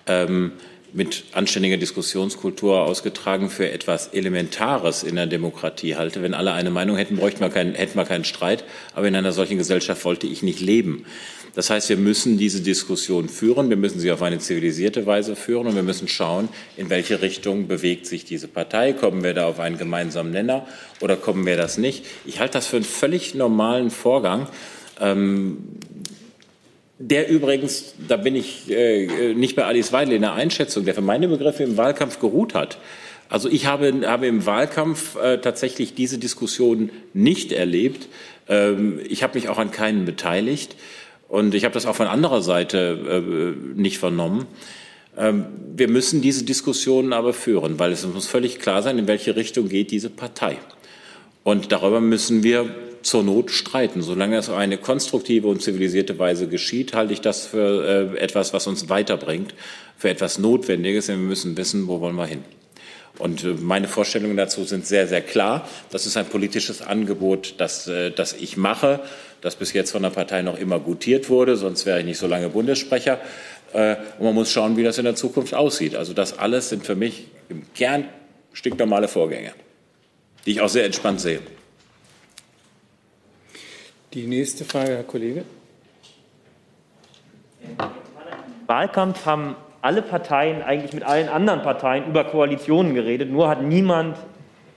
ähm, 0.06 0.52
mit 0.92 1.24
anständiger 1.32 1.76
Diskussionskultur 1.76 2.82
ausgetragen 2.82 3.48
für 3.48 3.70
etwas 3.70 4.08
Elementares 4.08 5.02
in 5.02 5.16
der 5.16 5.26
Demokratie 5.26 5.96
halte. 5.96 6.22
Wenn 6.22 6.34
alle 6.34 6.52
eine 6.52 6.70
Meinung 6.70 6.96
hätten, 6.96 7.16
bräuchten 7.16 7.40
wir 7.40 7.48
keinen, 7.48 7.74
hätten 7.74 7.96
wir 7.96 8.04
keinen 8.04 8.24
Streit. 8.24 8.64
Aber 8.94 9.06
in 9.06 9.14
einer 9.14 9.32
solchen 9.32 9.58
Gesellschaft 9.58 10.04
wollte 10.04 10.26
ich 10.26 10.42
nicht 10.42 10.60
leben. 10.60 11.06
Das 11.54 11.68
heißt, 11.70 11.88
wir 11.88 11.96
müssen 11.96 12.38
diese 12.38 12.60
Diskussion 12.60 13.28
führen. 13.28 13.70
Wir 13.70 13.76
müssen 13.76 13.98
sie 13.98 14.12
auf 14.12 14.22
eine 14.22 14.38
zivilisierte 14.38 15.06
Weise 15.06 15.34
führen 15.34 15.66
und 15.66 15.74
wir 15.74 15.82
müssen 15.82 16.08
schauen, 16.08 16.48
in 16.76 16.90
welche 16.90 17.22
Richtung 17.22 17.66
bewegt 17.66 18.06
sich 18.06 18.24
diese 18.24 18.48
Partei. 18.48 18.92
Kommen 18.92 19.24
wir 19.24 19.34
da 19.34 19.46
auf 19.46 19.58
einen 19.58 19.78
gemeinsamen 19.78 20.30
Nenner 20.30 20.66
oder 21.00 21.16
kommen 21.16 21.46
wir 21.46 21.56
das 21.56 21.76
nicht? 21.76 22.04
Ich 22.24 22.38
halte 22.38 22.54
das 22.54 22.66
für 22.66 22.76
einen 22.76 22.84
völlig 22.84 23.34
normalen 23.34 23.90
Vorgang. 23.90 24.48
Ähm, 25.00 25.58
der 26.98 27.30
übrigens, 27.30 27.94
da 28.06 28.18
bin 28.18 28.36
ich 28.36 28.70
äh, 28.70 29.32
nicht 29.34 29.56
bei 29.56 29.64
Alice 29.64 29.92
Weidel 29.92 30.14
in 30.14 30.20
der 30.20 30.34
Einschätzung, 30.34 30.84
der 30.84 30.94
für 30.94 31.00
meine 31.00 31.28
Begriffe 31.28 31.62
im 31.62 31.78
Wahlkampf 31.78 32.20
geruht 32.20 32.52
hat. 32.52 32.76
Also 33.30 33.48
ich 33.48 33.66
habe, 33.66 34.02
habe 34.06 34.26
im 34.26 34.44
Wahlkampf 34.44 35.16
äh, 35.16 35.38
tatsächlich 35.38 35.94
diese 35.94 36.18
Diskussion 36.18 36.90
nicht 37.14 37.52
erlebt. 37.52 38.08
Ähm, 38.48 39.00
ich 39.08 39.22
habe 39.22 39.38
mich 39.38 39.48
auch 39.48 39.56
an 39.56 39.70
keinen 39.70 40.04
beteiligt 40.04 40.76
und 41.28 41.54
ich 41.54 41.64
habe 41.64 41.72
das 41.72 41.86
auch 41.86 41.96
von 41.96 42.08
anderer 42.08 42.42
Seite 42.42 43.54
äh, 43.56 43.80
nicht 43.80 43.98
vernommen. 43.98 44.46
Ähm, 45.16 45.46
wir 45.74 45.88
müssen 45.88 46.20
diese 46.20 46.44
Diskussionen 46.44 47.12
aber 47.12 47.32
führen, 47.32 47.78
weil 47.78 47.92
es 47.92 48.04
muss 48.04 48.26
völlig 48.26 48.58
klar 48.58 48.82
sein, 48.82 48.98
in 48.98 49.06
welche 49.06 49.36
Richtung 49.36 49.68
geht 49.68 49.90
diese 49.90 50.10
Partei. 50.10 50.58
Und 51.44 51.72
darüber 51.72 52.00
müssen 52.00 52.42
wir 52.42 52.74
zur 53.02 53.22
Not 53.22 53.50
streiten. 53.50 54.02
Solange 54.02 54.36
es 54.36 54.48
auf 54.48 54.56
eine 54.56 54.78
konstruktive 54.78 55.48
und 55.48 55.62
zivilisierte 55.62 56.18
Weise 56.18 56.48
geschieht, 56.48 56.94
halte 56.94 57.12
ich 57.12 57.20
das 57.20 57.46
für 57.46 58.14
äh, 58.14 58.18
etwas, 58.18 58.52
was 58.52 58.66
uns 58.66 58.88
weiterbringt, 58.88 59.54
für 59.96 60.10
etwas 60.10 60.38
Notwendiges, 60.38 61.06
denn 61.06 61.20
wir 61.20 61.28
müssen 61.28 61.56
wissen, 61.56 61.88
wo 61.88 62.00
wollen 62.00 62.16
wir 62.16 62.26
hin. 62.26 62.44
Und 63.18 63.44
äh, 63.44 63.54
meine 63.60 63.88
Vorstellungen 63.88 64.36
dazu 64.36 64.64
sind 64.64 64.86
sehr, 64.86 65.06
sehr 65.06 65.20
klar. 65.20 65.68
Das 65.90 66.06
ist 66.06 66.16
ein 66.16 66.26
politisches 66.26 66.82
Angebot, 66.82 67.54
das, 67.58 67.86
äh, 67.86 68.10
das 68.10 68.32
ich 68.32 68.56
mache, 68.56 69.00
das 69.40 69.56
bis 69.56 69.72
jetzt 69.72 69.92
von 69.92 70.02
der 70.02 70.10
Partei 70.10 70.42
noch 70.42 70.58
immer 70.58 70.80
gutiert 70.80 71.28
wurde, 71.28 71.56
sonst 71.56 71.86
wäre 71.86 72.00
ich 72.00 72.04
nicht 72.04 72.18
so 72.18 72.26
lange 72.26 72.48
Bundessprecher. 72.48 73.20
Äh, 73.72 73.96
und 74.18 74.24
man 74.24 74.34
muss 74.34 74.50
schauen, 74.50 74.76
wie 74.76 74.82
das 74.82 74.98
in 74.98 75.04
der 75.04 75.14
Zukunft 75.14 75.54
aussieht. 75.54 75.94
Also 75.94 76.12
das 76.12 76.38
alles 76.38 76.68
sind 76.68 76.84
für 76.86 76.96
mich 76.96 77.28
im 77.48 77.62
Kern 77.74 78.08
stinknormale 78.52 79.08
Vorgänge, 79.08 79.52
die 80.46 80.52
ich 80.52 80.60
auch 80.60 80.68
sehr 80.68 80.84
entspannt 80.84 81.20
sehe. 81.20 81.40
Die 84.12 84.26
nächste 84.26 84.64
Frage, 84.64 84.96
Herr 84.96 85.04
Kollege. 85.04 85.44
Wahlkampf 88.66 89.24
haben 89.24 89.54
alle 89.82 90.02
Parteien 90.02 90.62
eigentlich 90.62 90.92
mit 90.92 91.04
allen 91.04 91.28
anderen 91.28 91.62
Parteien 91.62 92.08
über 92.08 92.24
Koalitionen 92.24 92.94
geredet, 92.94 93.30
nur 93.30 93.48
hat 93.48 93.62
niemand 93.62 94.16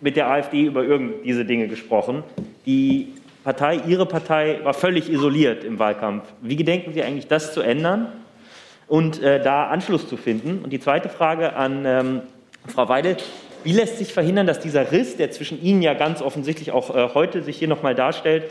mit 0.02 0.18
der 0.18 0.30
AfD 0.30 0.62
über 0.66 0.84
irgend 0.84 1.26
diese 1.26 1.46
Dinge 1.46 1.68
gesprochen. 1.68 2.24
Die 2.68 3.08
Partei, 3.44 3.82
Ihre 3.88 4.06
Partei, 4.06 4.60
war 4.62 4.76
völlig 4.76 5.10
isoliert 5.10 5.64
im 5.64 5.80
Wahlkampf. 5.80 6.26
Wie 6.44 6.56
gedenken 6.56 6.94
Sie 6.94 7.02
eigentlich, 7.02 7.26
das 7.26 7.56
zu 7.56 7.62
ändern 7.62 8.10
und 8.88 9.20
äh, 9.24 9.42
da 9.42 9.66
Anschluss 9.66 10.08
zu 10.08 10.16
finden? 10.16 10.60
Und 10.64 10.70
die 10.70 10.80
zweite 10.80 11.10
Frage 11.10 11.56
an 11.56 11.86
ähm, 11.88 12.22
Frau 12.68 12.88
Weidel. 12.88 13.18
Wie 13.64 13.74
lässt 13.74 13.98
sich 13.98 14.14
verhindern, 14.14 14.46
dass 14.46 14.60
dieser 14.60 14.92
Riss, 14.92 15.18
der 15.18 15.32
zwischen 15.32 15.60
Ihnen 15.64 15.82
ja 15.82 15.96
ganz 15.96 16.22
offensichtlich 16.22 16.72
auch 16.72 16.96
äh, 16.96 17.10
heute 17.16 17.42
sich 17.42 17.58
hier 17.58 17.68
nochmal 17.68 17.96
darstellt, 17.96 18.44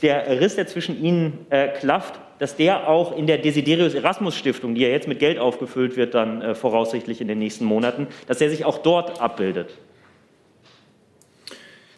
der 0.00 0.40
Riss, 0.40 0.56
der 0.56 0.66
zwischen 0.66 1.02
ihnen 1.02 1.46
äh, 1.50 1.68
klafft, 1.68 2.20
dass 2.38 2.56
der 2.56 2.88
auch 2.88 3.16
in 3.16 3.26
der 3.26 3.38
Desiderius 3.38 3.94
Erasmus 3.94 4.34
Stiftung, 4.36 4.74
die 4.74 4.80
ja 4.80 4.88
jetzt 4.88 5.06
mit 5.06 5.18
Geld 5.18 5.38
aufgefüllt 5.38 5.96
wird, 5.96 6.14
dann 6.14 6.42
äh, 6.42 6.54
voraussichtlich 6.54 7.20
in 7.20 7.28
den 7.28 7.38
nächsten 7.38 7.64
Monaten, 7.64 8.06
dass 8.26 8.38
der 8.38 8.50
sich 8.50 8.64
auch 8.64 8.78
dort 8.78 9.20
abbildet. 9.20 9.76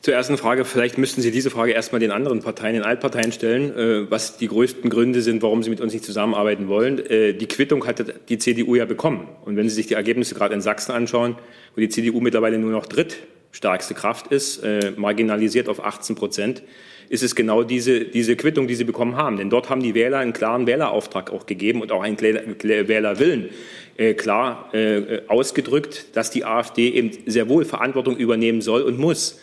Zur 0.02 0.14
ersten 0.14 0.36
Frage, 0.36 0.64
vielleicht 0.64 0.98
müssten 0.98 1.22
Sie 1.22 1.30
diese 1.30 1.48
Frage 1.48 1.70
erstmal 1.70 2.00
den 2.00 2.10
anderen 2.10 2.40
Parteien, 2.40 2.74
den 2.74 2.82
Altparteien 2.82 3.30
stellen, 3.30 3.78
äh, 3.78 4.10
was 4.10 4.36
die 4.36 4.48
größten 4.48 4.90
Gründe 4.90 5.22
sind, 5.22 5.42
warum 5.42 5.62
sie 5.62 5.70
mit 5.70 5.80
uns 5.80 5.92
nicht 5.92 6.04
zusammenarbeiten 6.04 6.66
wollen. 6.66 6.98
Äh, 6.98 7.34
die 7.34 7.46
Quittung 7.46 7.86
hatte 7.86 8.12
die 8.28 8.36
CDU 8.36 8.74
ja 8.74 8.84
bekommen. 8.84 9.28
Und 9.44 9.54
wenn 9.54 9.68
Sie 9.68 9.76
sich 9.76 9.86
die 9.86 9.94
Ergebnisse 9.94 10.34
gerade 10.34 10.54
in 10.54 10.60
Sachsen 10.60 10.90
anschauen, 10.90 11.36
wo 11.76 11.80
die 11.80 11.88
CDU 11.88 12.20
mittlerweile 12.20 12.58
nur 12.58 12.72
noch 12.72 12.86
drittstärkste 12.86 13.94
Kraft 13.94 14.26
ist, 14.32 14.64
äh, 14.64 14.90
marginalisiert 14.96 15.68
auf 15.68 15.84
18 15.84 16.16
Prozent, 16.16 16.64
ist 17.12 17.22
es 17.22 17.34
genau 17.34 17.62
diese, 17.62 18.06
diese 18.06 18.36
Quittung, 18.36 18.66
die 18.66 18.74
sie 18.74 18.84
bekommen 18.84 19.16
haben. 19.16 19.36
Denn 19.36 19.50
dort 19.50 19.68
haben 19.68 19.82
die 19.82 19.94
Wähler 19.94 20.16
einen 20.18 20.32
klaren 20.32 20.66
Wählerauftrag 20.66 21.30
auch 21.30 21.44
gegeben 21.44 21.82
und 21.82 21.92
auch 21.92 22.00
einen 22.00 22.18
Wählerwillen 22.18 23.50
äh, 23.98 24.14
klar 24.14 24.70
äh, 24.72 25.20
ausgedrückt, 25.28 26.16
dass 26.16 26.30
die 26.30 26.46
AfD 26.46 26.88
eben 26.88 27.10
sehr 27.26 27.50
wohl 27.50 27.66
Verantwortung 27.66 28.16
übernehmen 28.16 28.62
soll 28.62 28.80
und 28.80 28.98
muss. 28.98 29.38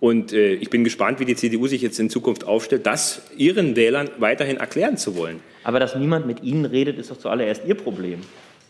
Und 0.00 0.32
äh, 0.32 0.54
ich 0.54 0.68
bin 0.68 0.82
gespannt, 0.82 1.20
wie 1.20 1.24
die 1.24 1.36
CDU 1.36 1.68
sich 1.68 1.80
jetzt 1.80 2.00
in 2.00 2.10
Zukunft 2.10 2.42
aufstellt, 2.42 2.86
das 2.86 3.22
ihren 3.36 3.76
Wählern 3.76 4.10
weiterhin 4.18 4.56
erklären 4.56 4.96
zu 4.96 5.14
wollen. 5.14 5.38
Aber 5.62 5.78
dass 5.78 5.94
niemand 5.94 6.26
mit 6.26 6.42
Ihnen 6.42 6.64
redet, 6.64 6.98
ist 6.98 7.12
doch 7.12 7.18
zuallererst 7.18 7.62
Ihr 7.68 7.76
Problem. 7.76 8.18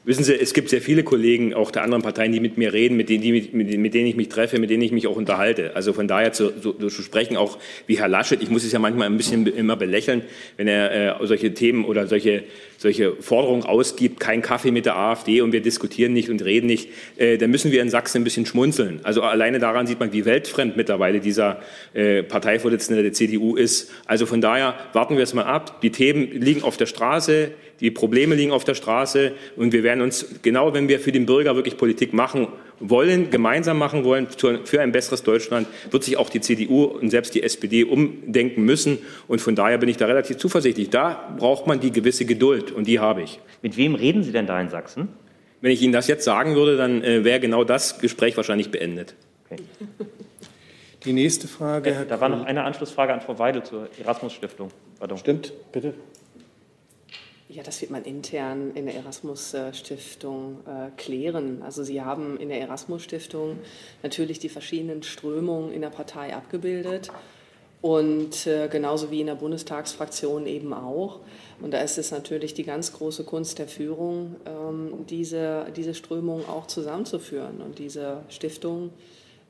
Wissen 0.05 0.25
Sie, 0.25 0.35
es 0.35 0.53
gibt 0.53 0.69
sehr 0.69 0.83
viele 0.83 1.05
Kollegen, 1.05 1.55
auch 1.55 1.71
der 1.71 1.85
anderen 1.85 2.03
Parteien, 2.03 2.33
die 2.33 2.41
mit 2.41 2.59
mir 2.59 2.73
reden, 2.73 2.97
mit 2.97 3.09
denen, 3.09 3.23
die, 3.23 3.31
mit, 3.31 3.79
mit 3.79 3.95
denen 3.95 4.09
ich 4.09 4.17
mich 4.17 4.29
treffe, 4.29 4.59
mit 4.59 4.69
denen 4.69 4.83
ich 4.83 4.91
mich 4.91 5.07
auch 5.07 5.15
unterhalte. 5.15 5.77
Also 5.77 5.93
von 5.93 6.09
daher 6.09 6.33
zu, 6.33 6.53
so, 6.61 6.73
zu 6.73 7.03
sprechen, 7.03 7.37
auch 7.37 7.57
wie 7.87 8.01
Herr 8.01 8.09
Laschet, 8.09 8.43
ich 8.43 8.51
muss 8.51 8.65
es 8.65 8.73
ja 8.73 8.81
manchmal 8.81 9.07
ein 9.07 9.17
bisschen 9.17 9.47
immer 9.47 9.77
belächeln, 9.77 10.23
wenn 10.57 10.67
er 10.67 11.21
äh, 11.21 11.27
solche 11.29 11.55
Themen 11.55 11.85
oder 11.85 12.09
solche, 12.09 12.43
solche 12.79 13.13
Forderungen 13.21 13.63
ausgibt, 13.63 14.19
kein 14.19 14.43
Kaffee 14.43 14.73
mit 14.73 14.87
der 14.87 14.97
AfD 14.97 15.41
und 15.41 15.53
wir 15.53 15.63
diskutieren 15.63 16.13
nicht 16.15 16.31
und 16.31 16.45
reden 16.45 16.67
nicht, 16.67 16.89
äh, 17.17 17.39
dann 17.39 17.53
müssen 17.53 17.71
wir 17.71 17.81
in 17.81 17.89
Sachsen 17.89 18.23
ein 18.23 18.25
bisschen 18.25 18.45
schmunzeln. 18.45 18.99
Also 19.05 19.23
alleine 19.23 19.61
daran 19.61 19.87
sieht 19.87 20.01
man, 20.01 20.13
wie 20.13 20.25
weltfremd 20.25 20.77
mittlerweile 20.77 21.21
dieser 21.21 21.63
äh, 21.95 22.25
Parteivorsitzende 22.25 23.05
der 23.05 23.13
CDU 23.13 23.55
ist. 23.55 23.93
Also 24.07 24.27
von 24.27 24.41
daher 24.41 24.75
warten 24.95 25.17
wir 25.17 25.23
es 25.23 25.33
mal 25.33 25.45
ab. 25.45 25.81
Die 25.81 25.91
Themen 25.91 26.29
liegen 26.33 26.65
auf 26.65 26.77
der 26.77 26.87
Straße, 26.87 27.53
die 27.83 27.91
Probleme 27.91 28.37
liegen 28.37 28.53
auf 28.53 28.63
der 28.63 28.75
Straße 28.75 29.33
und 29.57 29.73
wir 29.73 29.83
werden 29.83 30.03
uns, 30.03 30.27
genau 30.43 30.73
wenn 30.73 30.89
wir 30.89 31.01
für 31.01 31.11
den 31.11 31.27
Bürger 31.27 31.57
wirklich 31.57 31.77
Politik 31.77 32.13
machen 32.13 32.47
wollen, 32.79 33.31
gemeinsam 33.31 33.77
machen 33.77 34.05
wollen 34.05 34.29
für 34.29 34.81
ein 34.81 34.93
besseres 34.93 35.25
Deutschland, 35.25 35.67
wird 35.91 36.05
sich 36.05 36.17
auch 36.17 36.31
die 36.31 36.41
CDU 36.41 36.85
und 36.85 37.11
selbst 37.11 37.35
die 37.35 37.43
SPD 37.43 37.83
umdenken 37.83 38.63
müssen. 38.63 38.99
Und 39.27 39.41
von 39.41 39.57
daher 39.57 39.79
bin 39.79 39.89
ich 39.89 39.97
da 39.97 40.07
relativ 40.07 40.37
zuversichtlich. 40.37 40.91
Da 40.91 41.35
braucht 41.39 41.67
man 41.67 41.81
die 41.81 41.91
gewisse 41.91 42.25
Geduld 42.25 42.71
und 42.71 42.87
die 42.87 43.01
habe 43.01 43.23
ich. 43.23 43.41
Mit 43.63 43.77
wem 43.77 43.97
reden 43.97 44.23
Sie 44.23 44.31
denn 44.31 44.47
da 44.47 44.61
in 44.61 44.69
Sachsen? 44.69 45.09
Wenn 45.61 45.73
ich 45.73 45.83
Ihnen 45.83 45.93
das 45.93 46.07
jetzt 46.07 46.25
sagen 46.25 46.55
würde, 46.55 46.77
dann 46.77 47.03
äh, 47.03 47.25
wäre 47.25 47.41
genau 47.41 47.65
das 47.65 47.99
Gespräch 47.99 48.37
wahrscheinlich 48.37 48.71
beendet. 48.71 49.15
Okay. 49.51 49.63
Die 51.05 51.13
nächste 51.13 51.49
Frage. 51.49 51.91
Äh, 51.91 52.07
da 52.09 52.21
war 52.21 52.29
noch 52.29 52.45
eine 52.45 52.63
Anschlussfrage 52.63 53.13
an 53.13 53.21
Frau 53.21 53.41
Weidel 53.41 53.65
zur 53.65 53.89
Erasmus-Stiftung. 54.01 54.71
Stimmt, 55.17 55.53
bitte. 55.73 55.95
Ja, 57.53 57.63
das 57.63 57.83
wird 57.83 57.91
man 57.91 58.05
intern 58.05 58.71
in 58.75 58.87
der 58.87 58.95
Erasmus-Stiftung 58.95 60.61
äh, 60.67 60.91
klären. 60.97 61.61
Also 61.63 61.85
Sie 61.85 62.01
haben 62.01 62.39
in 62.39 62.49
der 62.49 62.63
Erasmus-Stiftung 62.63 63.59
natürlich 64.03 64.39
die 64.39 64.49
verschiedenen 64.49 65.03
Strömungen 65.03 65.71
in 65.71 65.83
der 65.83 65.91
Partei 65.91 66.35
abgebildet 66.35 67.11
und 67.83 68.47
äh, 68.47 68.69
genauso 68.69 69.11
wie 69.11 69.21
in 69.21 69.27
der 69.27 69.35
Bundestagsfraktion 69.35 70.47
eben 70.47 70.73
auch. 70.73 71.21
Und 71.61 71.75
da 71.75 71.83
ist 71.83 71.99
es 71.99 72.11
natürlich 72.11 72.55
die 72.55 72.65
ganz 72.65 72.95
große 72.95 73.25
Kunst 73.25 73.59
der 73.59 73.69
Führung, 73.69 74.37
ähm, 74.47 75.05
diese, 75.11 75.67
diese 75.77 75.93
Strömung 75.93 76.49
auch 76.49 76.67
zusammenzuführen 76.69 77.61
und 77.61 77.79
diese 77.79 78.23
Stiftung 78.31 78.95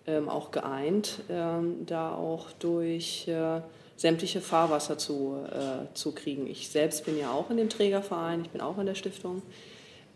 ähm, 0.08 0.28
auch 0.28 0.50
geeint, 0.50 1.20
ähm, 1.30 1.86
da 1.86 2.16
auch 2.16 2.50
durch 2.58 3.28
äh, 3.28 3.60
sämtliche 3.96 4.40
Fahrwasser 4.40 4.98
zu, 4.98 5.36
äh, 5.50 5.94
zu 5.94 6.12
kriegen. 6.12 6.46
Ich 6.46 6.68
selbst 6.68 7.04
bin 7.04 7.18
ja 7.18 7.32
auch 7.32 7.50
in 7.50 7.56
dem 7.56 7.68
Trägerverein, 7.68 8.42
ich 8.42 8.50
bin 8.50 8.60
auch 8.60 8.78
in 8.78 8.86
der 8.86 8.94
Stiftung, 8.94 9.42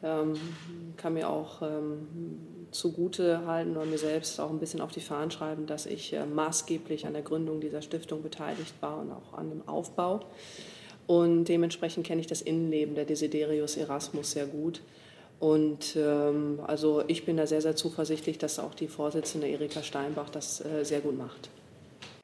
ähm, 0.02 0.34
kann 0.96 1.14
mir 1.14 1.28
auch 1.28 1.62
ähm, 1.62 2.08
zugute 2.70 3.46
halten 3.46 3.76
oder 3.76 3.86
mir 3.86 3.98
selbst 3.98 4.40
auch 4.40 4.50
ein 4.50 4.58
bisschen 4.58 4.80
auf 4.80 4.92
die 4.92 5.00
Fahnen 5.00 5.30
schreiben, 5.30 5.66
dass 5.66 5.86
ich 5.86 6.12
äh, 6.12 6.26
maßgeblich 6.26 7.06
an 7.06 7.12
der 7.12 7.22
Gründung 7.22 7.60
dieser 7.60 7.82
Stiftung 7.82 8.22
beteiligt 8.22 8.74
war 8.80 8.98
und 8.98 9.12
auch 9.12 9.38
an 9.38 9.50
dem 9.50 9.68
Aufbau. 9.68 10.20
Und 11.06 11.44
dementsprechend 11.44 12.06
kenne 12.06 12.20
ich 12.20 12.26
das 12.26 12.42
Innenleben 12.42 12.94
der 12.94 13.04
Desiderius 13.04 13.76
Erasmus 13.76 14.32
sehr 14.32 14.46
gut. 14.46 14.82
Und 15.38 15.96
ähm, 15.96 16.60
also 16.66 17.04
ich 17.06 17.24
bin 17.24 17.36
da 17.36 17.46
sehr, 17.46 17.60
sehr 17.60 17.76
zuversichtlich, 17.76 18.38
dass 18.38 18.58
auch 18.58 18.74
die 18.74 18.88
Vorsitzende 18.88 19.46
Erika 19.46 19.82
Steinbach 19.82 20.30
das 20.30 20.64
äh, 20.64 20.84
sehr 20.84 21.00
gut 21.00 21.16
macht. 21.16 21.50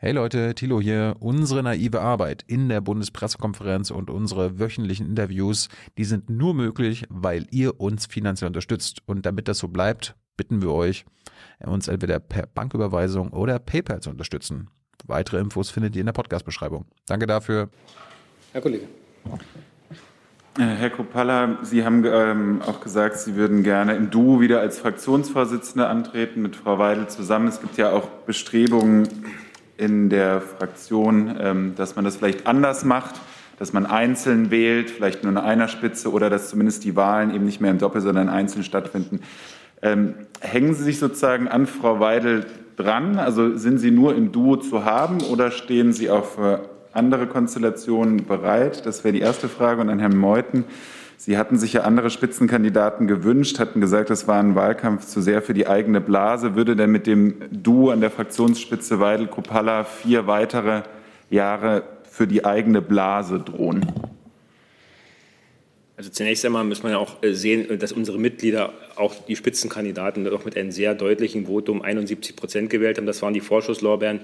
Hey 0.05 0.11
Leute, 0.11 0.57
Thilo 0.57 0.81
hier. 0.81 1.15
Unsere 1.21 1.63
naive 1.63 2.01
Arbeit 2.01 2.43
in 2.49 2.69
der 2.69 2.81
Bundespressekonferenz 2.81 3.93
und 3.93 4.11
unsere 4.11 4.59
wöchentlichen 4.59 5.07
Interviews, 5.07 5.69
die 5.97 6.05
sind 6.05 6.29
nur 6.29 6.55
möglich, 6.55 7.05
weil 7.09 7.47
ihr 7.53 7.81
uns 7.81 8.07
finanziell 8.07 8.49
unterstützt. 8.49 8.99
Und 9.07 9.27
damit 9.27 9.47
das 9.47 9.59
so 9.59 9.69
bleibt, 9.69 10.17
bitten 10.37 10.61
wir 10.61 10.73
euch, 10.73 11.05
uns 11.65 11.87
entweder 11.87 12.19
per 12.19 12.49
Banküberweisung 12.49 13.31
oder 13.31 13.61
PayPal 13.61 14.01
zu 14.01 14.11
unterstützen. 14.11 14.71
Weitere 15.07 15.39
Infos 15.39 15.71
findet 15.71 15.95
ihr 15.95 16.01
in 16.01 16.07
der 16.07 16.15
Podcast-Beschreibung. 16.15 16.87
Danke 17.07 17.29
dafür. 17.29 17.71
Herr 18.51 18.61
Kollege. 18.61 18.89
Äh, 20.59 20.63
Herr 20.63 20.91
Kropalla, 20.91 21.59
Sie 21.63 21.85
haben 21.85 22.05
ähm, 22.05 22.61
auch 22.67 22.81
gesagt, 22.81 23.19
Sie 23.19 23.37
würden 23.37 23.63
gerne 23.63 23.95
im 23.95 24.11
Duo 24.11 24.41
wieder 24.41 24.59
als 24.59 24.81
Fraktionsvorsitzende 24.81 25.87
antreten 25.87 26.43
mit 26.43 26.57
Frau 26.57 26.81
Weidel 26.81 27.07
zusammen. 27.07 27.47
Es 27.47 27.61
gibt 27.61 27.77
ja 27.77 27.93
auch 27.93 28.09
Bestrebungen, 28.27 29.07
in 29.83 30.09
der 30.09 30.41
Fraktion, 30.41 31.37
ähm, 31.41 31.75
dass 31.77 31.97
man 31.97 32.05
das 32.05 32.17
vielleicht 32.17 32.47
anders 32.47 32.85
macht, 32.85 33.17
dass 33.59 33.73
man 33.73 33.85
einzeln 33.85 34.53
wählt, 34.53 34.91
vielleicht 34.91 35.25
nur 35.25 35.33
in 35.33 35.39
einer 35.39 35.67
Spitze 35.67 36.13
oder 36.13 36.31
dass 36.31 36.49
zumindest 36.49 36.85
die 36.85 36.95
Wahlen 36.95 37.35
eben 37.35 37.45
nicht 37.45 37.61
mehr 37.61 37.73
im 37.73 37.79
Doppel, 37.79 38.01
sondern 38.01 38.29
einzeln 38.29 38.63
stattfinden. 38.63 39.21
Ähm, 39.83 40.15
hängen 40.41 40.75
Sie 40.75 40.85
sich 40.85 41.01
sozusagen 41.01 41.49
an 41.49 41.67
Frau 41.67 41.99
Weidel 41.99 42.47
dran? 42.77 43.19
Also 43.19 43.57
sind 43.57 43.79
Sie 43.79 43.91
nur 43.91 44.15
im 44.15 44.31
Duo 44.31 44.57
zu 44.57 44.85
haben 44.85 45.21
oder 45.23 45.51
stehen 45.51 45.93
Sie 45.93 46.11
auch 46.11 46.27
für 46.27 46.71
andere 46.93 47.27
Konstellationen 47.27 48.25
bereit? 48.25 48.87
Das 48.87 49.03
wäre 49.03 49.13
die 49.13 49.21
erste 49.21 49.49
Frage. 49.49 49.81
Und 49.81 49.89
an 49.89 49.99
Herrn 49.99 50.17
Meuthen. 50.17 50.65
Sie 51.25 51.39
hatten 51.39 51.57
sich 51.57 51.75
ja 51.75 51.83
andere 51.83 52.11
Spitzenkandidaten 52.11 53.07
gewünscht, 53.07 53.61
hatten 53.61 53.81
gesagt, 53.81 54.11
das 54.11 54.27
war 54.27 54.41
ein 54.41 54.57
Wahlkampf 54.57 55.07
zu 55.07 55.21
sehr 55.21 55.41
für 55.41 55.55
die 55.55 55.69
eigene 55.69 56.01
Blase. 56.01 56.57
Würde 56.57 56.75
denn 56.75 56.91
mit 56.91 57.07
dem 57.07 57.37
Duo 57.53 57.91
an 57.91 58.01
der 58.01 58.11
Fraktionsspitze 58.11 58.99
Weidel-Kopalla 58.99 59.85
vier 59.85 60.27
weitere 60.27 60.83
Jahre 61.31 61.85
für 62.11 62.27
die 62.27 62.45
eigene 62.45 62.83
Blase 62.83 63.39
drohen? 63.39 63.87
Also 65.97 66.11
zunächst 66.11 66.45
einmal 66.45 66.65
muss 66.65 66.83
man 66.83 66.91
ja 66.91 66.99
auch 66.99 67.23
äh, 67.23 67.35
sehen, 67.35 67.79
dass 67.79 67.93
unsere 67.93 68.19
Mitglieder 68.19 68.73
auch 68.97 69.15
die 69.15 69.37
Spitzenkandidaten 69.37 70.25
doch 70.25 70.45
mit 70.45 70.57
einem 70.57 70.73
sehr 70.73 70.97
deutlichen 70.97 71.47
Votum 71.47 71.83
71 71.83 72.35
Prozent 72.35 72.69
gewählt 72.69 72.99
haben. 72.99 73.07
Das 73.07 73.23
waren 73.23 73.33
die 73.33 73.41
Vorschusslorbeeren, 73.41 74.23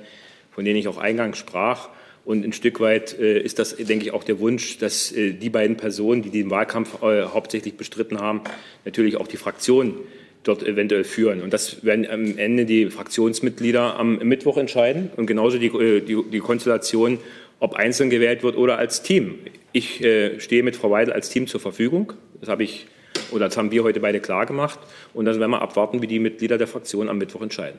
von 0.51 0.65
denen 0.65 0.77
ich 0.77 0.89
auch 0.89 0.99
eingangs 0.99 1.39
sprach. 1.39 1.91
Und 2.29 2.45
ein 2.45 2.53
Stück 2.53 2.79
weit 2.81 3.19
äh, 3.19 3.41
ist 3.41 3.59
das, 3.59 3.75
denke 3.75 4.05
ich, 4.05 4.13
auch 4.13 4.23
der 4.23 4.39
Wunsch, 4.39 4.77
dass 4.77 5.11
äh, 5.13 5.33
die 5.33 5.49
beiden 5.49 5.79
Personen, 5.79 6.21
die 6.21 6.29
den 6.29 6.51
Wahlkampf 6.51 7.03
äh, 7.03 7.23
hauptsächlich 7.23 7.79
bestritten 7.79 8.21
haben, 8.21 8.43
natürlich 8.85 9.17
auch 9.17 9.27
die 9.27 9.39
Fraktion 9.39 9.95
dort 10.43 10.63
eventuell 10.63 11.05
führen. 11.05 11.41
Und 11.41 11.55
das 11.55 11.87
werden 11.87 12.07
am 12.07 12.37
Ende 12.37 12.67
die 12.67 12.91
Fraktionsmitglieder 12.91 13.99
am 13.99 14.19
Mittwoch 14.19 14.59
entscheiden 14.59 15.11
und 15.17 15.25
genauso 15.25 15.57
die, 15.57 15.71
die, 15.71 16.23
die 16.31 16.39
Konstellation, 16.41 17.17
ob 17.61 17.73
einzeln 17.77 18.11
gewählt 18.11 18.43
wird 18.43 18.59
oder 18.59 18.77
als 18.77 19.01
Team. 19.01 19.37
Ich 19.73 20.05
äh, 20.05 20.39
stehe 20.39 20.63
mit 20.63 20.77
Frau 20.77 20.91
Weidel 20.91 21.15
als 21.15 21.31
Team 21.31 21.47
zur 21.47 21.61
Verfügung. 21.61 22.13
Das 22.41 22.51
habe 22.51 22.63
ich 22.63 22.89
oder 23.31 23.47
das 23.47 23.57
haben 23.57 23.71
wir 23.71 23.85
heute 23.85 24.01
beide 24.01 24.21
klar 24.21 24.45
gemacht. 24.45 24.79
Und 25.15 25.25
dann 25.25 25.41
werden 25.41 25.53
wir 25.53 25.63
abwarten, 25.63 26.03
wie 26.03 26.07
die 26.07 26.19
Mitglieder 26.19 26.59
der 26.59 26.67
Fraktion 26.67 27.09
am 27.09 27.17
Mittwoch 27.17 27.41
entscheiden. 27.41 27.79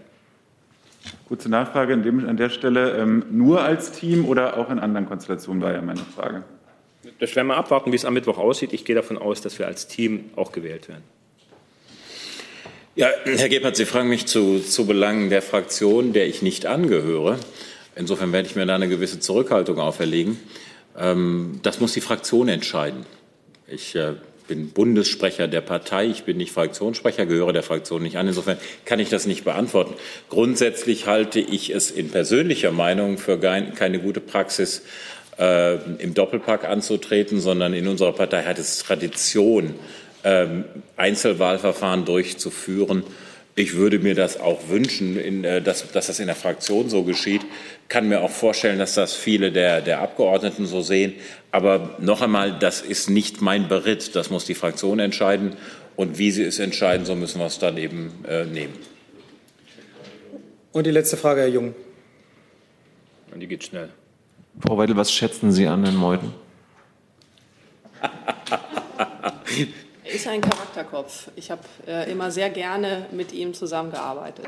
Kurze 1.29 1.47
Nachfrage 1.47 1.93
an, 1.93 2.01
dem, 2.01 2.27
an 2.27 2.37
der 2.37 2.49
Stelle. 2.49 2.97
Ähm, 2.97 3.23
nur 3.29 3.61
als 3.61 3.91
Team 3.91 4.25
oder 4.25 4.57
auch 4.57 4.71
in 4.71 4.79
anderen 4.79 5.05
Konstellationen 5.05 5.61
war 5.61 5.71
ja 5.71 5.81
meine 5.81 6.01
Frage. 6.15 6.41
Das 7.19 7.35
werden 7.35 7.47
wir 7.47 7.55
abwarten, 7.55 7.91
wie 7.91 7.95
es 7.95 8.03
am 8.03 8.15
Mittwoch 8.15 8.39
aussieht. 8.39 8.73
Ich 8.73 8.83
gehe 8.83 8.95
davon 8.95 9.15
aus, 9.15 9.39
dass 9.39 9.59
wir 9.59 9.67
als 9.67 9.87
Team 9.87 10.31
auch 10.35 10.51
gewählt 10.51 10.89
werden. 10.89 11.03
Ja, 12.95 13.09
Herr 13.25 13.47
Gebhardt, 13.47 13.75
Sie 13.75 13.85
fragen 13.85 14.09
mich 14.09 14.25
zu, 14.25 14.59
zu 14.59 14.87
Belangen 14.87 15.29
der 15.29 15.43
Fraktion, 15.43 16.13
der 16.13 16.25
ich 16.25 16.41
nicht 16.41 16.65
angehöre. 16.65 17.37
Insofern 17.95 18.33
werde 18.33 18.47
ich 18.47 18.55
mir 18.55 18.65
da 18.65 18.73
eine 18.73 18.89
gewisse 18.89 19.19
Zurückhaltung 19.19 19.77
auferlegen. 19.77 20.39
Ähm, 20.97 21.59
das 21.61 21.79
muss 21.79 21.93
die 21.93 22.01
Fraktion 22.01 22.49
entscheiden. 22.49 23.05
Ich 23.67 23.95
äh, 23.95 24.13
bin 24.49 24.71
Bundessprecher 24.71 25.47
der 25.47 25.61
Partei, 25.61 26.07
ich 26.07 26.23
bin 26.23 26.35
nicht 26.35 26.51
Fraktionssprecher, 26.51 27.25
gehöre 27.25 27.53
der 27.53 27.63
Fraktion 27.63 28.03
nicht 28.03 28.17
an. 28.17 28.27
Insofern 28.27 28.57
kann 28.83 28.99
ich 28.99 29.07
das 29.07 29.25
nicht 29.25 29.45
beantworten. 29.45 29.93
Grundsätzlich 30.29 31.07
halte 31.07 31.39
ich 31.39 31.69
es 31.69 31.89
in 31.91 32.09
persönlicher 32.09 32.71
Meinung 32.71 33.17
für 33.17 33.39
keine 33.39 33.99
gute 33.99 34.19
Praxis, 34.19 34.81
äh, 35.39 35.75
im 35.99 36.13
Doppelpack 36.13 36.65
anzutreten, 36.65 37.39
sondern 37.39 37.73
in 37.73 37.87
unserer 37.87 38.11
Partei 38.11 38.43
hat 38.43 38.59
es 38.59 38.79
Tradition, 38.79 39.75
äh, 40.23 40.47
Einzelwahlverfahren 40.97 42.03
durchzuführen. 42.03 43.03
Ich 43.59 43.75
würde 43.75 43.99
mir 43.99 44.15
das 44.15 44.39
auch 44.39 44.69
wünschen, 44.69 45.19
in, 45.19 45.43
äh, 45.43 45.61
dass, 45.61 45.91
dass, 45.91 46.07
das 46.07 46.21
in 46.21 46.27
der 46.27 46.35
Fraktion 46.37 46.87
so 46.87 47.03
geschieht. 47.03 47.41
Kann 47.89 48.07
mir 48.07 48.21
auch 48.21 48.31
vorstellen, 48.31 48.79
dass 48.79 48.93
das 48.93 49.13
viele 49.13 49.51
der, 49.51 49.81
der, 49.81 49.99
Abgeordneten 49.99 50.65
so 50.65 50.79
sehen. 50.81 51.15
Aber 51.51 51.97
noch 51.99 52.21
einmal, 52.21 52.57
das 52.57 52.79
ist 52.81 53.09
nicht 53.09 53.41
mein 53.41 53.67
Beritt. 53.67 54.15
Das 54.15 54.29
muss 54.29 54.45
die 54.45 54.55
Fraktion 54.55 54.99
entscheiden. 54.99 55.57
Und 55.97 56.17
wie 56.17 56.31
sie 56.31 56.45
es 56.45 56.59
entscheiden, 56.59 57.05
so 57.05 57.15
müssen 57.15 57.39
wir 57.39 57.47
es 57.47 57.59
dann 57.59 57.75
eben 57.75 58.23
äh, 58.25 58.45
nehmen. 58.45 58.75
Und 60.71 60.87
die 60.87 60.91
letzte 60.91 61.17
Frage, 61.17 61.41
Herr 61.41 61.49
Jung. 61.49 61.75
Und 63.33 63.41
die 63.41 63.47
geht 63.47 63.65
schnell. 63.65 63.89
Frau 64.65 64.77
Weidel, 64.77 64.95
was 64.95 65.11
schätzen 65.11 65.51
Sie 65.51 65.67
an 65.67 65.83
Herrn 65.83 65.97
Meuthen? 65.97 66.33
Er 70.09 70.15
ist 70.15 70.27
ein 70.27 70.41
Charakterkopf. 70.41 71.29
Ich 71.35 71.51
habe 71.51 71.61
äh, 71.87 72.11
immer 72.11 72.31
sehr 72.31 72.49
gerne 72.49 73.05
mit 73.11 73.31
ihm 73.31 73.53
zusammengearbeitet. 73.53 74.47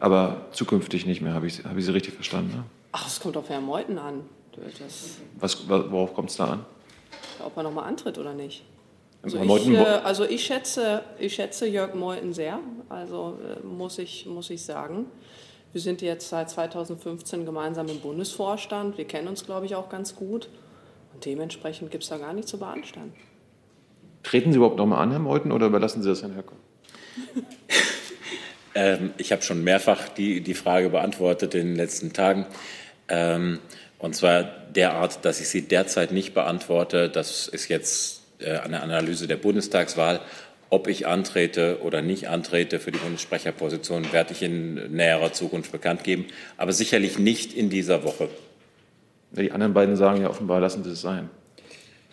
Aber 0.00 0.46
zukünftig 0.52 1.04
nicht 1.04 1.20
mehr, 1.20 1.34
habe 1.34 1.46
ich, 1.46 1.62
hab 1.62 1.76
ich 1.76 1.84
Sie 1.84 1.92
richtig 1.92 2.14
verstanden? 2.14 2.56
Ne? 2.56 2.64
Ach, 2.92 3.06
es 3.06 3.20
kommt 3.20 3.36
auf 3.36 3.50
Herrn 3.50 3.64
Meuthen 3.64 3.98
an. 3.98 4.22
Das, 4.52 5.18
Was, 5.38 5.68
worauf 5.68 6.14
kommt 6.14 6.30
es 6.30 6.36
da 6.36 6.52
an? 6.52 6.64
ob 7.44 7.54
er 7.56 7.62
nochmal 7.64 7.84
antritt 7.84 8.16
oder 8.16 8.32
nicht. 8.32 8.64
Also 9.22 9.38
ich, 9.38 9.68
äh, 9.68 9.78
also 9.78 10.24
ich, 10.24 10.44
schätze, 10.44 11.02
ich 11.18 11.34
schätze 11.34 11.66
Jörg 11.66 11.94
Meuthen 11.94 12.32
sehr, 12.32 12.58
also 12.88 13.38
äh, 13.44 13.66
muss, 13.66 13.98
ich, 13.98 14.24
muss 14.24 14.48
ich 14.48 14.62
sagen. 14.62 15.06
Wir 15.72 15.82
sind 15.82 16.00
jetzt 16.00 16.30
seit 16.30 16.48
2015 16.48 17.44
gemeinsam 17.44 17.88
im 17.88 18.00
Bundesvorstand. 18.00 18.96
Wir 18.96 19.04
kennen 19.04 19.28
uns, 19.28 19.44
glaube 19.44 19.66
ich, 19.66 19.74
auch 19.74 19.90
ganz 19.90 20.16
gut. 20.16 20.48
Und 21.12 21.26
dementsprechend 21.26 21.90
gibt 21.90 22.04
es 22.04 22.08
da 22.08 22.16
gar 22.16 22.32
nichts 22.32 22.50
zu 22.50 22.58
beanstanden. 22.58 23.12
Treten 24.26 24.50
Sie 24.50 24.56
überhaupt 24.56 24.76
noch 24.76 24.86
mal 24.86 25.00
an, 25.00 25.12
Herr 25.12 25.20
Meuthen, 25.20 25.52
oder 25.52 25.66
überlassen 25.66 26.02
Sie 26.02 26.08
das 26.08 26.22
Herrn 26.22 26.36
Höcke? 26.36 26.54
Ähm, 28.78 29.14
ich 29.16 29.32
habe 29.32 29.40
schon 29.40 29.64
mehrfach 29.64 30.10
die, 30.10 30.42
die 30.42 30.52
Frage 30.52 30.90
beantwortet 30.90 31.54
in 31.54 31.68
den 31.68 31.76
letzten 31.76 32.12
Tagen. 32.12 32.44
Ähm, 33.08 33.58
und 33.98 34.14
zwar 34.14 34.42
derart, 34.42 35.24
dass 35.24 35.40
ich 35.40 35.48
sie 35.48 35.62
derzeit 35.62 36.12
nicht 36.12 36.34
beantworte. 36.34 37.08
Das 37.08 37.48
ist 37.48 37.68
jetzt 37.68 38.20
äh, 38.38 38.58
eine 38.58 38.82
Analyse 38.82 39.26
der 39.28 39.38
Bundestagswahl. 39.38 40.20
Ob 40.68 40.88
ich 40.88 41.06
antrete 41.06 41.78
oder 41.80 42.02
nicht 42.02 42.28
antrete 42.28 42.78
für 42.78 42.92
die 42.92 42.98
Bundessprecherposition, 42.98 44.12
werde 44.12 44.34
ich 44.34 44.42
in 44.42 44.92
näherer 44.92 45.32
Zukunft 45.32 45.72
bekannt 45.72 46.04
geben. 46.04 46.26
Aber 46.58 46.74
sicherlich 46.74 47.18
nicht 47.18 47.54
in 47.54 47.70
dieser 47.70 48.04
Woche. 48.04 48.28
Die 49.30 49.52
anderen 49.52 49.72
beiden 49.72 49.96
sagen 49.96 50.20
ja 50.20 50.28
offenbar, 50.28 50.60
lassen 50.60 50.84
Sie 50.84 50.90
es 50.90 51.00
sein. 51.00 51.30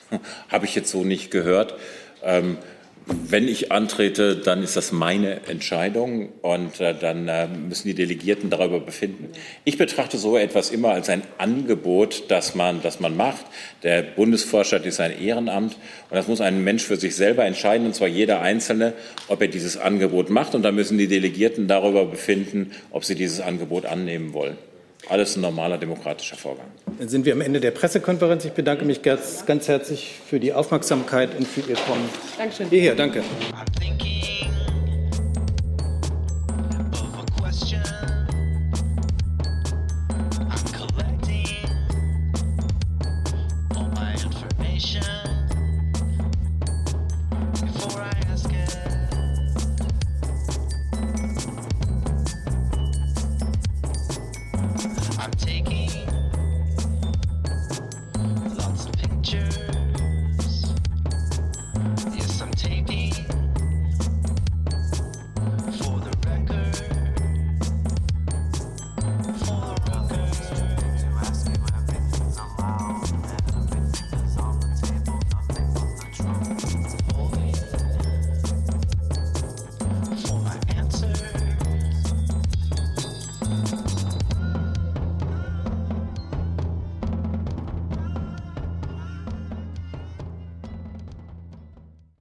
Habe 0.49 0.65
ich 0.65 0.75
jetzt 0.75 0.91
so 0.91 1.03
nicht 1.03 1.29
gehört. 1.29 1.75
Ähm, 2.23 2.57
wenn 3.05 3.49
ich 3.49 3.71
antrete, 3.71 4.37
dann 4.37 4.63
ist 4.63 4.77
das 4.77 4.93
meine 4.93 5.45
Entscheidung 5.47 6.29
und 6.41 6.79
äh, 6.79 6.95
dann 6.97 7.27
äh, 7.27 7.47
müssen 7.47 7.87
die 7.89 7.95
Delegierten 7.95 8.49
darüber 8.49 8.79
befinden. 8.79 9.29
Ich 9.65 9.77
betrachte 9.77 10.17
so 10.17 10.37
etwas 10.37 10.69
immer 10.69 10.91
als 10.91 11.09
ein 11.09 11.23
Angebot, 11.37 12.25
das 12.29 12.55
man, 12.55 12.81
das 12.81 13.01
man 13.01 13.17
macht. 13.17 13.45
Der 13.83 14.03
Bundesvorstand 14.03 14.85
ist 14.85 15.01
ein 15.01 15.19
Ehrenamt 15.19 15.73
und 16.09 16.15
das 16.15 16.29
muss 16.29 16.39
ein 16.39 16.63
Mensch 16.63 16.83
für 16.83 16.95
sich 16.95 17.15
selber 17.15 17.43
entscheiden, 17.43 17.87
und 17.87 17.95
zwar 17.95 18.07
jeder 18.07 18.41
Einzelne, 18.41 18.93
ob 19.27 19.41
er 19.41 19.49
dieses 19.49 19.75
Angebot 19.77 20.29
macht. 20.29 20.55
Und 20.55 20.61
dann 20.63 20.75
müssen 20.75 20.97
die 20.97 21.07
Delegierten 21.07 21.67
darüber 21.67 22.05
befinden, 22.05 22.71
ob 22.91 23.03
sie 23.03 23.15
dieses 23.15 23.41
Angebot 23.41 23.85
annehmen 23.85 24.33
wollen. 24.33 24.57
Alles 25.09 25.35
ein 25.35 25.41
normaler 25.41 25.77
demokratischer 25.77 26.37
Vorgang. 26.37 26.67
Dann 26.97 27.09
sind 27.09 27.25
wir 27.25 27.33
am 27.33 27.41
Ende 27.41 27.59
der 27.59 27.71
Pressekonferenz. 27.71 28.45
Ich 28.45 28.53
bedanke 28.53 28.85
mich 28.85 29.01
ganz, 29.01 29.45
ganz 29.45 29.67
herzlich 29.67 30.15
für 30.27 30.39
die 30.39 30.53
Aufmerksamkeit 30.53 31.35
und 31.37 31.47
für 31.47 31.61
Ihr 31.61 31.75
Kommen 31.75 32.09
Dankeschön. 32.37 32.69
hierher. 32.69 32.95
Danke. 32.95 33.23
thinking 33.79 34.62